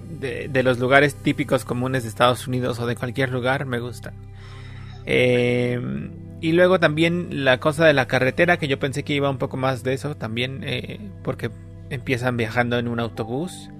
De, 0.09 0.63
los 0.63 0.79
lugares 0.79 1.15
típicos 1.15 1.65
comunes 1.65 2.03
de 2.03 2.09
Estados 2.09 2.49
Unidos 2.49 2.81
o 2.81 2.87
de 2.87 2.97
cualquier 2.97 3.31
lugar 3.31 3.67
me 3.67 3.79
gustan. 3.79 4.15
Eh, 5.07 5.81
y 6.41 6.53
luego 6.53 6.81
también 6.81 7.45
la 7.45 7.59
cosa 7.61 7.85
de 7.85 7.93
la 7.93 8.07
carretera, 8.07 8.57
que 8.57 8.69
yo 8.69 8.79
pensé 8.79 9.05
que 9.05 9.13
iba 9.13 9.29
un 9.29 9.39
poco 9.39 9.57
más 9.57 9.83
de 9.83 9.95
eso 9.95 10.17
también, 10.17 10.63
eh, 10.65 10.99
porque 11.23 11.51
empiezan 11.91 12.37
viajando 12.37 12.79
en 12.79 12.89
un 12.89 13.01
autobús 13.01 13.71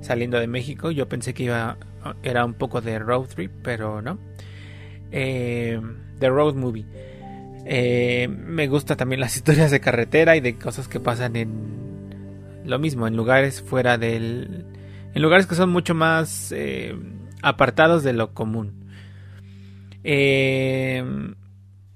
saliendo 0.00 0.38
de 0.38 0.46
México. 0.46 0.90
Yo 0.90 1.08
pensé 1.08 1.34
que 1.34 1.44
iba 1.44 1.76
era 2.22 2.44
un 2.44 2.54
poco 2.54 2.80
de 2.80 2.98
road 2.98 3.26
trip, 3.26 3.52
pero 3.62 4.02
no. 4.02 4.18
Eh, 5.12 5.80
de 6.18 6.28
road 6.28 6.54
movie. 6.54 6.86
Eh, 7.68 8.28
me 8.28 8.68
gusta 8.68 8.96
también 8.96 9.20
las 9.20 9.36
historias 9.36 9.70
de 9.70 9.80
carretera 9.80 10.36
y 10.36 10.40
de 10.40 10.56
cosas 10.56 10.88
que 10.88 11.00
pasan 11.00 11.36
en 11.36 11.76
lo 12.64 12.78
mismo, 12.78 13.06
en 13.06 13.16
lugares 13.16 13.62
fuera 13.62 13.98
del... 13.98 14.64
En 15.14 15.22
lugares 15.22 15.46
que 15.46 15.54
son 15.54 15.70
mucho 15.70 15.94
más 15.94 16.52
eh, 16.52 16.94
apartados 17.42 18.04
de 18.04 18.12
lo 18.12 18.34
común. 18.34 18.90
Eh, 20.04 21.02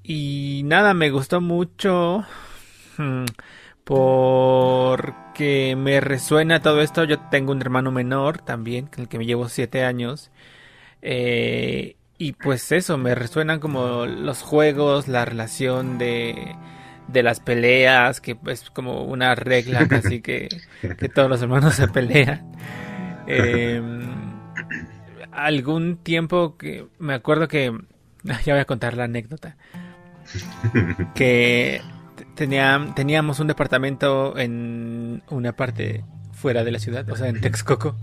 y 0.02 0.62
nada, 0.64 0.94
me 0.94 1.10
gustó 1.10 1.40
mucho 1.40 2.24
mm, 2.96 3.26
porque 3.84 5.76
me 5.76 6.00
resuena 6.00 6.62
todo 6.62 6.80
esto. 6.80 7.04
Yo 7.04 7.20
tengo 7.30 7.52
un 7.52 7.60
hermano 7.60 7.92
menor 7.92 8.38
también, 8.38 8.86
con 8.86 9.02
el 9.02 9.08
que 9.08 9.18
me 9.18 9.26
llevo 9.26 9.48
siete 9.48 9.84
años. 9.84 10.30
Eh, 11.02 11.96
y 12.20 12.32
pues 12.34 12.70
eso, 12.70 12.98
me 12.98 13.14
resuenan 13.14 13.60
como 13.60 14.04
los 14.04 14.42
juegos, 14.42 15.08
la 15.08 15.24
relación 15.24 15.96
de, 15.96 16.54
de 17.08 17.22
las 17.22 17.40
peleas, 17.40 18.20
que 18.20 18.36
es 18.46 18.68
como 18.68 19.04
una 19.04 19.34
regla 19.34 19.88
casi 19.88 20.20
que, 20.20 20.48
que 20.82 21.08
todos 21.08 21.30
los 21.30 21.40
hermanos 21.40 21.76
se 21.76 21.88
pelean. 21.88 22.52
Eh, 23.26 23.80
algún 25.32 25.96
tiempo 25.96 26.58
que 26.58 26.88
me 26.98 27.14
acuerdo 27.14 27.48
que 27.48 27.72
ya 28.44 28.52
voy 28.52 28.60
a 28.60 28.66
contar 28.66 28.98
la 28.98 29.04
anécdota 29.04 29.56
que 31.14 31.80
tenía, 32.34 32.86
teníamos 32.94 33.40
un 33.40 33.46
departamento 33.46 34.36
en 34.36 35.22
una 35.30 35.56
parte 35.56 36.04
fuera 36.34 36.64
de 36.64 36.70
la 36.70 36.80
ciudad, 36.80 37.08
o 37.08 37.16
sea, 37.16 37.28
en 37.28 37.40
Texcoco. 37.40 37.96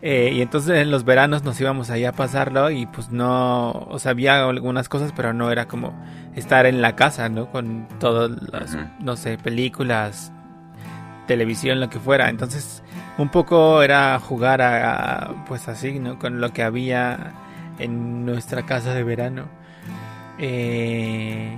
Eh, 0.00 0.30
y 0.32 0.42
entonces 0.42 0.78
en 0.78 0.92
los 0.92 1.04
veranos 1.04 1.42
nos 1.42 1.60
íbamos 1.60 1.90
ahí 1.90 2.04
a 2.04 2.12
pasarlo 2.12 2.70
y 2.70 2.86
pues 2.86 3.10
no, 3.10 3.72
o 3.72 3.98
sea, 3.98 4.12
había 4.12 4.44
algunas 4.48 4.88
cosas, 4.88 5.12
pero 5.14 5.32
no 5.32 5.50
era 5.50 5.66
como 5.66 5.92
estar 6.36 6.66
en 6.66 6.80
la 6.80 6.94
casa, 6.94 7.28
¿no? 7.28 7.50
Con 7.50 7.88
todas 7.98 8.30
las, 8.52 8.76
no 9.00 9.16
sé, 9.16 9.38
películas, 9.38 10.32
televisión, 11.26 11.80
lo 11.80 11.90
que 11.90 11.98
fuera. 11.98 12.28
Entonces, 12.28 12.82
un 13.18 13.28
poco 13.28 13.82
era 13.82 14.18
jugar 14.20 14.62
a, 14.62 15.30
a, 15.30 15.44
pues 15.46 15.66
así, 15.68 15.98
¿no? 15.98 16.18
Con 16.18 16.40
lo 16.40 16.52
que 16.52 16.62
había 16.62 17.32
en 17.78 18.24
nuestra 18.24 18.62
casa 18.64 18.94
de 18.94 19.02
verano. 19.02 19.46
Eh, 20.38 21.56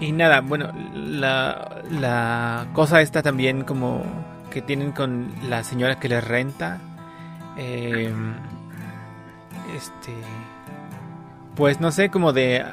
y 0.00 0.12
nada, 0.12 0.40
bueno, 0.40 0.72
la, 0.94 1.82
la 1.90 2.66
cosa 2.72 3.00
esta 3.00 3.22
también 3.22 3.62
como 3.62 4.02
que 4.50 4.62
tienen 4.62 4.92
con 4.92 5.32
la 5.48 5.62
señora 5.64 5.98
que 5.98 6.08
les 6.08 6.26
renta. 6.26 6.80
Eh, 7.58 8.12
este. 9.76 10.12
Pues 11.56 11.80
no 11.80 11.90
sé, 11.90 12.08
como 12.08 12.32
de. 12.32 12.64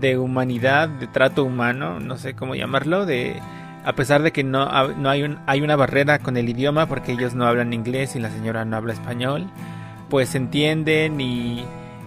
de 0.00 0.18
humanidad, 0.18 0.88
de 0.88 1.06
trato 1.08 1.44
humano, 1.44 2.00
no 2.00 2.16
sé 2.16 2.34
cómo 2.34 2.54
llamarlo, 2.54 3.04
de. 3.04 3.40
A 3.84 3.94
pesar 3.94 4.22
de 4.22 4.32
que 4.32 4.44
no, 4.44 4.66
no 4.94 5.08
hay, 5.08 5.22
un, 5.22 5.38
hay 5.46 5.62
una 5.62 5.76
barrera 5.76 6.18
con 6.18 6.36
el 6.36 6.48
idioma 6.48 6.86
porque 6.86 7.12
ellos 7.12 7.34
no 7.34 7.46
hablan 7.46 7.72
inglés 7.72 8.16
y 8.16 8.18
la 8.18 8.30
señora 8.30 8.64
no 8.64 8.76
habla 8.76 8.92
español, 8.92 9.48
pues 10.10 10.34
entienden 10.34 11.20
y 11.20 11.64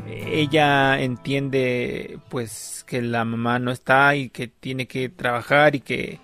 ella 0.07 0.99
entiende 0.99 2.19
pues 2.29 2.83
que 2.87 3.01
la 3.01 3.25
mamá 3.25 3.57
no 3.59 3.71
está 3.71 4.15
y 4.15 4.29
que 4.29 4.47
tiene 4.47 4.87
que 4.87 5.09
trabajar 5.09 5.75
y 5.75 5.79
que 5.79 6.19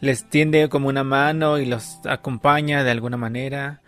les 0.00 0.28
tiende 0.28 0.68
como 0.68 0.88
una 0.88 1.04
mano 1.04 1.58
y 1.58 1.66
los 1.66 2.00
acompaña 2.06 2.84
de 2.84 2.90
alguna 2.90 3.16
manera. 3.16 3.80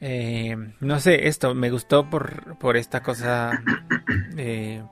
Eh, 0.00 0.56
no 0.80 1.00
sé, 1.00 1.28
esto 1.28 1.54
me 1.54 1.70
gustó 1.70 2.08
por, 2.08 2.56
por 2.58 2.76
esta 2.76 3.02
cosa, 3.02 3.62
eh, 4.36 4.82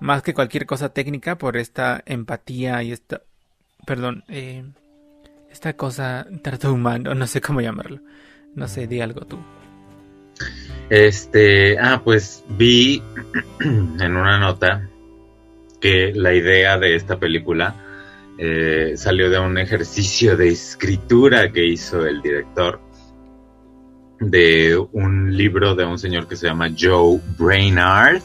más 0.00 0.22
que 0.22 0.34
cualquier 0.34 0.66
cosa 0.66 0.90
técnica, 0.90 1.36
por 1.36 1.56
esta 1.56 2.02
empatía 2.06 2.82
y 2.82 2.92
esta, 2.92 3.22
perdón, 3.86 4.24
eh, 4.28 4.64
esta 5.50 5.74
cosa, 5.74 6.26
trato 6.42 6.72
humano, 6.72 7.14
no 7.14 7.26
sé 7.26 7.40
cómo 7.40 7.60
llamarlo. 7.60 8.00
No 8.54 8.68
sé, 8.68 8.86
di 8.86 9.00
algo 9.00 9.22
tú. 9.22 9.38
Este, 10.90 11.78
ah, 11.78 12.00
pues 12.04 12.44
vi 12.50 13.02
en 13.60 14.16
una 14.16 14.38
nota 14.38 14.88
que 15.80 16.12
la 16.14 16.34
idea 16.34 16.78
de 16.78 16.94
esta 16.94 17.18
película 17.18 17.74
eh, 18.44 18.96
salió 18.96 19.30
de 19.30 19.38
un 19.38 19.56
ejercicio 19.56 20.36
de 20.36 20.48
escritura 20.48 21.52
que 21.52 21.64
hizo 21.64 22.04
el 22.04 22.20
director 22.20 22.80
de 24.18 24.76
un 24.90 25.36
libro 25.36 25.76
de 25.76 25.84
un 25.84 25.96
señor 25.96 26.26
que 26.26 26.34
se 26.34 26.48
llama 26.48 26.74
Joe 26.76 27.20
Brainard 27.38 28.20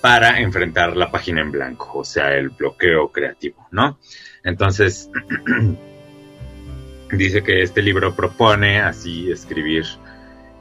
para 0.00 0.40
enfrentar 0.40 0.96
la 0.96 1.12
página 1.12 1.42
en 1.42 1.52
blanco, 1.52 2.00
o 2.00 2.04
sea, 2.04 2.34
el 2.34 2.48
bloqueo 2.48 3.12
creativo, 3.12 3.68
¿no? 3.70 4.00
Entonces, 4.42 5.08
dice 7.12 7.44
que 7.44 7.62
este 7.62 7.82
libro 7.82 8.16
propone 8.16 8.80
así 8.80 9.30
escribir 9.30 9.84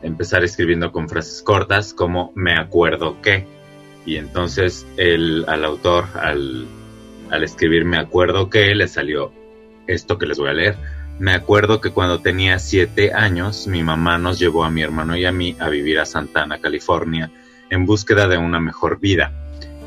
empezar 0.04 0.44
escribiendo 0.44 0.92
con 0.92 1.10
frases 1.10 1.42
cortas 1.42 1.96
como 1.96 2.32
me 2.36 2.54
acuerdo 2.54 3.20
que. 3.20 3.48
Y 4.06 4.18
entonces 4.18 4.86
el, 4.96 5.46
al 5.48 5.66
autor, 5.66 6.06
al, 6.14 6.68
al 7.32 7.44
escribir 7.44 7.86
me 7.86 7.98
acuerdo 7.98 8.50
que, 8.50 8.74
le 8.76 8.88
salió 8.88 9.32
esto 9.88 10.18
que 10.18 10.26
les 10.26 10.38
voy 10.38 10.50
a 10.50 10.54
leer. 10.54 10.78
Me 11.20 11.34
acuerdo 11.34 11.82
que 11.82 11.92
cuando 11.92 12.22
tenía 12.22 12.60
siete 12.60 13.14
años, 13.14 13.68
mi 13.68 13.84
mamá 13.84 14.18
nos 14.18 14.40
llevó 14.40 14.64
a 14.64 14.70
mi 14.70 14.82
hermano 14.82 15.18
y 15.18 15.26
a 15.26 15.32
mí 15.32 15.56
a 15.60 15.68
vivir 15.68 16.00
a 16.00 16.06
Santana, 16.06 16.60
California, 16.60 17.32
en 17.70 17.86
búsqueda 17.86 18.28
de 18.28 18.38
una 18.38 18.60
mejor 18.60 19.00
vida. 19.00 19.34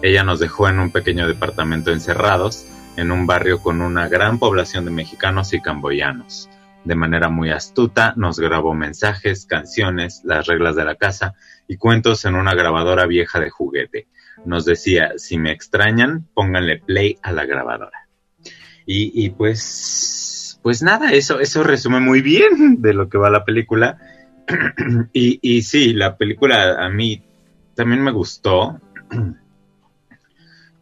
Ella 0.02 0.24
nos 0.24 0.40
dejó 0.40 0.68
en 0.68 0.78
un 0.78 0.90
pequeño 0.90 1.26
departamento 1.26 1.92
encerrados, 1.92 2.66
en 2.96 3.10
un 3.10 3.26
barrio 3.26 3.60
con 3.60 3.80
una 3.80 4.08
gran 4.08 4.38
población 4.38 4.84
de 4.84 4.90
mexicanos 4.90 5.54
y 5.54 5.62
camboyanos. 5.62 6.50
De 6.84 6.96
manera 6.96 7.28
muy 7.28 7.50
astuta 7.50 8.12
nos 8.16 8.40
grabó 8.40 8.74
mensajes, 8.74 9.46
canciones, 9.46 10.22
las 10.24 10.46
reglas 10.46 10.74
de 10.74 10.84
la 10.84 10.96
casa 10.96 11.34
y 11.68 11.76
cuentos 11.76 12.24
en 12.24 12.34
una 12.34 12.54
grabadora 12.54 13.06
vieja 13.06 13.38
de 13.38 13.50
juguete. 13.50 14.08
Nos 14.44 14.64
decía, 14.64 15.12
si 15.16 15.38
me 15.38 15.52
extrañan, 15.52 16.28
pónganle 16.34 16.78
play 16.78 17.18
a 17.22 17.32
la 17.32 17.46
grabadora. 17.46 18.08
Y, 18.84 19.30
pues, 19.30 20.58
pues 20.62 20.82
nada, 20.82 21.12
eso, 21.12 21.40
eso 21.40 21.62
resume 21.62 22.00
muy 22.00 22.20
bien 22.20 22.82
de 22.82 22.94
lo 22.94 23.08
que 23.08 23.16
va 23.16 23.30
la 23.30 23.44
película. 23.44 23.98
y, 25.12 25.38
y 25.40 25.62
sí, 25.62 25.92
la 25.92 26.16
película 26.16 26.84
a 26.84 26.88
mí 26.88 27.22
también 27.74 28.02
me 28.02 28.12
gustó. 28.12 28.80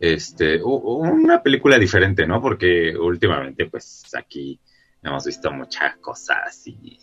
Este, 0.03 0.63
una 0.63 1.43
película 1.43 1.79
diferente, 1.79 2.27
¿no? 2.27 2.41
Porque 2.41 2.97
últimamente, 2.97 3.67
pues 3.67 4.03
aquí 4.17 4.59
hemos 5.03 5.27
visto 5.27 5.53
muchas 5.53 5.97
cosas 5.97 6.67
y 6.67 6.99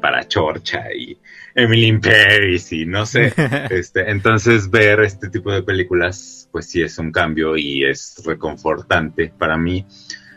para 0.00 0.26
Chorcha 0.26 0.92
y 0.94 1.18
Emily 1.54 1.86
in 1.86 2.00
Paris 2.00 2.72
y 2.72 2.86
no 2.86 3.04
sé. 3.06 3.32
este, 3.70 4.10
entonces 4.10 4.70
ver 4.70 5.00
este 5.00 5.28
tipo 5.28 5.52
de 5.52 5.62
películas, 5.62 6.48
pues 6.52 6.68
sí 6.70 6.82
es 6.82 6.98
un 6.98 7.12
cambio 7.12 7.56
y 7.56 7.84
es 7.84 8.22
reconfortante 8.24 9.32
para 9.36 9.56
mí. 9.56 9.86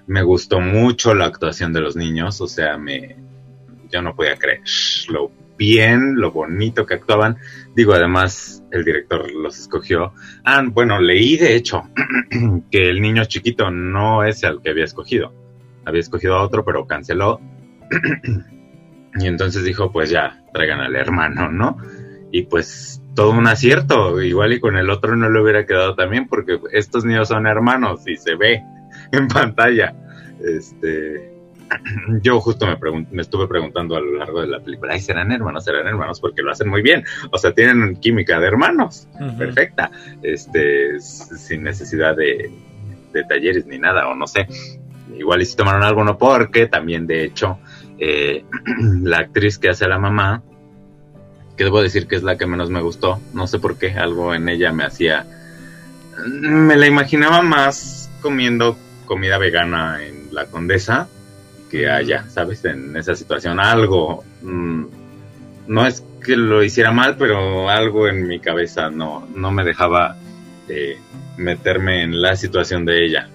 Me 0.08 0.24
gustó 0.24 0.60
mucho 0.60 1.14
la 1.14 1.26
actuación 1.26 1.74
de 1.74 1.82
los 1.82 1.96
niños, 1.96 2.42
o 2.42 2.48
sea, 2.48 2.78
me, 2.78 3.16
yo 3.90 4.02
no 4.02 4.16
podía 4.16 4.36
creer 4.36 4.62
lo 5.10 5.32
bien, 5.58 6.16
lo 6.16 6.32
bonito 6.32 6.88
que 6.88 6.96
actuaban. 6.96 7.38
Digo, 7.76 7.94
además, 7.94 8.64
el 8.72 8.84
director 8.84 9.32
los 9.32 9.60
escogió. 9.60 10.14
Ah, 10.44 10.64
bueno, 10.66 11.00
leí 11.00 11.38
de 11.38 11.56
hecho 11.56 11.84
que 12.72 12.90
el 12.90 13.00
niño 13.00 13.26
chiquito 13.26 13.70
no 13.70 14.24
es 14.24 14.42
el 14.42 14.60
que 14.62 14.72
había 14.72 14.86
escogido. 14.86 15.34
Había 15.86 16.02
escogido 16.02 16.36
a 16.36 16.44
otro, 16.44 16.66
pero 16.66 16.88
canceló. 16.88 17.40
y 19.20 19.28
entonces 19.28 19.64
dijo, 19.64 19.92
pues 19.92 20.10
ya, 20.10 20.42
traigan 20.54 20.80
al 20.80 20.96
hermano, 20.96 21.50
¿no? 21.52 21.78
Y 22.32 22.44
pues 22.44 23.02
todo 23.16 23.32
un 23.32 23.48
acierto. 23.48 24.22
Igual 24.22 24.54
y 24.54 24.60
con 24.60 24.78
el 24.78 24.90
otro 24.90 25.16
no 25.16 25.30
le 25.30 25.42
hubiera 25.42 25.66
quedado 25.66 25.96
también, 25.96 26.28
porque 26.28 26.60
estos 26.72 27.06
niños 27.06 27.28
son 27.28 27.48
hermanos 27.48 28.08
y 28.08 28.16
se 28.18 28.36
ve 28.36 28.64
en 29.12 29.28
pantalla. 29.28 29.94
Este, 30.40 31.32
yo 32.22 32.40
justo 32.40 32.66
me, 32.66 32.78
me 33.12 33.22
estuve 33.22 33.48
preguntando 33.48 33.96
a 33.96 34.02
lo 34.02 34.18
largo 34.18 34.42
de 34.42 34.48
la 34.48 34.60
película, 34.60 34.94
ay, 34.94 35.00
serán 35.00 35.32
hermanos, 35.32 35.64
serán 35.64 35.88
hermanos, 35.88 36.20
porque 36.20 36.42
lo 36.42 36.52
hacen 36.52 36.70
muy 36.70 36.82
bien. 36.82 37.04
O 37.32 37.38
sea, 37.38 37.54
tienen 37.54 37.96
química 37.98 38.40
de 38.40 38.48
hermanos, 38.48 39.08
perfecta, 39.38 39.92
este, 40.22 41.00
sin 41.00 41.64
necesidad 41.64 42.16
de, 42.16 42.52
talleres 43.28 43.66
ni 43.66 43.78
nada, 43.78 44.08
o 44.08 44.16
no 44.16 44.28
sé. 44.28 44.48
Igual 45.18 45.42
y 45.42 45.46
si 45.46 45.58
tomaron 45.58 45.84
algo, 45.84 46.04
no 46.04 46.18
porque 46.18 46.68
también, 46.68 47.06
de 47.06 47.26
hecho, 47.26 47.60
eh, 48.04 48.44
la 49.04 49.20
actriz 49.20 49.60
que 49.60 49.70
hace 49.70 49.86
a 49.86 49.88
la 49.88 50.00
mamá, 50.00 50.42
que 51.56 51.64
debo 51.64 51.84
decir 51.84 52.08
que 52.08 52.16
es 52.16 52.24
la 52.24 52.36
que 52.36 52.48
menos 52.48 52.72
me 52.72 52.82
gustó, 52.82 53.22
no 53.34 53.46
sé 53.46 53.60
por 53.60 53.78
qué, 53.78 53.92
algo 53.92 54.34
en 54.34 54.50
ella 54.50 54.74
me 54.74 54.84
hacía, 54.84 55.28
me 56.26 56.76
la 56.76 56.88
imaginaba 56.88 57.44
más 57.44 58.10
comiendo 58.20 58.76
comida 59.06 59.38
vegana 59.38 60.04
en 60.04 60.34
la 60.34 60.46
condesa 60.48 61.08
que 61.70 61.90
haya, 61.90 62.28
¿sabes? 62.28 62.66
En 62.66 62.98
esa 62.98 63.16
situación 63.16 63.60
algo, 63.60 64.24
mm, 64.42 64.86
no 65.68 65.86
es 65.86 66.04
que 66.26 66.36
lo 66.36 66.64
hiciera 66.64 66.92
mal, 66.92 67.18
pero 67.18 67.70
algo 67.70 68.08
en 68.08 68.28
mi 68.28 68.40
cabeza 68.40 68.90
no, 68.90 69.28
no 69.36 69.52
me 69.52 69.64
dejaba 69.64 70.18
eh, 70.68 70.98
meterme 71.38 72.02
en 72.02 72.20
la 72.20 72.36
situación 72.36 72.84
de 72.84 73.06
ella, 73.06 73.30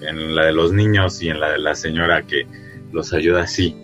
en 0.00 0.36
la 0.36 0.46
de 0.46 0.52
los 0.52 0.72
niños 0.72 1.20
y 1.20 1.30
en 1.30 1.40
la 1.40 1.50
de 1.50 1.58
la 1.58 1.74
señora 1.74 2.22
que 2.22 2.46
los 2.92 3.12
ayuda 3.12 3.42
así, 3.42 3.76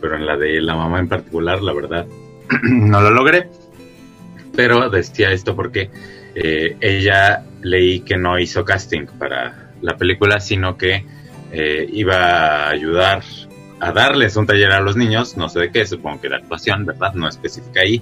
pero 0.00 0.16
en 0.16 0.26
la 0.26 0.36
de 0.36 0.60
la 0.60 0.74
mamá 0.74 0.98
en 0.98 1.08
particular, 1.08 1.62
la 1.62 1.72
verdad, 1.72 2.06
no 2.62 3.00
lo 3.00 3.10
logré. 3.10 3.48
Pero 4.56 4.88
decía 4.88 5.32
esto 5.32 5.56
porque 5.56 5.90
eh, 6.34 6.76
ella 6.80 7.44
leí 7.62 8.00
que 8.00 8.16
no 8.16 8.38
hizo 8.38 8.64
casting 8.64 9.06
para 9.18 9.72
la 9.80 9.96
película, 9.96 10.40
sino 10.40 10.76
que 10.76 11.04
eh, 11.52 11.88
iba 11.92 12.16
a 12.16 12.70
ayudar 12.70 13.22
a 13.80 13.92
darles 13.92 14.36
un 14.36 14.46
taller 14.46 14.72
a 14.72 14.80
los 14.80 14.96
niños, 14.96 15.36
no 15.36 15.48
sé 15.48 15.60
de 15.60 15.70
qué, 15.70 15.86
supongo 15.86 16.20
que 16.20 16.28
de 16.28 16.36
actuación, 16.36 16.86
¿verdad? 16.86 17.14
No 17.14 17.28
especifica 17.28 17.80
ahí, 17.80 18.00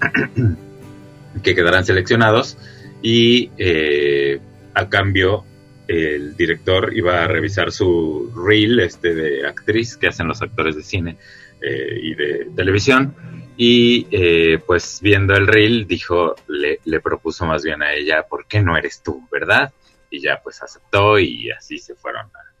que 1.42 1.54
quedarán 1.54 1.84
seleccionados 1.84 2.58
y 3.02 3.50
eh, 3.56 4.40
a 4.74 4.88
cambio 4.88 5.44
el 5.92 6.36
director 6.36 6.96
iba 6.96 7.22
a 7.22 7.26
revisar 7.26 7.72
su 7.72 8.32
reel 8.34 8.80
este 8.80 9.14
de 9.14 9.46
actriz 9.46 9.96
que 9.96 10.08
hacen 10.08 10.28
los 10.28 10.42
actores 10.42 10.76
de 10.76 10.82
cine 10.82 11.16
eh, 11.60 11.98
y 12.02 12.14
de 12.14 12.48
televisión 12.56 13.14
y 13.56 14.06
pues 14.66 15.00
viendo 15.02 15.34
el 15.34 15.46
reel 15.46 15.86
dijo 15.86 16.34
le, 16.48 16.80
le, 16.84 17.00
propuso 17.00 17.44
más 17.44 17.62
bien 17.62 17.82
a 17.82 17.92
ella 17.92 18.22
¿por 18.22 18.46
qué 18.46 18.62
no 18.62 18.76
eres 18.76 19.02
tú 19.02 19.28
verdad? 19.30 19.72
y 20.12 20.20
ya 20.20 20.40
pues 20.42 20.62
aceptó 20.62 21.18
y 21.18 21.50
así 21.50 21.78
se 21.78 21.94
fueron 21.94 22.26
a, 22.26 22.52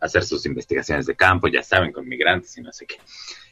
hacer 0.00 0.24
sus 0.24 0.46
investigaciones 0.46 1.06
de 1.06 1.14
campo, 1.14 1.48
ya 1.48 1.62
saben, 1.62 1.92
con 1.92 2.08
migrantes 2.08 2.56
y 2.56 2.62
no 2.62 2.72
sé 2.72 2.86
qué. 2.86 2.96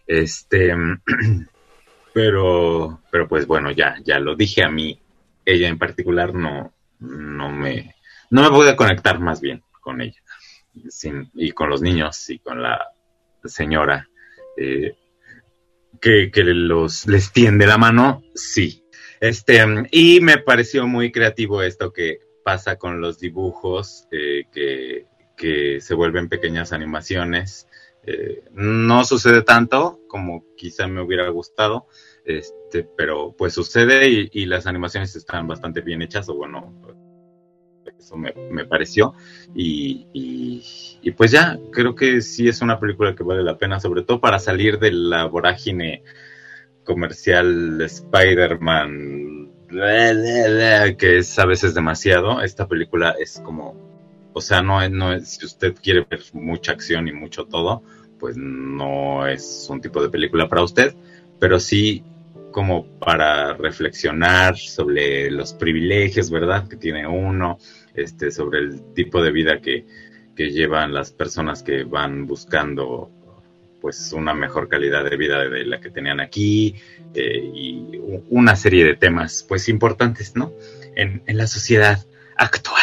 Este, 0.07 0.75
pero, 2.15 3.03
pero 3.11 3.29
pues 3.29 3.47
bueno, 3.47 3.71
ya, 3.71 3.97
ya 4.03 4.19
lo 4.19 4.35
dije 4.35 4.65
a 4.65 4.71
mí, 4.71 4.99
ella 5.45 5.69
en 5.69 5.79
particular 5.79 6.35
no, 6.35 6.73
no 7.01 7.51
me, 7.51 7.95
no 8.31 8.43
me 8.43 8.51
pude 8.51 8.77
conectar 8.77 9.19
más 9.21 9.41
bien 9.41 9.63
con 9.81 10.01
ella. 10.01 10.21
y 11.35 11.53
con 11.53 11.71
los 11.71 11.83
niños 11.83 12.31
y 12.31 12.39
con 12.39 12.63
la 12.63 12.89
señora 13.45 14.09
eh, 14.57 14.97
que, 16.01 16.31
que 16.31 16.45
los 16.45 17.07
les 17.07 17.33
tiende 17.33 17.67
la 17.67 17.79
mano, 17.79 18.23
sí. 18.35 18.85
Este, 19.21 19.65
y 19.91 20.21
me 20.21 20.39
pareció 20.39 20.87
muy 20.87 21.11
creativo 21.11 21.63
esto 21.63 21.93
que 21.93 22.21
pasa 22.45 22.77
con 22.77 23.01
los 23.01 23.19
dibujos 23.19 24.07
eh, 24.13 24.45
que 24.53 25.07
que 25.39 25.81
se 25.81 25.95
vuelven 25.95 26.29
pequeñas 26.29 26.75
animaciones. 26.75 27.67
Eh, 28.03 28.45
no 28.53 29.05
sucede 29.05 29.43
tanto 29.43 30.01
como 30.09 30.45
quizá 30.57 30.87
me 30.87 31.01
hubiera 31.01 31.29
gustado, 31.29 31.87
este, 32.25 32.83
pero 32.85 33.35
pues 33.37 33.55
sucede 33.55 34.29
y, 34.33 34.47
las 34.47 34.67
animaciones 34.67 35.15
están 35.17 35.47
bastante 35.47 35.81
bien 35.81 36.03
hechas, 36.03 36.29
o 36.29 36.35
bueno, 36.35 36.75
eso 37.99 38.17
me, 38.17 38.33
pareció. 38.65 39.15
Y, 39.55 40.07
y, 41.03 41.11
pues 41.13 41.31
ya, 41.31 41.59
creo 41.73 41.95
que 41.95 42.21
sí 42.21 42.49
es 42.49 42.61
una 42.61 42.79
película 42.79 43.15
que 43.15 43.23
vale 43.23 43.43
la 43.43 43.59
pena, 43.59 43.81
sobre 43.81 44.03
todo 44.03 44.21
para 44.21 44.39
salir 44.39 44.79
de 44.79 44.93
la 44.93 45.25
vorágine 45.25 46.03
comercial 46.85 47.79
de 47.79 47.87
Spider-Man, 47.87 49.51
que 50.99 51.19
es 51.19 51.39
a 51.39 51.47
veces 51.47 51.75
demasiado. 51.75 52.43
Esta 52.43 52.69
película 52.69 53.15
es 53.19 53.41
como 53.45 53.89
o 54.39 54.41
sea, 54.41 54.63
no, 54.63 54.89
no 54.89 55.13
es, 55.13 55.31
si 55.31 55.45
usted 55.45 55.75
quiere 55.83 56.07
ver 56.09 56.21
mucha 56.33 56.71
acción 56.71 57.09
y 57.09 57.13
mucho 57.13 57.47
todo, 57.47 57.83
pues 58.21 58.37
no 58.37 59.27
es 59.27 59.67
un 59.69 59.81
tipo 59.81 60.01
de 60.01 60.11
película 60.11 60.49
para 60.49 60.63
usted, 60.63 60.95
pero 61.41 61.59
sí 61.59 62.05
como 62.53 62.87
para 63.01 63.55
reflexionar 63.55 64.57
sobre 64.57 65.29
los 65.33 65.55
privilegios, 65.55 66.31
¿verdad? 66.31 66.69
Que 66.69 66.77
tiene 66.77 67.05
uno, 67.05 67.59
este, 68.03 68.31
sobre 68.31 68.61
el 68.61 68.95
tipo 68.95 69.23
de 69.23 69.33
vida 69.33 69.61
que, 69.61 69.85
llevan 70.37 70.95
las 70.95 71.11
personas 71.11 71.65
que 71.65 71.83
van 71.83 72.25
buscando 72.25 73.11
pues 73.81 74.13
una 74.13 74.35
mejor 74.35 74.69
calidad 74.69 75.03
de 75.03 75.17
vida 75.17 75.49
de 75.49 75.67
la 75.67 75.81
que 75.81 75.91
tenían 75.91 76.21
aquí 76.21 76.77
eh, 77.13 77.43
y 77.53 77.99
una 78.31 78.55
serie 78.55 78.85
de 78.85 78.95
temas 78.95 79.45
pues 79.49 79.69
importantes, 79.69 80.37
¿no? 80.37 80.53
En, 80.95 81.23
la 81.27 81.49
sociedad 81.49 82.07
actual. 82.37 82.79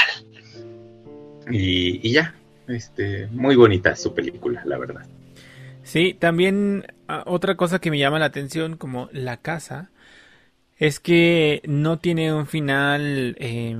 Y, 1.50 2.12
ya, 2.12 2.36
este, 2.68 3.28
muy 3.28 3.56
bonita 3.56 3.96
su 3.96 4.14
película, 4.14 4.62
la 4.66 4.78
verdad. 4.78 5.06
Sí, 5.84 6.14
también 6.14 6.86
ah, 7.08 7.24
otra 7.26 7.56
cosa 7.56 7.80
que 7.80 7.90
me 7.90 8.00
llama 8.00 8.20
la 8.20 8.26
atención, 8.26 8.76
como 8.76 9.08
La 9.14 9.38
Casa, 9.38 9.92
es 10.78 11.00
que 11.00 11.62
no 11.66 12.00
tiene 12.00 12.34
un 12.34 12.48
final, 12.48 13.36
eh, 13.40 13.76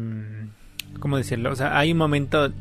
¿cómo 1.00 1.18
decirlo? 1.18 1.52
O 1.52 1.56
sea, 1.56 1.78
hay 1.78 1.92
un 1.92 1.98
momento 1.98 2.52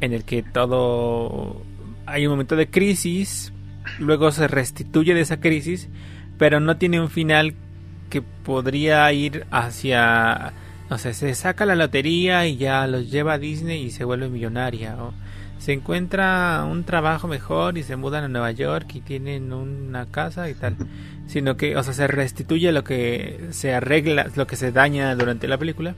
en 0.00 0.12
el 0.12 0.24
que 0.24 0.42
todo, 0.42 1.62
hay 2.06 2.26
un 2.26 2.32
momento 2.32 2.56
de 2.56 2.68
crisis, 2.68 3.52
luego 3.98 4.30
se 4.32 4.48
restituye 4.48 5.14
de 5.14 5.20
esa 5.20 5.40
crisis, 5.40 5.88
pero 6.38 6.60
no 6.60 6.76
tiene 6.76 7.00
un 7.00 7.10
final 7.10 7.54
que 8.10 8.22
podría 8.22 9.12
ir 9.12 9.46
hacia 9.50 10.52
no 10.90 10.98
sé, 10.98 11.14
se 11.14 11.34
saca 11.34 11.66
la 11.66 11.74
lotería 11.74 12.46
y 12.46 12.56
ya 12.56 12.86
los 12.86 13.10
lleva 13.10 13.34
a 13.34 13.38
Disney 13.38 13.84
y 13.84 13.90
se 13.90 14.04
vuelve 14.04 14.28
millonaria. 14.28 14.96
se 15.58 15.72
encuentra 15.72 16.64
un 16.70 16.84
trabajo 16.84 17.26
mejor 17.26 17.78
y 17.78 17.82
se 17.82 17.96
mudan 17.96 18.24
a 18.24 18.28
Nueva 18.28 18.50
York 18.50 18.94
y 18.94 19.00
tienen 19.00 19.52
una 19.52 20.06
casa 20.06 20.50
y 20.50 20.54
tal, 20.54 20.76
sino 21.26 21.56
que, 21.56 21.76
o 21.76 21.82
sea, 21.82 21.94
se 21.94 22.06
restituye 22.06 22.70
lo 22.70 22.84
que 22.84 23.48
se 23.50 23.74
arregla, 23.74 24.30
lo 24.36 24.46
que 24.46 24.56
se 24.56 24.72
daña 24.72 25.14
durante 25.14 25.48
la 25.48 25.56
película, 25.56 25.94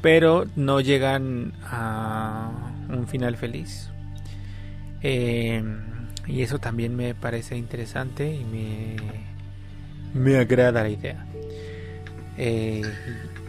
pero 0.00 0.46
no 0.56 0.80
llegan 0.80 1.52
a 1.64 2.50
un 2.88 3.06
final 3.06 3.36
feliz. 3.36 3.90
Eh, 5.02 5.62
y 6.26 6.42
eso 6.42 6.58
también 6.58 6.96
me 6.96 7.14
parece 7.14 7.56
interesante 7.56 8.34
y 8.34 8.44
me, 8.44 8.96
me 10.14 10.36
agrada 10.36 10.82
la 10.82 10.88
idea. 10.88 11.26
Eh, 12.36 12.82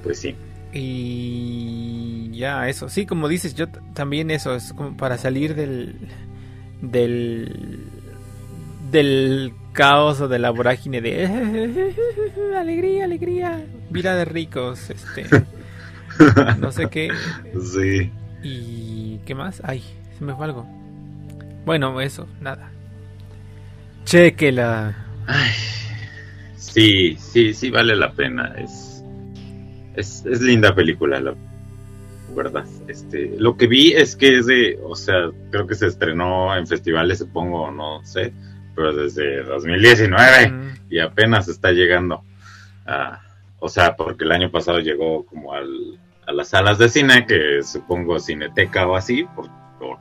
pues 0.04 0.20
sí. 0.20 0.36
Y 0.72 2.32
ya, 2.32 2.68
eso. 2.70 2.90
Sí, 2.90 3.06
como 3.06 3.28
dices, 3.28 3.56
yo 3.56 3.68
también 3.94 4.32
eso. 4.32 4.56
Es 4.56 4.74
como 4.74 4.96
para 4.98 5.18
salir 5.18 5.56
del. 5.56 5.96
del. 6.82 7.86
del 8.92 9.54
caos 9.74 10.22
o 10.22 10.28
de 10.28 10.40
la 10.40 10.52
vorágine 10.52 11.02
de. 11.02 11.26
alegría, 12.58 13.06
alegría. 13.06 13.64
Vida 13.90 14.16
de 14.16 14.26
ricos. 14.26 14.90
Este. 14.90 15.26
no 16.60 16.72
sé 16.72 16.90
qué. 16.90 17.10
Sí. 17.62 18.12
¿Y 18.44 19.18
qué 19.26 19.36
más? 19.36 19.62
Ay, 19.66 19.84
se 20.18 20.24
me 20.24 20.34
fue 20.36 20.46
algo. 20.46 20.66
Bueno, 21.66 22.00
eso, 22.02 22.28
nada. 22.42 22.72
Chequela. 24.06 24.96
Ay, 25.28 25.52
sí, 26.56 27.18
sí, 27.20 27.54
sí 27.54 27.70
vale 27.70 27.96
la 27.96 28.12
pena. 28.14 28.56
Es, 28.58 29.04
es, 29.96 30.26
es 30.26 30.42
linda 30.42 30.74
película, 30.74 31.20
la 31.20 31.36
verdad. 32.36 32.66
Este, 32.88 33.36
lo 33.38 33.58
que 33.58 33.68
vi 33.68 33.92
es 33.92 34.16
que 34.16 34.40
es 34.40 34.46
de, 34.46 34.80
o 34.84 34.96
sea, 34.96 35.30
creo 35.52 35.68
que 35.68 35.76
se 35.76 35.88
estrenó 35.88 36.56
en 36.56 36.66
festivales, 36.66 37.20
supongo, 37.20 37.72
no 37.72 38.04
sé, 38.06 38.34
pero 38.76 38.94
desde 38.94 39.44
2019 39.44 40.52
Mm, 40.52 40.70
y 40.90 41.00
apenas 41.00 41.48
está 41.48 41.72
llegando. 41.72 42.24
o 43.60 43.70
sea, 43.70 43.96
porque 43.96 44.24
el 44.24 44.32
año 44.32 44.50
pasado 44.50 44.80
llegó 44.80 45.26
como 45.26 45.54
al, 45.54 46.00
a 46.30 46.32
las 46.32 46.50
salas 46.50 46.78
de 46.78 46.90
cine, 46.90 47.26
que 47.26 47.64
supongo 47.64 48.20
Cineteca 48.20 48.86
o 48.86 48.96
así, 48.96 49.24
por, 49.24 49.50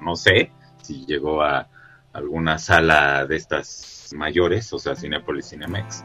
no 0.02 0.14
sé 0.14 0.52
si 0.82 1.06
llegó 1.06 1.42
a 1.42 1.68
alguna 2.12 2.58
sala 2.58 3.24
de 3.26 3.36
estas 3.36 4.10
mayores, 4.14 4.70
o 4.74 4.78
sea, 4.78 4.94
Cinepolis, 4.94 5.48
Cinemex. 5.48 6.04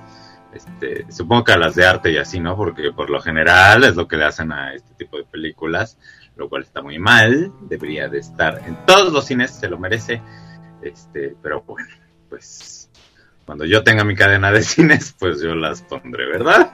Este, 0.53 1.11
supongo 1.11 1.43
que 1.43 1.51
a 1.51 1.57
las 1.57 1.76
de 1.76 1.86
arte 1.86 2.11
y 2.11 2.17
así, 2.17 2.39
¿no? 2.39 2.55
Porque 2.55 2.93
por 2.93 3.09
lo 3.09 3.19
general 3.19 3.84
es 3.84 3.97
lo 3.97 4.07
que 4.07 4.15
le 4.15 4.24
hacen 4.24 4.53
a 4.53 4.74
este 4.74 4.93
tipo 4.93 5.17
de 5.17 5.26
películas, 5.26 5.97
lo 6.38 6.47
cual 6.47 6.63
está 6.63 6.82
muy 6.82 6.99
mal, 6.99 7.51
debería 7.61 8.07
de 8.07 8.19
estar 8.19 8.61
en 8.65 8.78
todos 8.86 9.11
los 9.11 9.26
cines, 9.26 9.51
se 9.51 9.67
lo 9.67 9.78
merece. 9.78 10.21
Este, 10.82 11.36
pero 11.41 11.63
bueno, 11.63 11.89
pues 12.30 12.89
cuando 13.45 13.65
yo 13.65 13.84
tenga 13.84 14.05
mi 14.05 14.15
cadena 14.15 14.53
de 14.53 14.61
cines, 14.63 15.13
pues 15.19 15.41
yo 15.41 15.53
las 15.53 15.82
pondré, 15.82 16.28
¿verdad? 16.28 16.71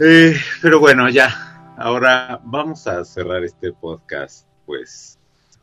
Eh, 0.00 0.36
pero 0.60 0.80
bueno, 0.80 1.08
ya, 1.08 1.47
ahora 1.78 2.40
vamos 2.44 2.86
a 2.86 3.04
cerrar 3.04 3.44
este 3.44 3.72
podcast, 3.72 4.46
pues, 4.66 5.18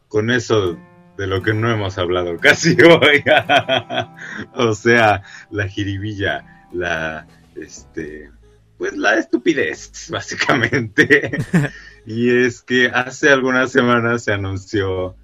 con 0.08 0.32
eso 0.32 0.78
de 1.18 1.28
lo 1.28 1.42
que 1.42 1.54
no 1.54 1.72
hemos 1.72 1.98
hablado 1.98 2.38
casi 2.38 2.78
hoy. 2.82 3.24
o 4.54 4.74
sea, 4.74 5.24
la 5.52 5.68
jiribilla, 5.68 6.68
la, 6.72 7.28
este, 7.56 8.32
pues 8.78 8.98
la 8.98 9.16
estupidez, 9.16 10.08
básicamente. 10.10 11.32
y 12.06 12.46
es 12.46 12.62
que 12.62 12.88
hace 12.88 13.30
algunas 13.30 13.72
semanas 13.72 14.24
se 14.24 14.34
anunció, 14.34 15.16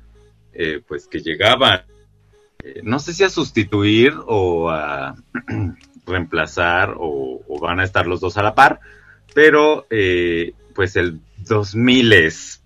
eh, 0.54 0.82
pues, 0.86 1.08
que 1.08 1.20
llegaban 1.22 1.82
eh, 2.64 2.82
no 2.84 3.00
sé 3.00 3.14
si 3.14 3.24
a 3.24 3.30
sustituir 3.30 4.14
o 4.28 4.70
a 4.70 5.16
reemplazar 6.06 6.96
o, 6.98 7.42
o 7.48 7.60
van 7.60 7.80
a 7.80 7.84
estar 7.84 8.06
los 8.06 8.20
dos 8.20 8.38
a 8.38 8.44
la 8.44 8.54
par, 8.54 8.80
pero 9.34 9.88
eh, 9.90 10.54
pues 10.82 10.96
el 10.96 11.20
2000 11.48 12.12
es 12.14 12.60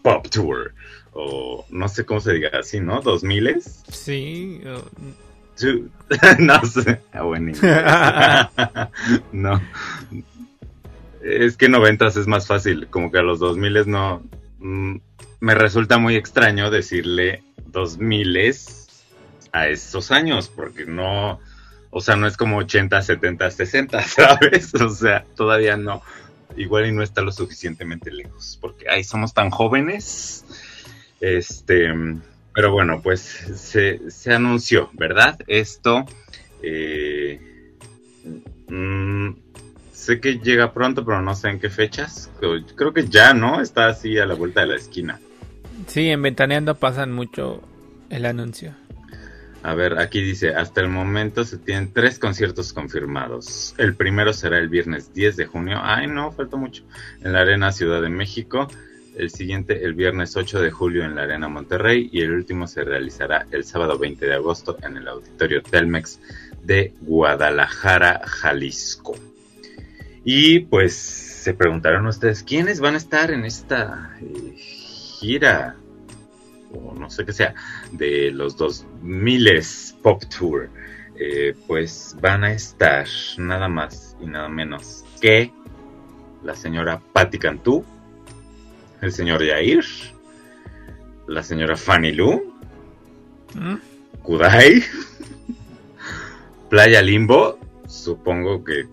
Pop 0.00 0.28
Tour, 0.30 0.74
o 1.12 1.66
no 1.70 1.88
sé 1.88 2.06
cómo 2.06 2.20
se 2.20 2.34
diga 2.34 2.50
así, 2.56 2.78
¿no? 2.78 3.00
2000 3.00 3.48
es. 3.48 3.82
sí. 3.90 4.60
o- 4.64 4.88
no 6.38 6.64
sé, 6.64 7.00
ah, 7.12 7.22
buen 7.22 7.48
inglés. 7.48 7.60
no. 9.32 9.60
Es 11.20 11.56
que 11.56 11.68
90 11.68 12.06
es 12.06 12.28
más 12.28 12.46
fácil, 12.46 12.86
como 12.86 13.10
que 13.10 13.18
a 13.18 13.22
los 13.22 13.40
2000 13.40 13.90
no. 13.90 14.22
mm, 14.60 14.98
me 15.40 15.54
resulta 15.56 15.98
muy 15.98 16.14
extraño 16.14 16.70
decirle 16.70 17.42
2000 17.66 18.54
a 19.50 19.66
esos 19.66 20.12
años, 20.12 20.48
porque 20.48 20.86
no. 20.86 21.40
O 21.90 22.00
sea, 22.00 22.14
no 22.14 22.28
es 22.28 22.36
como 22.36 22.58
80, 22.58 23.02
70, 23.02 23.50
60, 23.50 24.02
¿sabes? 24.04 24.72
O 24.76 24.90
sea, 24.90 25.24
todavía 25.34 25.76
no. 25.76 26.02
Igual 26.56 26.86
y 26.86 26.92
no 26.92 27.02
está 27.02 27.20
lo 27.20 27.32
suficientemente 27.32 28.10
lejos, 28.10 28.58
porque 28.60 28.88
ahí 28.88 29.04
somos 29.04 29.34
tan 29.34 29.50
jóvenes. 29.50 30.44
Este. 31.20 31.92
Pero 32.54 32.72
bueno, 32.72 33.00
pues 33.02 33.20
se, 33.22 34.00
anunció, 34.32 34.90
¿verdad? 34.94 35.38
Esto. 35.46 36.04
eh, 36.62 37.40
mm, 38.68 39.30
sé 39.92 40.20
que 40.20 40.38
llega 40.38 40.72
pronto, 40.72 41.04
pero 41.04 41.20
no 41.20 41.34
sé 41.34 41.48
en 41.50 41.60
qué 41.60 41.70
fechas. 41.70 42.30
Creo 42.74 42.94
que 42.94 43.06
ya, 43.08 43.34
¿no? 43.34 43.60
Está 43.60 43.88
así 43.88 44.18
a 44.18 44.26
la 44.26 44.34
vuelta 44.34 44.62
de 44.62 44.68
la 44.68 44.76
esquina. 44.76 45.20
Sí, 45.86 46.08
en 46.08 46.22
Ventaneando 46.22 46.74
pasan 46.74 47.12
mucho 47.12 47.62
el 48.10 48.26
anuncio. 48.26 48.74
A 49.62 49.74
ver, 49.74 49.98
aquí 49.98 50.20
dice, 50.22 50.54
hasta 50.54 50.80
el 50.80 50.88
momento 50.88 51.44
se 51.44 51.58
tienen 51.58 51.92
tres 51.92 52.18
conciertos 52.18 52.72
confirmados. 52.72 53.74
El 53.76 53.94
primero 53.94 54.32
será 54.32 54.58
el 54.58 54.68
viernes 54.68 55.12
10 55.12 55.36
de 55.36 55.46
junio. 55.46 55.78
Ay, 55.82 56.06
no, 56.06 56.30
falta 56.30 56.56
mucho. 56.56 56.84
En 57.22 57.32
la 57.32 57.40
Arena 57.40 57.72
Ciudad 57.72 58.00
de 58.00 58.08
México. 58.08 58.68
El 59.16 59.30
siguiente 59.30 59.84
el 59.84 59.94
viernes 59.94 60.36
8 60.36 60.60
de 60.60 60.70
julio 60.70 61.04
en 61.04 61.16
la 61.16 61.22
Arena 61.22 61.48
Monterrey. 61.48 62.08
Y 62.12 62.20
el 62.20 62.32
último 62.32 62.68
se 62.68 62.84
realizará 62.84 63.46
el 63.50 63.64
sábado 63.64 63.98
20 63.98 64.26
de 64.26 64.34
agosto 64.34 64.76
en 64.82 64.96
el 64.96 65.08
Auditorio 65.08 65.60
Telmex 65.62 66.20
de 66.62 66.94
Guadalajara, 67.00 68.20
Jalisco. 68.24 69.16
Y 70.24 70.60
pues 70.60 70.94
se 70.94 71.54
preguntaron 71.54 72.06
ustedes, 72.06 72.42
¿quiénes 72.42 72.78
van 72.78 72.94
a 72.94 72.98
estar 72.98 73.30
en 73.30 73.44
esta 73.44 74.16
eh, 74.20 74.54
gira? 74.56 75.76
O 76.72 76.94
no 76.94 77.08
sé 77.10 77.24
qué 77.24 77.32
sea, 77.32 77.54
de 77.92 78.30
los 78.30 78.56
2000 78.56 79.62
Pop 80.02 80.22
Tour. 80.26 80.68
Eh, 81.20 81.54
pues 81.66 82.16
van 82.20 82.44
a 82.44 82.52
estar 82.52 83.06
nada 83.38 83.68
más 83.68 84.16
y 84.20 84.26
nada 84.26 84.48
menos 84.48 85.04
que 85.20 85.52
la 86.44 86.54
señora 86.54 87.00
Patti 87.12 87.38
Cantú, 87.38 87.84
el 89.00 89.10
señor 89.12 89.42
Yair, 89.44 89.84
la 91.26 91.42
señora 91.42 91.76
Fanny 91.76 92.12
Lu, 92.12 92.54
¿Mm? 93.54 93.74
Kudai, 94.22 94.84
Playa 96.70 97.02
Limbo, 97.02 97.58
supongo 97.88 98.62
que 98.62 98.86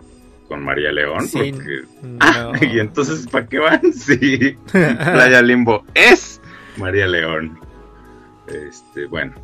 con 0.48 0.64
María 0.64 0.90
León, 0.92 1.28
Sí, 1.28 1.52
porque... 1.52 1.82
no. 2.02 2.18
Ah, 2.20 2.52
y 2.60 2.78
entonces, 2.78 3.26
¿para 3.28 3.46
qué 3.46 3.58
van? 3.58 3.80
Sí, 3.92 4.56
Playa 4.72 5.42
Limbo 5.42 5.84
es 5.94 6.40
María 6.76 7.06
León. 7.06 7.58
Este, 8.48 9.06
bueno, 9.06 9.34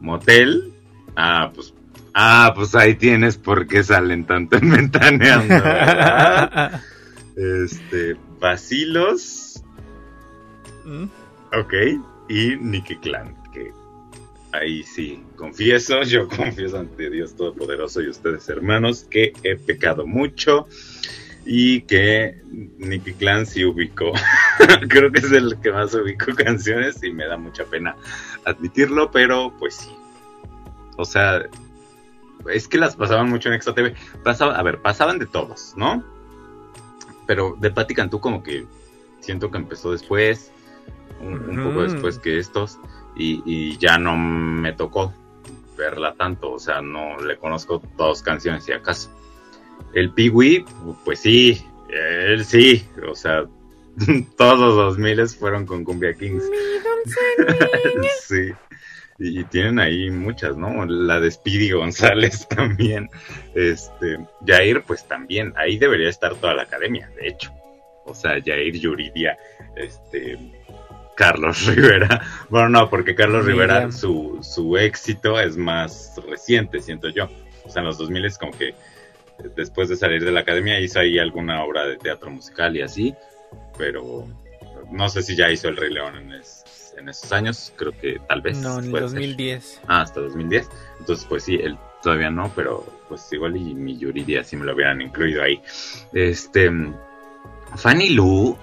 Motel, 0.00 0.72
ah, 1.16 1.50
pues, 1.54 1.74
ah, 2.12 2.52
pues 2.54 2.74
ahí 2.74 2.94
tienes 2.94 3.36
por 3.36 3.66
qué 3.66 3.82
salen 3.82 4.24
tanto 4.24 4.56
en 4.56 4.70
Ventaneando, 4.70 5.54
¿verdad? 5.54 6.82
Este, 7.36 8.16
Vacilos, 8.38 9.64
¿Mm? 10.84 11.06
ok, 11.58 11.74
y 12.28 12.56
Nicky 12.56 12.94
Clan, 12.96 13.34
que 13.52 13.72
ahí 14.52 14.84
sí, 14.84 15.20
confieso, 15.34 16.02
yo 16.02 16.28
confieso 16.36 16.78
ante 16.78 17.10
Dios 17.10 17.34
Todopoderoso 17.34 18.00
y 18.02 18.08
ustedes 18.08 18.48
hermanos 18.48 19.04
que 19.10 19.32
he 19.42 19.56
pecado 19.56 20.06
mucho 20.06 20.68
y 21.44 21.82
que 21.82 22.40
Nicky 22.78 23.12
Clan 23.14 23.46
sí 23.46 23.64
ubicó. 23.64 24.12
Creo 24.88 25.12
que 25.12 25.18
es 25.18 25.32
el 25.32 25.58
que 25.60 25.72
más 25.72 25.94
ubicó 25.94 26.34
canciones 26.34 27.02
y 27.02 27.12
me 27.12 27.26
da 27.26 27.36
mucha 27.36 27.64
pena 27.64 27.96
admitirlo, 28.44 29.10
pero 29.10 29.52
pues 29.58 29.74
sí. 29.74 29.90
O 30.96 31.04
sea, 31.04 31.42
es 32.50 32.68
que 32.68 32.78
las 32.78 32.96
pasaban 32.96 33.28
mucho 33.28 33.48
en 33.48 33.56
Extra 33.56 33.74
TV. 33.74 33.94
Pasaba, 34.22 34.56
a 34.56 34.62
ver, 34.62 34.80
pasaban 34.80 35.18
de 35.18 35.26
todos, 35.26 35.74
¿no? 35.76 36.04
Pero 37.26 37.56
de 37.58 37.70
Patti 37.70 37.94
Cantú 37.94 38.20
como 38.20 38.42
que 38.42 38.66
siento 39.20 39.50
que 39.50 39.58
empezó 39.58 39.92
después, 39.92 40.52
un, 41.20 41.48
un 41.48 41.64
poco 41.64 41.82
después 41.82 42.18
que 42.18 42.38
estos, 42.38 42.78
y, 43.16 43.42
y 43.46 43.78
ya 43.78 43.98
no 43.98 44.16
me 44.16 44.72
tocó 44.72 45.12
verla 45.76 46.14
tanto, 46.14 46.52
o 46.52 46.58
sea, 46.58 46.80
no 46.80 47.18
le 47.18 47.36
conozco 47.38 47.82
dos 47.96 48.22
canciones 48.22 48.64
si 48.64 48.72
acaso. 48.72 49.10
El 49.94 50.10
Piwi, 50.12 50.64
pues 51.04 51.20
sí, 51.20 51.64
él 51.88 52.44
sí, 52.44 52.84
o 53.08 53.14
sea, 53.14 53.44
todos 54.36 54.76
los 54.76 54.98
miles 54.98 55.36
fueron 55.36 55.66
con 55.66 55.84
Cumbia 55.84 56.14
Kings. 56.14 56.44
sí. 58.26 58.52
Y 59.18 59.44
tienen 59.44 59.78
ahí 59.78 60.10
muchas, 60.10 60.56
¿no? 60.56 60.84
La 60.86 61.20
de 61.20 61.30
Speedy 61.30 61.70
González 61.70 62.48
también. 62.54 63.08
Este, 63.54 64.18
Jair, 64.44 64.82
pues 64.82 65.06
también. 65.06 65.52
Ahí 65.56 65.78
debería 65.78 66.08
estar 66.08 66.34
toda 66.34 66.54
la 66.54 66.62
academia, 66.62 67.08
de 67.20 67.28
hecho. 67.28 67.52
O 68.06 68.14
sea, 68.14 68.42
Jair 68.44 68.76
Yuridia, 68.76 69.38
este, 69.76 70.36
Carlos 71.16 71.64
Rivera. 71.66 72.20
Bueno, 72.50 72.68
no, 72.70 72.90
porque 72.90 73.14
Carlos 73.14 73.46
Rivera, 73.46 73.92
su, 73.92 74.40
su 74.42 74.76
éxito 74.76 75.40
es 75.40 75.56
más 75.56 76.20
reciente, 76.28 76.80
siento 76.80 77.08
yo. 77.08 77.28
O 77.64 77.70
sea, 77.70 77.80
en 77.80 77.86
los 77.86 77.98
2000 77.98 78.24
es 78.24 78.36
como 78.36 78.52
que 78.52 78.74
después 79.56 79.88
de 79.88 79.96
salir 79.96 80.24
de 80.24 80.32
la 80.32 80.40
academia 80.40 80.80
hizo 80.80 81.00
ahí 81.00 81.18
alguna 81.18 81.64
obra 81.64 81.84
de 81.86 81.96
teatro 81.96 82.30
musical 82.30 82.76
y 82.76 82.82
así, 82.82 83.14
pero 83.76 84.26
no 84.90 85.08
sé 85.08 85.22
si 85.22 85.36
ya 85.36 85.50
hizo 85.50 85.68
El 85.68 85.76
Rey 85.76 85.92
León 85.92 86.16
en, 86.16 87.08
esos 87.08 87.32
años, 87.32 87.72
creo 87.76 87.92
que 87.92 88.20
tal 88.28 88.40
vez. 88.40 88.58
No, 88.58 88.78
en 88.78 88.84
el 88.86 88.92
2010. 88.92 89.82
Ah, 89.88 90.02
hasta 90.02 90.20
2010. 90.20 90.70
Entonces, 91.00 91.26
pues 91.28 91.42
sí, 91.44 91.56
él 91.56 91.76
todavía 92.02 92.30
no, 92.30 92.52
pero 92.54 92.86
pues 93.08 93.32
igual 93.32 93.56
y 93.56 93.74
mi 93.74 93.98
Yuridia 93.98 94.44
si 94.44 94.56
me 94.56 94.64
lo 94.64 94.74
hubieran 94.74 95.00
incluido 95.00 95.42
ahí. 95.42 95.60
Este, 96.12 96.70
Fanny 97.76 98.10
Lu, 98.10 98.56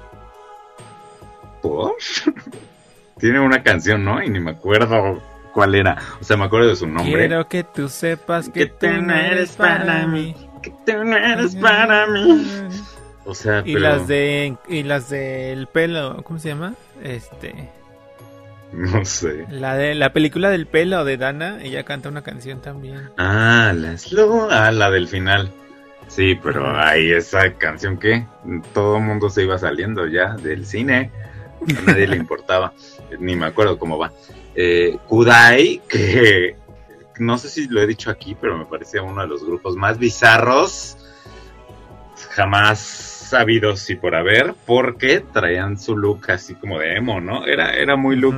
¿por? 1.62 1.96
Tiene 3.20 3.40
una 3.40 3.62
canción, 3.62 4.04
¿no? 4.04 4.24
Y 4.24 4.30
ni 4.30 4.40
me 4.40 4.52
acuerdo 4.52 5.22
cuál 5.54 5.76
era. 5.76 5.98
O 6.20 6.24
sea, 6.24 6.38
me 6.38 6.46
acuerdo 6.46 6.70
de 6.70 6.76
su 6.76 6.88
nombre. 6.88 7.28
Quiero 7.28 7.48
que 7.48 7.64
tú 7.64 7.90
sepas 7.90 8.50
que, 8.50 8.66
tú 8.66 8.88
no 8.88 9.14
eres 9.14 9.56
para 9.58 10.08
mí. 10.08 10.36
Que 10.62 10.72
tú 10.86 11.04
no 11.04 11.18
eres 11.18 11.56
para 11.56 12.08
mí. 12.08 12.46
O 13.26 13.36
sea, 13.36 13.64
y 13.66 13.76
las 13.76 14.08
de 14.08 14.56
y 14.68 14.84
las 14.84 15.10
del 15.10 15.68
pelo, 15.68 16.24
¿cómo 16.24 16.40
se 16.40 16.50
llama? 16.50 16.74
Este 17.04 17.70
no 18.72 19.04
sé. 19.04 19.46
La 19.50 19.76
de 19.76 19.96
la 19.96 20.14
película 20.14 20.50
del 20.50 20.66
pelo 20.66 21.04
de 21.04 21.18
Dana, 21.18 21.60
ella 21.62 21.84
canta 21.84 22.10
una 22.10 22.24
canción 22.24 22.62
también. 22.62 23.10
Ah, 23.18 23.74
la 23.76 23.96
ah, 24.50 24.72
la 24.72 24.90
del 24.90 25.08
final. 25.08 25.52
Sí, 26.08 26.38
pero 26.42 26.78
ahí 26.78 27.12
esa 27.12 27.54
canción 27.54 27.98
que 27.98 28.26
todo 28.74 28.98
el 28.98 29.04
mundo 29.04 29.30
se 29.30 29.44
iba 29.44 29.58
saliendo 29.58 30.08
ya 30.08 30.36
del 30.36 30.66
cine. 30.66 31.12
A 31.62 31.92
nadie 31.92 32.08
le 32.08 32.16
importaba. 32.18 32.74
Ni 33.20 33.36
me 33.36 33.46
acuerdo 33.46 33.78
cómo 33.78 33.98
va. 33.98 34.12
Eh, 34.56 34.98
Kudai, 35.08 35.82
que 35.88 36.56
no 37.20 37.38
sé 37.38 37.50
si 37.50 37.68
lo 37.68 37.82
he 37.82 37.88
dicho 37.88 38.10
aquí, 38.10 38.36
pero 38.40 38.58
me 38.58 38.66
parecía 38.66 39.02
uno 39.02 39.22
de 39.22 39.28
los 39.28 39.44
grupos 39.46 39.76
más 39.76 39.98
bizarros 39.98 40.98
jamás 42.32 42.80
sabidos 42.80 43.90
y 43.90 43.96
por 43.96 44.16
haber, 44.16 44.54
porque 44.66 45.22
traían 45.22 45.80
su 45.80 45.98
look 45.98 46.30
así 46.32 46.56
como 46.56 46.80
de 46.80 46.98
emo, 46.98 47.22
¿no? 47.22 47.46
Era, 47.46 47.74
era 47.74 47.96
muy 47.96 48.16
look 48.16 48.36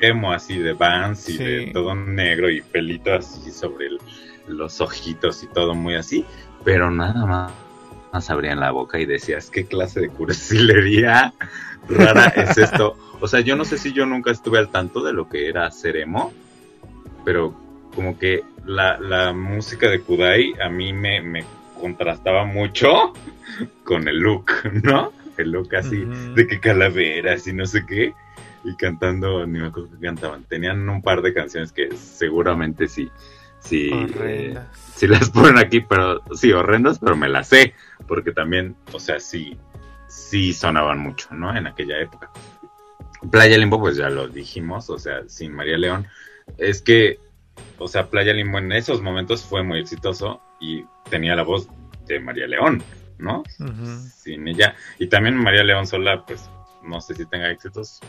emo, 0.00 0.32
así 0.32 0.58
de 0.58 0.72
Vans 0.72 1.28
y 1.28 1.38
de 1.38 1.70
todo 1.72 1.94
negro 1.94 2.48
y 2.48 2.60
pelito 2.60 3.12
así 3.12 3.50
sobre 3.50 3.88
los 4.46 4.80
ojitos 4.80 5.42
y 5.42 5.48
todo 5.48 5.74
muy 5.74 5.96
así, 5.96 6.24
pero 6.64 6.90
nada 6.90 7.26
más, 7.26 7.52
más 8.12 8.30
abrían 8.30 8.60
la 8.60 8.70
boca 8.70 8.98
y 8.98 9.06
decías, 9.06 9.50
¿qué 9.50 9.66
clase 9.66 10.00
de 10.00 10.08
cursilería 10.08 11.34
rara 11.88 12.26
es 12.28 12.56
esto? 12.56 12.96
O 13.20 13.28
sea, 13.28 13.40
yo 13.40 13.56
no 13.56 13.64
sé 13.64 13.78
si 13.78 13.92
yo 13.92 14.06
nunca 14.06 14.30
estuve 14.30 14.58
al 14.58 14.68
tanto 14.68 15.02
de 15.02 15.12
lo 15.12 15.28
que 15.28 15.48
era 15.48 15.70
ser 15.70 15.96
emo, 15.96 16.32
pero 17.24 17.54
como 17.94 18.18
que 18.18 18.42
la, 18.64 18.98
la 18.98 19.32
música 19.32 19.88
de 19.88 20.00
Kudai 20.00 20.54
a 20.60 20.68
mí 20.68 20.92
me, 20.92 21.20
me 21.20 21.44
contrastaba 21.80 22.44
mucho 22.44 23.12
con 23.84 24.06
el 24.08 24.18
look, 24.18 24.50
¿no? 24.82 25.12
El 25.36 25.52
look 25.52 25.74
así 25.74 26.06
de 26.34 26.46
que 26.46 26.60
calaveras 26.60 27.46
y 27.46 27.52
no 27.52 27.66
sé 27.66 27.84
qué. 27.86 28.12
Y 28.62 28.76
cantando, 28.76 29.46
ni 29.46 29.58
me 29.58 29.68
acuerdo 29.68 29.88
que 29.90 30.06
cantaban. 30.06 30.44
Tenían 30.44 30.86
un 30.86 31.00
par 31.00 31.22
de 31.22 31.32
canciones 31.32 31.72
que 31.72 31.96
seguramente 31.96 32.88
sí, 32.88 33.10
sí, 33.58 33.90
eh, 34.20 34.58
sí 34.94 35.06
las 35.06 35.30
ponen 35.30 35.56
aquí, 35.56 35.80
pero 35.80 36.20
sí, 36.34 36.52
horrendas, 36.52 36.98
pero 36.98 37.16
me 37.16 37.30
las 37.30 37.48
sé. 37.48 37.72
Porque 38.06 38.32
también, 38.32 38.76
o 38.92 39.00
sea, 39.00 39.18
sí, 39.18 39.56
sí 40.08 40.52
sonaban 40.52 40.98
mucho, 40.98 41.28
¿no? 41.34 41.56
En 41.56 41.66
aquella 41.66 41.98
época. 41.98 42.30
Playa 43.30 43.56
Limbo, 43.56 43.80
pues 43.80 43.96
ya 43.96 44.10
lo 44.10 44.28
dijimos, 44.28 44.90
o 44.90 44.98
sea, 44.98 45.22
sin 45.26 45.54
María 45.54 45.78
León. 45.78 46.06
Es 46.58 46.82
que, 46.82 47.18
o 47.80 47.88
sea, 47.88 48.08
Playa 48.08 48.32
Limbo 48.32 48.58
en 48.58 48.70
esos 48.72 49.00
momentos 49.00 49.42
fue 49.42 49.62
muy 49.62 49.80
exitoso 49.80 50.40
y 50.60 50.84
tenía 51.08 51.34
la 51.34 51.42
voz 51.42 51.68
de 52.06 52.20
María 52.20 52.46
León, 52.46 52.82
¿no? 53.18 53.42
Sin 54.14 54.46
ella. 54.46 54.76
Y 54.98 55.08
también 55.08 55.34
María 55.34 55.64
León 55.64 55.86
sola, 55.86 56.24
pues 56.26 56.48
no 56.82 57.00
sé 57.00 57.14
si 57.14 57.24
tenga 57.26 57.50
éxitos, 57.50 58.00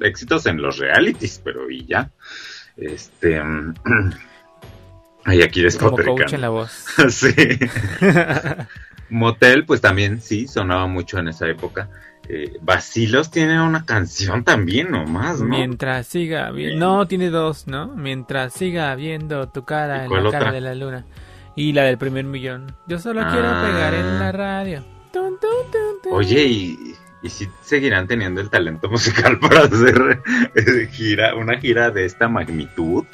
éxitos 0.00 0.46
en 0.46 0.62
los 0.62 0.78
realities, 0.78 1.40
pero 1.44 1.68
y 1.68 1.84
ya. 1.84 2.10
Este. 2.76 3.42
Ay, 5.24 5.42
aquí 5.42 5.62
despotricando. 5.62 6.24
en 6.34 6.40
la 6.40 6.48
voz. 6.48 6.70
sí. 7.10 7.34
Motel, 9.10 9.66
pues 9.66 9.80
también 9.80 10.20
sí, 10.20 10.46
sonaba 10.46 10.86
mucho 10.86 11.18
en 11.18 11.28
esa 11.28 11.48
época. 11.48 11.90
Eh, 12.30 12.58
Basilos 12.60 13.30
tiene 13.30 13.62
una 13.62 13.86
canción 13.86 14.44
también 14.44 14.90
nomás, 14.90 15.40
¿no? 15.40 15.46
Mientras 15.46 16.06
siga. 16.06 16.52
No, 16.76 17.06
tiene 17.06 17.30
dos, 17.30 17.66
¿no? 17.66 17.88
Mientras 17.88 18.52
siga 18.52 18.94
viendo 18.94 19.48
tu 19.48 19.64
cara 19.64 20.04
en 20.04 20.24
la 20.24 20.30
cara 20.30 20.52
de 20.52 20.60
la 20.60 20.74
luna. 20.74 21.06
Y 21.56 21.72
la 21.72 21.84
del 21.84 21.98
primer 21.98 22.24
millón. 22.24 22.76
Yo 22.86 22.98
solo 22.98 23.22
quiero 23.22 23.48
pegar 23.62 23.94
en 23.94 24.18
la 24.18 24.28
ah. 24.28 24.32
radio. 24.32 24.84
Oye, 26.10 26.44
¿y, 26.44 26.94
¿y 27.22 27.28
si 27.30 27.48
seguirán 27.62 28.06
teniendo 28.06 28.40
el 28.40 28.50
talento 28.50 28.88
musical 28.88 29.38
para 29.40 29.62
hacer 29.62 30.22
eh, 30.54 30.88
gira, 30.92 31.34
una 31.34 31.58
gira 31.58 31.90
de 31.90 32.04
esta 32.04 32.28
magnitud? 32.28 33.04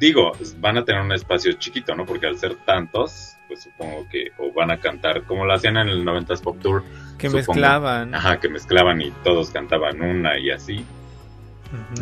Digo, 0.00 0.32
van 0.60 0.78
a 0.78 0.84
tener 0.84 1.02
un 1.02 1.12
espacio 1.12 1.52
chiquito, 1.52 1.94
¿no? 1.94 2.06
Porque 2.06 2.26
al 2.26 2.38
ser 2.38 2.54
tantos, 2.64 3.36
pues 3.48 3.64
supongo 3.64 4.08
que 4.10 4.32
o 4.38 4.50
van 4.52 4.70
a 4.70 4.78
cantar 4.78 5.24
como 5.24 5.44
lo 5.44 5.52
hacían 5.52 5.76
en 5.76 5.88
el 5.88 6.04
90s 6.04 6.40
Pop 6.40 6.58
Tour. 6.60 6.82
Que 7.20 7.28
mezclaban. 7.28 8.14
Ajá, 8.14 8.40
que 8.40 8.48
mezclaban 8.48 9.00
y 9.02 9.10
todos 9.22 9.50
cantaban 9.50 10.00
una 10.00 10.38
y 10.38 10.50
así. 10.50 10.84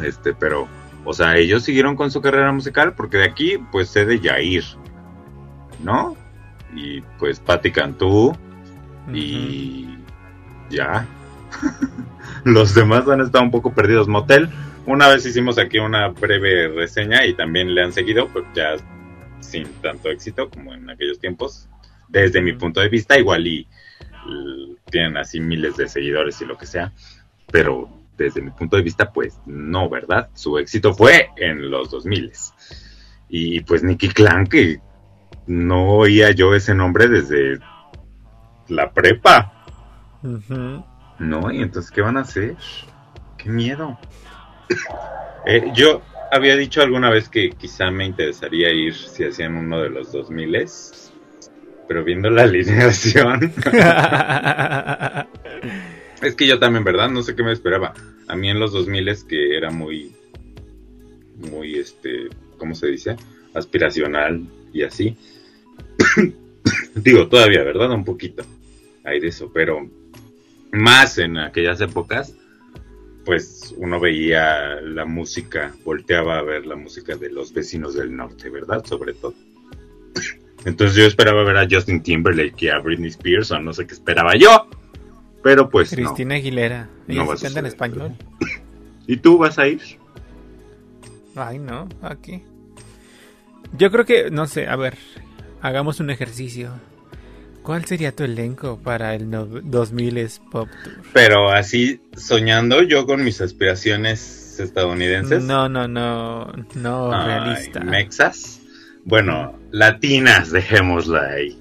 Este, 0.02 0.32
pero, 0.32 0.68
o 1.04 1.12
sea, 1.12 1.36
ellos 1.36 1.64
siguieron 1.64 1.96
con 1.96 2.10
su 2.10 2.20
carrera 2.20 2.52
musical 2.52 2.94
porque 2.94 3.18
de 3.18 3.24
aquí, 3.24 3.58
pues 3.72 3.88
sé 3.88 4.04
de 4.06 4.20
Yair, 4.20 4.64
¿no? 5.82 6.16
Y 6.74 7.00
pues 7.18 7.40
Patti 7.40 7.72
Cantú 7.72 8.36
y 9.12 9.88
ya. 10.70 11.06
Los 12.44 12.74
demás 12.74 13.08
han 13.08 13.20
estado 13.20 13.44
un 13.44 13.50
poco 13.50 13.74
perdidos. 13.74 14.06
Motel, 14.06 14.48
una 14.86 15.08
vez 15.08 15.26
hicimos 15.26 15.58
aquí 15.58 15.78
una 15.78 16.08
breve 16.08 16.68
reseña 16.68 17.26
y 17.26 17.34
también 17.34 17.74
le 17.74 17.82
han 17.82 17.92
seguido, 17.92 18.28
pues 18.28 18.44
ya 18.54 18.76
sin 19.40 19.66
tanto 19.82 20.10
éxito 20.10 20.48
como 20.48 20.74
en 20.74 20.88
aquellos 20.88 21.18
tiempos. 21.18 21.68
Desde 22.08 22.40
mi 22.40 22.52
punto 22.52 22.80
de 22.80 22.88
vista, 22.88 23.18
igual 23.18 23.46
y, 23.46 23.68
tienen 24.90 25.16
así 25.16 25.40
miles 25.40 25.76
de 25.76 25.88
seguidores 25.88 26.40
y 26.40 26.46
lo 26.46 26.56
que 26.56 26.66
sea, 26.66 26.92
pero 27.50 27.88
desde 28.16 28.42
mi 28.42 28.50
punto 28.50 28.76
de 28.76 28.82
vista, 28.82 29.12
pues 29.12 29.38
no, 29.46 29.88
¿verdad? 29.88 30.28
Su 30.34 30.58
éxito 30.58 30.92
fue 30.92 31.30
en 31.36 31.70
los 31.70 31.90
2000 31.90 32.32
y 33.28 33.60
pues 33.60 33.82
Nicky 33.82 34.08
Clan, 34.08 34.46
que 34.46 34.80
no 35.46 35.90
oía 35.90 36.30
yo 36.30 36.54
ese 36.54 36.74
nombre 36.74 37.08
desde 37.08 37.58
la 38.68 38.92
prepa. 38.92 39.52
No, 41.18 41.50
y 41.52 41.62
entonces, 41.62 41.90
¿qué 41.90 42.00
van 42.00 42.16
a 42.16 42.20
hacer? 42.20 42.56
Qué 43.36 43.50
miedo. 43.50 43.98
Eh, 45.46 45.70
yo 45.74 46.02
había 46.30 46.56
dicho 46.56 46.82
alguna 46.82 47.10
vez 47.10 47.28
que 47.28 47.50
quizá 47.50 47.90
me 47.90 48.04
interesaría 48.04 48.70
ir 48.70 48.94
si 48.94 49.24
hacían 49.24 49.54
uno 49.54 49.80
de 49.80 49.90
los 49.90 50.12
2000 50.12 50.54
pero 51.88 52.04
viendo 52.04 52.30
la 52.30 52.42
alineación. 52.44 53.52
es 56.22 56.34
que 56.34 56.46
yo 56.46 56.58
también, 56.58 56.84
¿verdad? 56.84 57.08
No 57.10 57.22
sé 57.22 57.34
qué 57.34 57.42
me 57.42 57.52
esperaba. 57.52 57.94
A 58.28 58.36
mí 58.36 58.50
en 58.50 58.60
los 58.60 58.72
2000 58.72 59.26
que 59.26 59.56
era 59.56 59.70
muy, 59.70 60.12
muy, 61.50 61.78
este, 61.78 62.28
¿cómo 62.58 62.74
se 62.74 62.88
dice? 62.88 63.16
Aspiracional 63.54 64.44
y 64.72 64.82
así. 64.82 65.16
Digo, 66.94 67.28
todavía, 67.28 67.64
¿verdad? 67.64 67.90
Un 67.90 68.04
poquito. 68.04 68.44
Hay 69.04 69.20
de 69.20 69.28
eso, 69.28 69.50
pero 69.52 69.88
más 70.70 71.16
en 71.18 71.38
aquellas 71.38 71.80
épocas, 71.80 72.34
pues 73.24 73.74
uno 73.76 74.00
veía 74.00 74.80
la 74.80 75.04
música, 75.04 75.74
volteaba 75.84 76.38
a 76.38 76.42
ver 76.42 76.66
la 76.66 76.76
música 76.76 77.16
de 77.16 77.30
los 77.30 77.52
vecinos 77.52 77.94
del 77.94 78.14
norte, 78.14 78.50
¿verdad? 78.50 78.84
Sobre 78.84 79.14
todo. 79.14 79.34
Entonces 80.64 80.96
yo 80.96 81.04
esperaba 81.04 81.44
ver 81.44 81.56
a 81.56 81.66
Justin 81.70 82.02
Timberlake 82.02 82.62
y 82.62 82.68
a 82.68 82.78
Britney 82.78 83.08
Spears, 83.10 83.50
o 83.50 83.58
no 83.58 83.72
sé 83.72 83.86
qué 83.86 83.94
esperaba 83.94 84.34
yo. 84.36 84.68
Pero 85.42 85.70
pues. 85.70 85.90
Cristina 85.90 86.34
Aguilera. 86.36 86.88
no 87.06 87.26
canta 87.26 87.60
en 87.60 87.66
español. 87.66 88.16
¿Y 89.06 89.16
tú 89.16 89.38
vas 89.38 89.58
a 89.58 89.66
ir? 89.68 89.80
Ay, 91.34 91.58
no, 91.58 91.88
aquí. 92.02 92.42
Yo 93.76 93.90
creo 93.90 94.04
que, 94.04 94.30
no 94.30 94.46
sé, 94.46 94.66
a 94.66 94.76
ver, 94.76 94.96
hagamos 95.60 96.00
un 96.00 96.10
ejercicio. 96.10 96.72
¿Cuál 97.62 97.84
sería 97.84 98.12
tu 98.12 98.24
elenco 98.24 98.78
para 98.78 99.14
el 99.14 99.30
2000 99.30 100.28
Pop 100.50 100.68
Tour? 100.82 100.94
Pero 101.12 101.50
así, 101.50 102.00
soñando 102.16 102.82
yo 102.82 103.06
con 103.06 103.22
mis 103.22 103.40
aspiraciones 103.40 104.58
estadounidenses. 104.58 105.44
No, 105.44 105.68
no, 105.68 105.86
no, 105.86 106.50
no 106.74 107.12
Ay, 107.12 107.26
realista. 107.26 107.80
Mexas. 107.80 108.57
Bueno, 109.08 109.58
latinas, 109.70 110.50
dejémosla 110.52 111.30
ahí. 111.30 111.58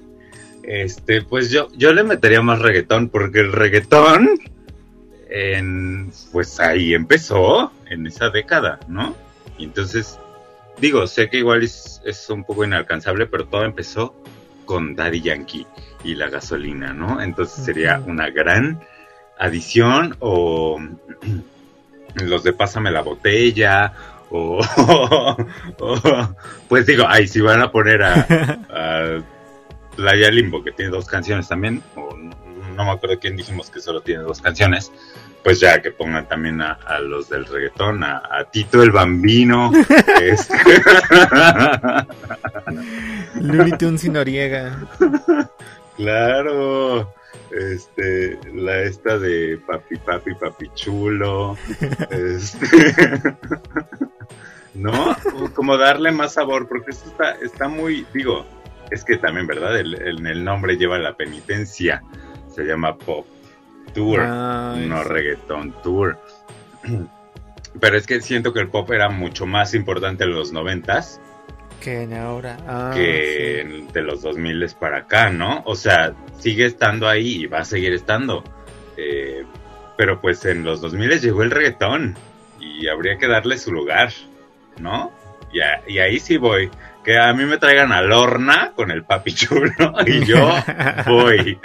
Este, 0.62 1.22
pues 1.22 1.50
yo, 1.50 1.68
yo 1.74 1.94
le 1.94 2.04
metería 2.04 2.42
más 2.42 2.60
reggaetón, 2.60 3.08
porque 3.08 3.40
el 3.40 3.52
reggaetón, 3.52 4.38
en, 5.30 6.12
pues 6.30 6.60
ahí 6.60 6.92
empezó, 6.92 7.72
en 7.86 8.06
esa 8.06 8.28
década, 8.28 8.78
¿no? 8.86 9.16
Y 9.56 9.64
entonces, 9.64 10.18
digo, 10.78 11.06
sé 11.06 11.30
que 11.30 11.38
igual 11.38 11.62
es, 11.62 12.02
es 12.04 12.28
un 12.28 12.44
poco 12.44 12.64
inalcanzable, 12.64 13.24
pero 13.24 13.46
todo 13.46 13.64
empezó 13.64 14.14
con 14.66 14.94
Daddy 14.94 15.22
Yankee 15.22 15.66
y 16.04 16.16
la 16.16 16.28
gasolina, 16.28 16.92
¿no? 16.92 17.22
Entonces 17.22 17.64
sería 17.64 18.02
una 18.06 18.28
gran 18.28 18.78
adición 19.38 20.16
o 20.20 20.78
los 22.16 22.42
de 22.42 22.52
Pásame 22.52 22.90
la 22.90 23.00
botella 23.00 23.94
o, 24.30 24.60
o- 25.80 26.34
pues 26.68 26.86
digo, 26.86 27.04
ay, 27.08 27.26
si 27.28 27.40
van 27.40 27.60
a 27.62 27.70
poner 27.70 28.02
a, 28.02 28.14
a 28.70 29.22
Playa 29.96 30.30
Limbo 30.30 30.62
que 30.62 30.72
tiene 30.72 30.90
dos 30.90 31.06
canciones 31.06 31.48
también, 31.48 31.82
o 31.96 32.14
no, 32.16 32.30
no 32.76 32.84
me 32.84 32.90
acuerdo 32.90 33.18
quién 33.18 33.36
dijimos 33.36 33.70
que 33.70 33.80
solo 33.80 34.00
tiene 34.02 34.22
dos 34.22 34.40
canciones, 34.40 34.92
pues 35.42 35.60
ya 35.60 35.80
que 35.80 35.90
pongan 35.90 36.28
también 36.28 36.60
a, 36.60 36.72
a 36.72 36.98
los 37.00 37.28
del 37.28 37.46
reggaetón, 37.46 38.04
a, 38.04 38.22
a 38.30 38.44
Tito 38.50 38.82
el 38.82 38.90
Bambino, 38.90 39.72
este, 40.20 40.54
Looney 43.40 43.72
Tunes 43.78 44.04
y 44.04 44.10
Noriega. 44.10 44.76
Claro, 45.96 47.12
este, 47.50 48.38
la 48.54 48.82
esta 48.82 49.18
de 49.18 49.58
papi, 49.66 49.96
papi, 49.96 50.34
papi 50.34 50.70
chulo, 50.74 51.56
este, 52.10 52.68
¿no? 54.74 55.16
Como 55.54 55.76
darle 55.76 56.10
más 56.12 56.34
sabor, 56.34 56.68
porque 56.68 56.90
esto 56.90 57.08
está, 57.10 57.32
está 57.42 57.68
muy, 57.68 58.06
digo, 58.14 58.46
es 58.90 59.04
que 59.04 59.16
también, 59.18 59.46
¿verdad? 59.46 59.78
El, 59.78 59.94
el- 60.00 60.26
el 60.26 60.44
nombre 60.44 60.76
lleva 60.76 60.98
la 60.98 61.16
penitencia, 61.16 62.02
se 62.54 62.64
llama 62.64 62.96
Pop 62.96 63.26
Tour, 63.94 64.20
Ay, 64.20 64.86
no 64.86 65.02
sí. 65.02 65.08
Reggaeton 65.08 65.74
Tour. 65.82 66.18
Pero 67.80 67.96
es 67.96 68.06
que 68.06 68.20
siento 68.20 68.52
que 68.52 68.60
el 68.60 68.68
pop 68.68 68.90
era 68.90 69.08
mucho 69.08 69.46
más 69.46 69.74
importante 69.74 70.24
en 70.24 70.30
los 70.34 70.52
noventas 70.52 71.20
Que 71.80 72.02
en 72.02 72.14
ahora. 72.14 72.56
Ah, 72.66 72.92
que 72.94 73.66
sí. 73.68 73.86
de 73.92 74.02
los 74.02 74.22
2000 74.22 74.66
para 74.80 74.98
acá, 74.98 75.30
¿no? 75.30 75.62
O 75.66 75.74
sea, 75.76 76.14
sigue 76.38 76.64
estando 76.66 77.08
ahí 77.08 77.42
y 77.42 77.46
va 77.46 77.58
a 77.60 77.64
seguir 77.64 77.92
estando. 77.92 78.42
Eh, 78.96 79.44
pero 79.96 80.20
pues 80.20 80.44
en 80.44 80.64
los 80.64 80.80
2000 80.80 81.20
llegó 81.20 81.42
el 81.42 81.50
reggaetón 81.50 82.16
y 82.58 82.88
habría 82.88 83.16
que 83.18 83.28
darle 83.28 83.58
su 83.58 83.72
lugar, 83.72 84.12
¿no? 84.80 85.12
Y, 85.52 85.60
a- 85.60 85.82
y 85.86 85.98
ahí 85.98 86.18
sí 86.20 86.36
voy. 86.36 86.70
Que 87.04 87.18
a 87.18 87.32
mí 87.32 87.44
me 87.44 87.56
traigan 87.56 87.90
a 87.92 88.02
Lorna 88.02 88.72
con 88.76 88.90
el 88.90 89.02
papi 89.04 89.32
chulo 89.34 89.72
y 90.06 90.24
yo 90.26 90.50
voy. 91.06 91.58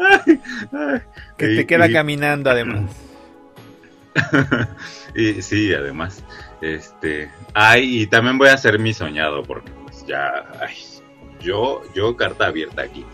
Ay, 0.00 0.40
ay. 0.72 1.00
Que 1.36 1.52
Y- 1.52 1.56
te 1.56 1.66
queda 1.66 1.88
y- 1.88 1.92
caminando 1.92 2.50
además. 2.50 2.90
y 5.14 5.40
sí, 5.42 5.72
además, 5.72 6.22
este, 6.60 7.30
ay, 7.54 8.02
y 8.02 8.06
también 8.06 8.36
voy 8.36 8.48
a 8.48 8.54
hacer 8.54 8.78
mi 8.78 8.92
soñado 8.92 9.42
porque 9.42 9.70
pues 9.84 10.04
ya, 10.06 10.44
ay, 10.60 10.74
yo, 11.40 11.82
yo 11.94 12.14
carta 12.16 12.46
abierta 12.48 12.82
aquí, 12.82 13.06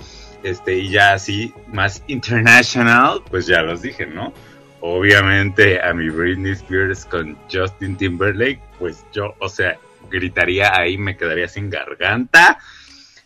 este, 0.42 0.74
y 0.78 0.88
ya 0.90 1.12
así 1.12 1.54
más 1.68 2.02
international, 2.08 3.22
pues 3.30 3.46
ya 3.46 3.62
los 3.62 3.80
dije, 3.82 4.06
¿no? 4.06 4.32
Obviamente 4.80 5.80
a 5.80 5.92
mi 5.92 6.08
Britney 6.08 6.52
Spears 6.52 7.04
con 7.04 7.36
Justin 7.52 7.96
Timberlake, 7.96 8.60
pues 8.78 9.04
yo, 9.12 9.34
o 9.40 9.48
sea, 9.48 9.78
gritaría 10.10 10.76
ahí, 10.76 10.96
me 10.96 11.16
quedaría 11.16 11.48
sin 11.48 11.70
garganta. 11.70 12.58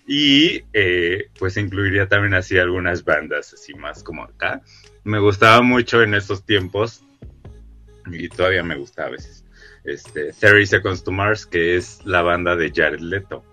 Y 0.07 0.65
eh, 0.73 1.29
pues 1.39 1.57
incluiría 1.57 2.09
también 2.09 2.35
así 2.35 2.59
algunas 2.59 3.05
bandas 3.05 3.55
así 3.55 3.75
más 3.75 4.03
como 4.03 4.25
acá. 4.25 4.63
Me 5.05 5.19
gustaba 5.19 5.63
mucho 5.63 6.03
en 6.03 6.15
esos 6.15 6.45
tiempos 6.45 7.03
y 8.07 8.29
todavía 8.29 8.63
me 8.63 8.77
gusta 8.77 9.07
a 9.07 9.11
veces. 9.11 9.45
Este, 9.85 10.33
30 10.33 10.67
Seconds 10.67 11.05
to 11.05 11.13
Mars, 11.13 11.47
que 11.47 11.77
es 11.77 12.05
la 12.05 12.23
banda 12.23 12.57
de 12.57 12.73
Jared 12.75 13.01
Leto. 13.01 13.45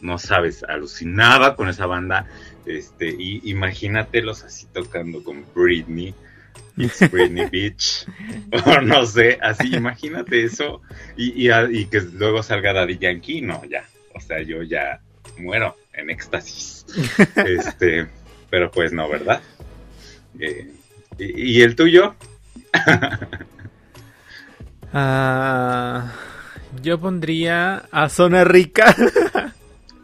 No 0.00 0.18
sabes, 0.18 0.62
alucinaba 0.64 1.56
con 1.56 1.68
esa 1.68 1.86
banda. 1.86 2.26
Este, 2.66 3.08
y 3.08 3.40
imagínatelos 3.50 4.44
así 4.44 4.66
tocando 4.72 5.22
con 5.22 5.44
Britney. 5.54 6.14
It's 6.76 7.00
Britney 7.10 7.46
Beach. 7.50 8.06
O 8.66 8.80
no 8.80 9.04
sé, 9.04 9.38
así, 9.42 9.74
imagínate 9.74 10.44
eso. 10.44 10.80
Y, 11.16 11.48
y, 11.50 11.84
que 11.86 12.00
luego 12.00 12.42
salga 12.42 12.72
Daddy 12.72 12.98
Yankee, 12.98 13.42
no, 13.42 13.64
ya. 13.64 13.84
O 14.14 14.20
sea, 14.20 14.40
yo 14.42 14.62
ya 14.62 15.00
muero 15.38 15.76
en 15.92 16.10
éxtasis. 16.10 16.86
Este, 17.36 18.06
pero 18.50 18.70
pues 18.70 18.92
no, 18.92 19.08
¿verdad? 19.08 19.42
Eh, 20.38 20.70
¿y, 21.18 21.58
y 21.58 21.62
el 21.62 21.74
tuyo? 21.76 22.14
Ah, 24.92 26.12
yo 26.82 26.98
pondría 26.98 27.84
a 27.90 28.08
Zona 28.08 28.44
Rica. 28.44 28.94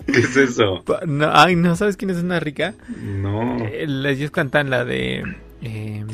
¿Qué 0.07 0.19
es 0.19 0.37
eso? 0.37 0.85
No, 1.07 1.31
ay, 1.33 1.57
¿no 1.57 1.75
sabes 1.77 1.97
quién 1.97 2.11
es 2.11 2.19
Zona 2.19 2.39
Rica? 2.39 2.75
No. 3.01 3.65
Eh, 3.65 3.87
ellos 4.07 4.31
cantan 4.31 4.69
la 4.69 4.85
de... 4.85 5.25
eh, 5.63 6.05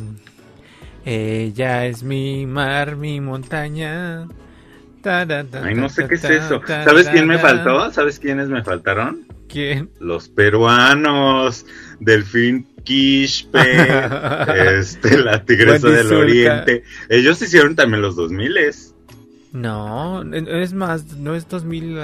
ella 1.05 1.86
es 1.86 2.03
mi 2.03 2.46
mar, 2.46 2.96
mi 2.96 3.20
montaña. 3.20 4.28
Ta, 5.03 5.26
ta, 5.26 5.44
ta, 5.44 5.64
Ay, 5.64 5.74
no 5.74 5.88
sé 5.88 6.07
qué 6.07 6.14
es 6.16 6.24
eso. 6.24 6.61
¿Sabes 6.66 7.09
quién 7.09 7.26
me 7.26 7.38
faltó? 7.38 7.90
¿Sabes 7.90 8.18
quiénes 8.18 8.48
me 8.48 8.62
faltaron? 8.62 9.26
¿Quién? 9.48 9.90
Los 9.98 10.28
peruanos. 10.28 11.64
Delfín 12.01 12.66
Quispe. 12.84 13.59
este, 14.78 15.18
la 15.18 15.44
tigresa 15.44 15.88
del 15.88 16.12
oriente. 16.12 16.84
Ellos 17.09 17.40
hicieron 17.40 17.74
también 17.74 18.03
los 18.03 18.14
2000 18.16 18.55
No, 19.53 20.22
es 20.34 20.74
más, 20.74 21.16
no 21.16 21.34
es 21.34 21.48
2000, 21.48 21.98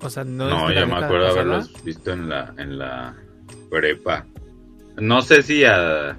o 0.00 0.10
sea, 0.10 0.24
no, 0.24 0.48
No, 0.48 0.70
es 0.70 0.76
ya 0.76 0.86
me 0.86 0.96
acuerdo 0.96 1.28
haberlos 1.28 1.82
visto 1.82 2.12
en 2.12 2.28
la, 2.28 2.52
en 2.58 2.78
la 2.78 3.14
prepa. 3.70 4.26
No 4.96 5.22
sé 5.22 5.42
si 5.42 5.64
a, 5.64 6.16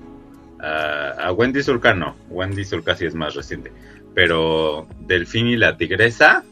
a, 0.60 1.10
a 1.12 1.32
Wendy 1.32 1.64
Zulka 1.64 1.94
no. 1.94 2.16
Wendy 2.30 2.64
Zulka 2.66 2.96
sí 2.96 3.06
es 3.06 3.16
más 3.16 3.36
reciente. 3.36 3.72
Pero 4.14 4.88
Delfín 5.02 5.48
y 5.48 5.58
la 5.58 5.78
Tigresa 5.78 6.44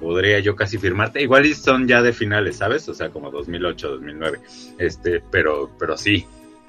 podría 0.00 0.38
yo 0.40 0.56
casi 0.56 0.78
firmarte. 0.78 1.22
Igual 1.22 1.46
y 1.46 1.54
son 1.54 1.88
ya 1.88 2.02
de 2.02 2.12
finales, 2.12 2.56
¿sabes? 2.56 2.88
O 2.88 2.94
sea, 2.94 3.10
como 3.10 3.30
2008, 3.30 3.88
2009. 3.88 4.40
Este, 4.78 5.22
pero, 5.30 5.70
pero 5.78 5.96
sí. 5.96 6.26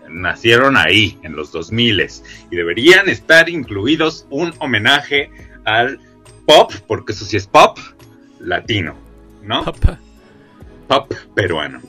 Nacieron 0.09 0.75
ahí, 0.75 1.19
en 1.21 1.35
los 1.35 1.51
2000 1.51 2.07
y 2.49 2.55
deberían 2.55 3.09
estar 3.09 3.47
incluidos 3.47 4.25
un 4.31 4.51
homenaje 4.57 5.29
al 5.65 5.99
pop, 6.47 6.71
porque 6.87 7.11
eso 7.11 7.25
sí 7.25 7.37
es 7.37 7.45
pop 7.45 7.77
latino, 8.39 8.95
¿no? 9.43 9.63
Pop 10.87 11.13
peruano. 11.35 11.79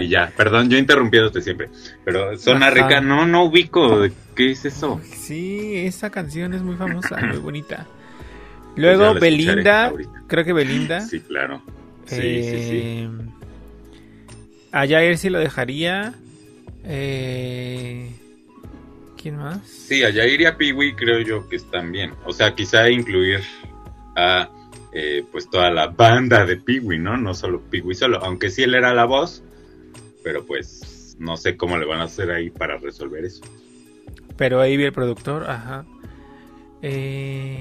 Y 0.00 0.08
ya, 0.08 0.32
perdón, 0.36 0.68
yo 0.68 0.76
interrumpiéndote 0.78 1.40
siempre. 1.40 1.68
Pero 2.04 2.36
Zona 2.38 2.66
Ajá. 2.66 2.74
Rica, 2.74 3.00
no, 3.00 3.26
no 3.26 3.44
ubico. 3.44 4.02
¿Qué 4.34 4.50
es 4.50 4.64
eso? 4.64 5.00
Sí, 5.04 5.76
esa 5.76 6.10
canción 6.10 6.54
es 6.54 6.62
muy 6.62 6.76
famosa, 6.76 7.16
muy 7.18 7.38
bonita. 7.42 7.86
Luego 8.76 9.14
Belinda, 9.14 9.92
creo 10.26 10.44
que 10.44 10.52
Belinda. 10.52 11.00
Sí, 11.00 11.20
claro. 11.20 11.62
Sí, 12.06 12.16
sí, 12.42 12.50
sí. 12.50 12.80
Eh, 12.82 13.08
A 14.72 14.86
Jair 14.86 15.16
sí 15.16 15.30
lo 15.30 15.38
dejaría. 15.38 16.12
Eh, 16.84 18.10
¿Quién 19.16 19.36
más? 19.36 19.60
Sí, 19.66 20.04
allá 20.04 20.26
iría 20.26 20.56
Piwi, 20.58 20.94
creo 20.94 21.20
yo 21.20 21.48
que 21.48 21.56
están 21.56 21.92
bien. 21.92 22.12
O 22.26 22.32
sea, 22.32 22.54
quizá 22.54 22.90
incluir 22.90 23.40
a 24.16 24.50
eh, 24.94 25.24
pues 25.30 25.50
toda 25.50 25.70
la 25.70 25.88
banda 25.88 26.46
de 26.46 26.56
Piwi, 26.56 26.98
¿no? 26.98 27.16
No 27.16 27.34
solo 27.34 27.60
Piwi 27.60 27.94
solo, 27.94 28.18
aunque 28.24 28.50
sí 28.50 28.62
él 28.62 28.74
era 28.74 28.94
la 28.94 29.04
voz, 29.04 29.42
pero 30.22 30.44
pues 30.46 31.16
no 31.18 31.36
sé 31.36 31.56
cómo 31.56 31.76
le 31.78 31.84
van 31.86 32.00
a 32.00 32.04
hacer 32.04 32.30
ahí 32.30 32.50
para 32.50 32.76
resolver 32.78 33.24
eso. 33.24 33.42
Pero 34.36 34.60
ahí 34.60 34.76
vi 34.76 34.84
el 34.84 34.92
productor, 34.92 35.48
ajá. 35.48 35.84
Eh, 36.82 37.56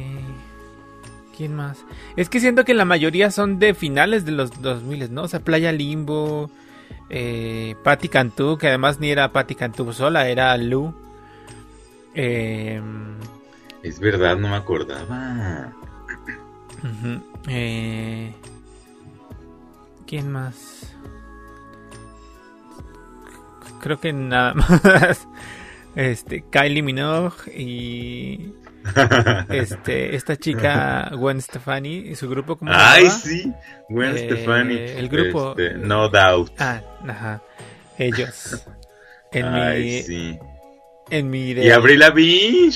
¿Quién 1.36 1.56
más? 1.56 1.84
Es 2.16 2.30
que 2.30 2.40
siento 2.40 2.66
que 2.66 2.74
la 2.74 2.86
mayoría 2.86 3.32
son 3.32 3.58
de 3.60 3.74
finales 3.74 4.26
de 4.26 4.32
los 4.32 4.62
2000, 4.62 5.14
¿no? 5.14 5.24
O 5.24 5.28
sea, 5.28 5.40
Playa 5.40 5.72
Limbo, 5.72 6.52
eh, 7.10 7.76
Patti 7.84 8.10
Cantú, 8.10 8.58
que 8.58 8.68
además 8.68 9.00
ni 9.00 9.10
era 9.10 9.32
Patti 9.32 9.56
Cantú 9.56 9.92
sola, 9.94 10.28
era 10.30 10.56
Lu. 10.58 10.94
Eh, 12.16 12.82
Es 13.82 14.00
verdad, 14.00 14.38
no 14.38 14.50
me 14.50 14.56
acordaba. 14.56 15.74
Ujú, 16.84 17.24
eh, 17.50 18.34
¿Quién 20.06 20.32
más? 20.32 20.94
Creo 23.82 24.00
que 24.00 24.14
nada 24.14 24.54
más. 24.56 25.28
Este, 25.96 26.44
Kylie 26.50 26.82
Minogue 26.82 27.34
y 27.56 28.54
este, 29.50 30.16
esta 30.16 30.36
chica 30.38 31.12
Gwen 31.16 31.42
Stefani 31.42 31.98
y 31.98 32.16
su 32.16 32.30
grupo 32.30 32.58
como 32.58 32.72
Ay, 32.74 33.10
sí, 33.10 33.52
Gwen 33.90 34.16
Eh, 34.16 34.26
Stefani. 34.26 34.76
el 34.78 35.10
grupo- 35.10 35.52
Este, 35.58 35.78
no 35.78 36.10
Doubt. 36.10 36.52
Ah, 36.60 36.82
ajá. 37.08 37.42
Ellos. 37.98 38.66
En 39.36 39.46
Ay, 39.46 39.84
mi 39.84 40.02
sí. 40.04 40.40
en 41.10 41.30
mi 41.32 41.40
Y 41.48 41.52
idea. 41.54 41.76
Avril 41.78 41.98
Lavigne. 42.02 42.70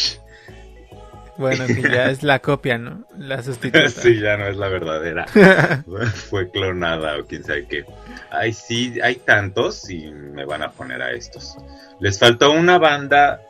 Bueno, 1.37 1.67
que 1.67 1.81
ya 1.81 2.09
es 2.09 2.23
la 2.23 2.39
copia, 2.39 2.77
¿no? 2.77 3.05
La 3.17 3.43
sustituta. 3.43 3.89
sí, 3.89 4.19
ya 4.19 4.37
no 4.37 4.47
es 4.47 4.57
la 4.57 4.69
verdadera. 4.69 5.25
Fue 6.29 6.49
clonada 6.49 7.17
o 7.19 7.25
quién 7.25 7.43
sabe 7.43 7.67
qué. 7.67 7.85
Ay, 8.31 8.53
sí, 8.53 8.99
hay 9.01 9.15
tantos 9.15 9.89
y 9.89 10.11
me 10.11 10.45
van 10.45 10.63
a 10.63 10.71
poner 10.71 11.01
a 11.01 11.11
estos. 11.11 11.55
Les 11.99 12.19
faltó 12.19 12.51
una 12.51 12.77
banda 12.77 13.41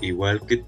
igual 0.00 0.42
que... 0.46 0.64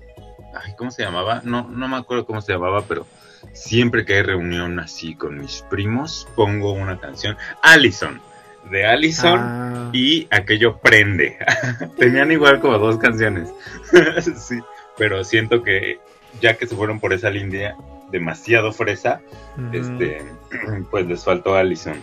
Ay, 0.54 0.74
¿cómo 0.76 0.90
se 0.90 1.02
llamaba? 1.02 1.42
No, 1.44 1.68
no 1.68 1.88
me 1.88 1.96
acuerdo 1.96 2.26
cómo 2.26 2.40
se 2.40 2.52
llamaba, 2.52 2.84
pero 2.86 3.06
siempre 3.52 4.04
que 4.04 4.14
hay 4.14 4.22
reunión 4.22 4.78
así 4.80 5.14
con 5.14 5.38
mis 5.40 5.62
primos, 5.70 6.28
pongo 6.34 6.72
una 6.72 6.98
canción. 6.98 7.36
Allison, 7.62 8.20
de 8.70 8.86
Allison. 8.86 9.38
Ah, 9.40 9.90
Y 9.92 10.28
aquello 10.30 10.78
prende. 10.78 11.38
Tenían 11.98 12.30
igual 12.32 12.60
como 12.60 12.78
dos 12.78 12.98
canciones. 12.98 13.48
sí, 14.38 14.60
pero 14.96 15.24
siento 15.24 15.62
que 15.62 15.98
ya 16.40 16.56
que 16.56 16.66
se 16.66 16.76
fueron 16.76 17.00
por 17.00 17.12
esa 17.12 17.30
línea 17.30 17.76
demasiado 18.10 18.72
fresa, 18.72 19.20
este, 19.72 20.22
pues 20.90 21.06
les 21.06 21.24
faltó 21.24 21.54
Allison. 21.54 22.00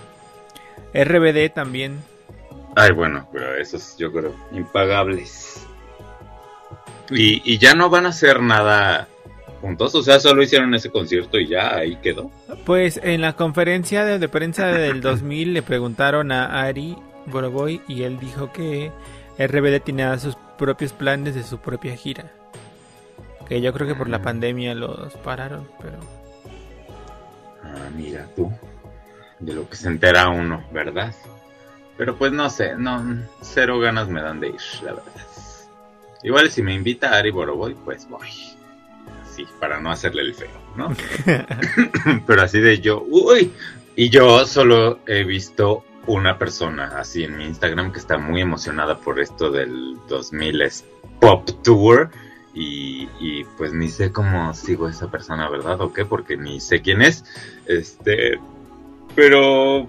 RBD 0.94 1.54
también. 1.54 2.00
Ay, 2.76 2.92
bueno, 2.92 3.28
pero 3.32 3.56
esos 3.56 3.98
yo 3.98 4.12
creo 4.12 4.34
impagables. 4.52 5.66
Y, 7.10 7.42
y 7.44 7.58
ya 7.58 7.74
no 7.74 7.90
van 7.90 8.06
a 8.06 8.10
hacer 8.10 8.42
nada 8.42 9.08
juntos, 9.62 9.96
o 9.96 10.04
sea, 10.04 10.20
solo 10.20 10.44
hicieron 10.44 10.74
ese 10.76 10.90
concierto 10.90 11.40
y 11.40 11.48
ya 11.48 11.76
ahí 11.76 11.96
quedó. 11.98 12.30
Pues 12.66 13.00
en 13.04 13.22
la 13.22 13.34
conferencia 13.34 14.06
de, 14.06 14.20
de 14.20 14.30
prensa 14.30 14.68
del 14.68 15.02
2000 15.02 15.54
le 15.54 15.62
preguntaron 15.62 16.32
a 16.32 16.64
Ari 16.64 16.98
Boroboy 17.26 17.82
y 17.88 18.04
él 18.04 18.20
dijo 18.20 18.52
que 18.52 18.92
RBD 19.38 19.82
tenía 19.84 20.18
sus 20.20 20.36
propios 20.58 20.94
planes 20.94 21.36
de 21.36 21.44
su 21.44 21.60
propia 21.60 21.96
gira. 21.96 22.32
Que 23.48 23.62
yo 23.62 23.74
creo 23.74 23.88
que 23.88 23.96
por 23.96 24.10
la 24.10 24.22
pandemia 24.22 24.76
los 24.76 25.14
pararon, 25.16 25.68
pero 25.82 25.98
Ah, 27.76 27.90
mira 27.96 28.28
tú, 28.36 28.52
de 29.40 29.54
lo 29.54 29.70
que 29.70 29.76
se 29.76 29.88
entera 29.88 30.30
uno, 30.30 30.64
¿verdad? 30.72 31.14
Pero 31.98 32.16
pues 32.16 32.32
no 32.32 32.50
sé, 32.50 32.76
no, 32.76 33.24
cero 33.42 33.80
ganas 33.80 34.08
me 34.08 34.22
dan 34.22 34.40
de 34.40 34.50
ir, 34.50 34.62
la 34.84 34.94
verdad. 34.94 35.12
Igual 36.24 36.50
si 36.50 36.62
me 36.62 36.74
invita 36.74 37.18
Ari 37.18 37.32
Boroboy, 37.32 37.76
pues 37.86 38.08
voy. 38.10 38.28
Sí, 39.36 39.46
para 39.60 39.80
no 39.80 39.92
hacerle 39.92 40.24
el 40.24 40.34
feo, 40.34 40.50
¿no? 40.76 40.90
Pero 42.28 42.42
así 42.42 42.60
de 42.60 42.80
yo, 42.80 43.04
uy. 43.08 43.52
Y 43.96 44.10
yo 44.10 44.46
solo 44.46 45.00
he 45.08 45.24
visto 45.24 45.84
una 46.06 46.38
persona 46.38 47.00
así 47.00 47.24
en 47.24 47.38
mi 47.38 47.46
Instagram 47.46 47.92
que 47.92 48.00
está 48.00 48.18
muy 48.18 48.42
emocionada 48.42 48.98
por 48.98 49.20
esto 49.20 49.52
del 49.52 49.98
2000 50.08 50.62
es 50.62 50.86
Pop 51.20 51.50
Tour. 51.64 52.10
Y, 52.60 53.08
y, 53.20 53.44
pues 53.58 53.72
ni 53.72 53.88
sé 53.88 54.12
cómo 54.12 54.52
sigo 54.56 54.88
a 54.88 54.90
esa 54.90 55.12
persona, 55.12 55.48
¿verdad? 55.48 55.80
¿O 55.82 55.94
qué? 55.94 56.06
Porque 56.06 56.38
ni 56.38 56.60
sé 56.60 56.82
quién 56.82 57.02
es. 57.04 57.24
Este. 57.68 58.40
Pero. 59.16 59.88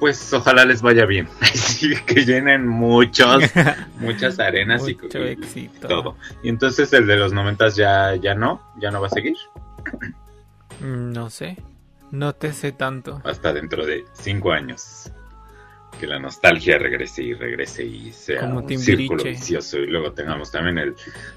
Pues 0.00 0.32
ojalá 0.32 0.64
les 0.64 0.82
vaya 0.82 1.06
bien. 1.06 1.28
Que 2.06 2.24
llenen 2.24 2.66
muchos, 2.66 3.44
muchas 4.00 4.40
arenas 4.40 4.82
mucho 4.82 5.18
y 5.18 5.28
éxito. 5.28 5.86
todo. 5.86 6.16
Y 6.42 6.48
entonces 6.48 6.92
el 6.92 7.06
de 7.06 7.16
los 7.16 7.32
noventas 7.32 7.76
ya, 7.76 8.14
ya 8.16 8.34
no, 8.34 8.60
ya 8.80 8.90
no 8.90 9.00
va 9.00 9.06
a 9.06 9.10
seguir. 9.10 9.36
Mm, 10.80 11.12
No 11.12 11.30
sé, 11.30 11.58
no 12.10 12.34
te 12.34 12.52
sé 12.52 12.72
tanto. 12.72 13.20
hasta 13.24 13.52
dentro 13.52 13.86
de 13.86 14.04
cinco 14.14 14.50
años. 14.52 15.10
Que 15.98 16.06
la 16.06 16.18
nostalgia 16.18 16.78
regrese 16.78 17.22
y 17.22 17.34
regrese 17.34 17.84
y 17.84 18.12
sea 18.12 18.40
Como 18.40 18.60
un 18.60 18.78
círculo 18.78 19.22
vicioso. 19.24 19.78
Y 19.78 19.86
luego 19.86 20.12
tengamos 20.12 20.50
también 20.50 20.78
el 20.78 20.94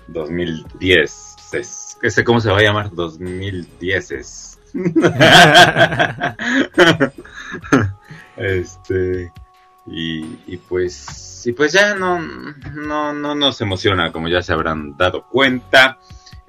2010. 0.07 1.35
Es, 1.53 1.97
ese 2.01 2.23
cómo 2.23 2.39
se 2.39 2.51
va 2.51 2.57
a 2.59 2.63
llamar 2.63 2.91
2010 2.93 4.11
es. 4.11 4.59
este 8.37 9.31
y, 9.87 10.39
y 10.45 10.57
pues 10.57 11.47
y 11.47 11.53
pues 11.53 11.71
ya 11.71 11.95
no, 11.95 12.19
no 12.19 13.13
no 13.13 13.35
nos 13.35 13.61
emociona 13.61 14.11
como 14.11 14.27
ya 14.27 14.41
se 14.41 14.51
habrán 14.51 14.97
dado 14.97 15.25
cuenta 15.29 15.97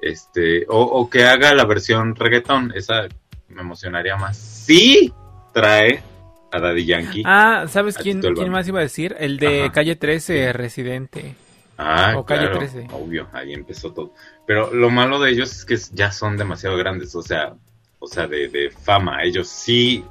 este 0.01 0.65
o, 0.67 0.81
o 0.81 1.09
que 1.09 1.23
haga 1.23 1.53
la 1.53 1.65
versión 1.65 2.15
reggaetón 2.15 2.73
esa 2.75 3.07
me 3.47 3.61
emocionaría 3.61 4.17
más 4.17 4.37
sí 4.37 5.13
trae 5.53 6.03
a 6.51 6.59
Daddy 6.59 6.85
Yankee 6.85 7.23
Ah, 7.25 7.65
¿sabes 7.67 7.97
quién, 7.97 8.21
quién 8.21 8.51
más 8.51 8.67
iba 8.67 8.79
a 8.79 8.83
decir? 8.83 9.15
El 9.19 9.37
de 9.37 9.63
Ajá. 9.63 9.71
Calle 9.71 9.95
13, 9.95 10.53
Residente. 10.53 11.35
Ah, 11.77 12.13
O 12.17 12.25
Calle 12.25 12.45
claro, 12.49 12.59
13. 12.59 12.87
obvio, 12.91 13.27
ahí 13.31 13.53
empezó 13.53 13.93
todo. 13.93 14.13
Pero 14.45 14.73
lo 14.73 14.89
malo 14.89 15.19
de 15.19 15.31
ellos 15.31 15.51
es 15.51 15.65
que 15.65 15.77
ya 15.95 16.11
son 16.11 16.35
demasiado 16.37 16.75
grandes, 16.77 17.15
o 17.15 17.21
sea, 17.21 17.53
o 17.99 18.07
sea, 18.07 18.27
de, 18.27 18.49
de 18.49 18.69
fama. 18.71 19.23
Ellos 19.23 19.47
sí, 19.47 20.03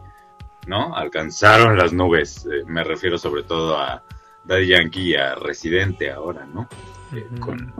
¿no? 0.67 0.95
Alcanzaron 0.97 1.77
las 1.77 1.93
nubes. 1.93 2.47
Eh, 2.47 2.63
me 2.67 2.85
refiero 2.85 3.19
sobre 3.19 3.43
todo 3.43 3.77
a 3.79 4.03
Daddy 4.45 4.69
Yankee 4.69 5.11
y 5.11 5.15
a 5.17 5.35
Residente 5.35 6.11
ahora, 6.11 6.47
¿no? 6.47 6.69
Eh, 7.15 7.27
con, 7.41 7.75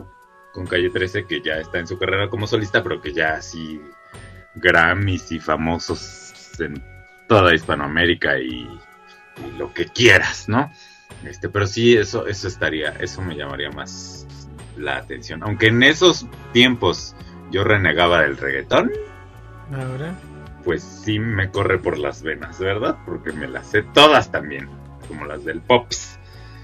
con 0.53 0.67
Calle 0.67 0.89
13, 0.89 1.25
que 1.25 1.41
ya 1.41 1.55
está 1.55 1.79
en 1.79 1.87
su 1.87 1.97
carrera 1.97 2.29
como 2.29 2.45
solista, 2.45 2.83
pero 2.83 3.01
que 3.01 3.13
ya 3.13 3.35
así 3.35 3.81
Grammys 4.55 5.31
y 5.31 5.39
famosos 5.39 6.33
en 6.59 6.83
toda 7.29 7.55
Hispanoamérica 7.55 8.37
y, 8.39 8.67
y 9.47 9.57
lo 9.57 9.71
que 9.73 9.85
quieras, 9.85 10.49
¿no? 10.49 10.69
Este, 11.23 11.47
pero 11.47 11.67
sí, 11.67 11.95
eso, 11.95 12.27
eso 12.27 12.47
estaría, 12.47 12.89
eso 12.99 13.21
me 13.21 13.35
llamaría 13.35 13.69
más 13.71 14.27
la 14.77 14.97
atención. 14.97 15.43
Aunque 15.43 15.67
en 15.67 15.83
esos 15.83 16.25
tiempos 16.53 17.15
yo 17.51 17.63
renegaba 17.63 18.21
del 18.23 18.35
reggaetón, 18.37 18.91
Ahora. 19.71 20.13
pues 20.63 20.81
sí 20.83 21.19
me 21.19 21.49
corre 21.51 21.77
por 21.77 21.97
las 21.97 22.23
venas, 22.23 22.59
¿verdad? 22.59 22.97
Porque 23.05 23.31
me 23.31 23.47
las 23.47 23.67
sé 23.67 23.83
todas 23.83 24.31
también, 24.31 24.67
como 25.07 25.25
las 25.25 25.45
del 25.45 25.61
Pops. 25.61 26.17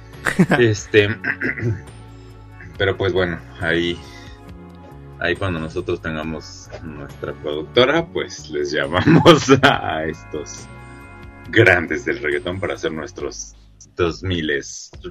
este, 0.59 1.16
pero 2.78 2.97
pues 2.97 3.13
bueno, 3.13 3.39
ahí, 3.61 3.99
ahí 5.20 5.36
cuando 5.36 5.59
nosotros 5.59 6.01
tengamos 6.01 6.70
nuestra 6.83 7.33
productora, 7.33 8.05
pues 8.05 8.50
les 8.50 8.71
llamamos 8.71 9.50
a 9.63 10.04
estos 10.05 10.67
grandes 11.50 12.05
del 12.05 12.21
reggaetón 12.21 12.59
para 12.59 12.75
hacer 12.75 12.92
nuestros 12.92 13.55
2000 13.96 14.62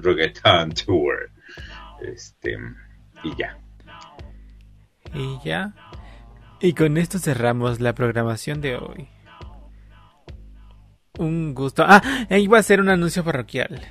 reggaeton 0.01 0.71
tour. 0.71 1.31
Este, 2.01 2.57
y 3.23 3.35
ya. 3.35 3.57
Y 5.13 5.39
ya. 5.43 5.73
Y 6.59 6.73
con 6.73 6.97
esto 6.97 7.19
cerramos 7.19 7.79
la 7.79 7.93
programación 7.93 8.61
de 8.61 8.75
hoy. 8.75 9.07
Un 11.17 11.53
gusto. 11.53 11.83
Ah, 11.87 12.01
iba 12.29 12.57
a 12.57 12.59
hacer 12.59 12.81
un 12.81 12.89
anuncio 12.89 13.23
parroquial. 13.23 13.81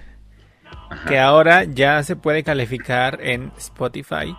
Ajá. 0.90 1.08
Que 1.08 1.18
ahora 1.18 1.64
ya 1.64 2.02
se 2.02 2.16
puede 2.16 2.44
calificar 2.44 3.18
en 3.22 3.52
Spotify 3.56 4.34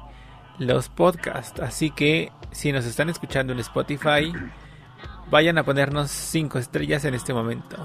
los 0.59 0.89
podcasts. 0.89 1.59
Así 1.59 1.91
que 1.91 2.31
si 2.51 2.71
nos 2.71 2.85
están 2.85 3.09
escuchando 3.09 3.53
en 3.53 3.59
Spotify, 3.59 4.33
vayan 5.29 5.57
a 5.57 5.63
ponernos 5.63 6.11
5 6.11 6.59
estrellas 6.59 7.05
en 7.05 7.13
este 7.13 7.33
momento. 7.33 7.83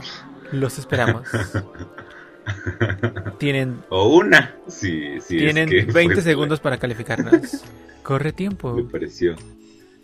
Los 0.53 0.79
esperamos. 0.79 1.29
Tienen, 3.39 3.83
O 3.91 4.09
una, 4.17 4.55
si, 4.67 5.21
si 5.21 5.37
es 5.37 5.37
tienen 5.55 5.69
que 5.69 5.83
20 5.85 6.15
fue- 6.15 6.23
segundos 6.23 6.61
para 6.61 6.79
calificarnos. 6.79 7.63
Corre 8.03 8.33
tiempo. 8.33 8.75
Le 8.77 8.85
pareció, 8.85 9.37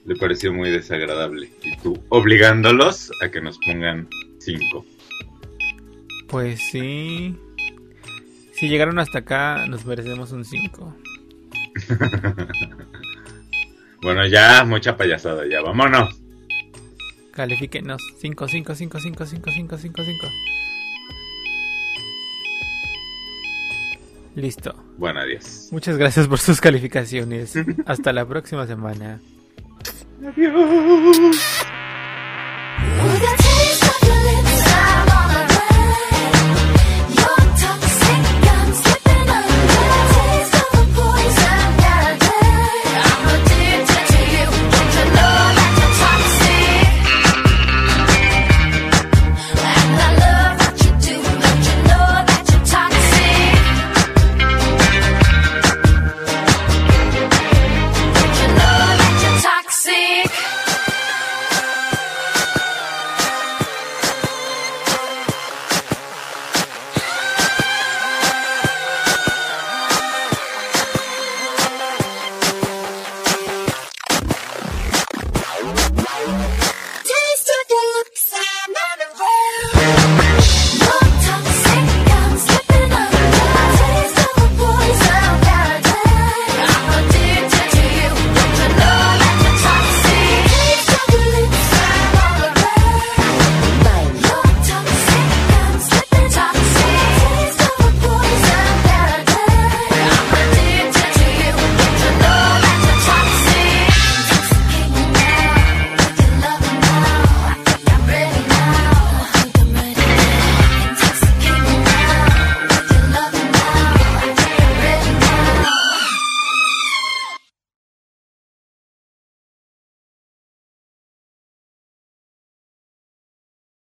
le 0.05 0.17
pareció 0.17 0.53
muy 0.53 0.71
desagradable. 0.71 1.51
Y 1.63 1.77
tú 1.79 1.99
obligándolos 2.09 3.11
a 3.23 3.31
que 3.31 3.41
nos 3.41 3.59
pongan 3.59 4.09
cinco. 4.39 4.85
Pues 6.29 6.61
sí. 6.71 7.37
Si 8.53 8.69
llegaron 8.69 8.99
hasta 8.99 9.19
acá, 9.21 9.67
nos 9.67 9.85
merecemos 9.85 10.33
un 10.33 10.45
5. 10.45 10.97
Bueno, 14.03 14.27
ya, 14.27 14.65
mucha 14.65 14.97
payasada, 14.97 15.49
ya, 15.51 15.61
vámonos. 15.63 16.21
Califíquenos. 17.33 18.01
5, 18.21 18.47
5, 18.47 18.75
5, 18.75 19.01
5, 19.01 19.27
5, 19.27 19.51
5, 19.51 19.79
5, 19.79 20.03
5. 20.05 20.27
Listo. 24.37 24.75
Bueno, 24.99 25.21
adiós. 25.21 25.71
Muchas 25.73 25.97
gracias 25.97 26.29
por 26.29 26.39
sus 26.39 26.61
calificaciones. 26.61 27.55
Hasta 27.87 28.13
la 28.13 28.27
próxima 28.27 28.67
semana. 28.67 29.21
Adiós. 30.25 31.67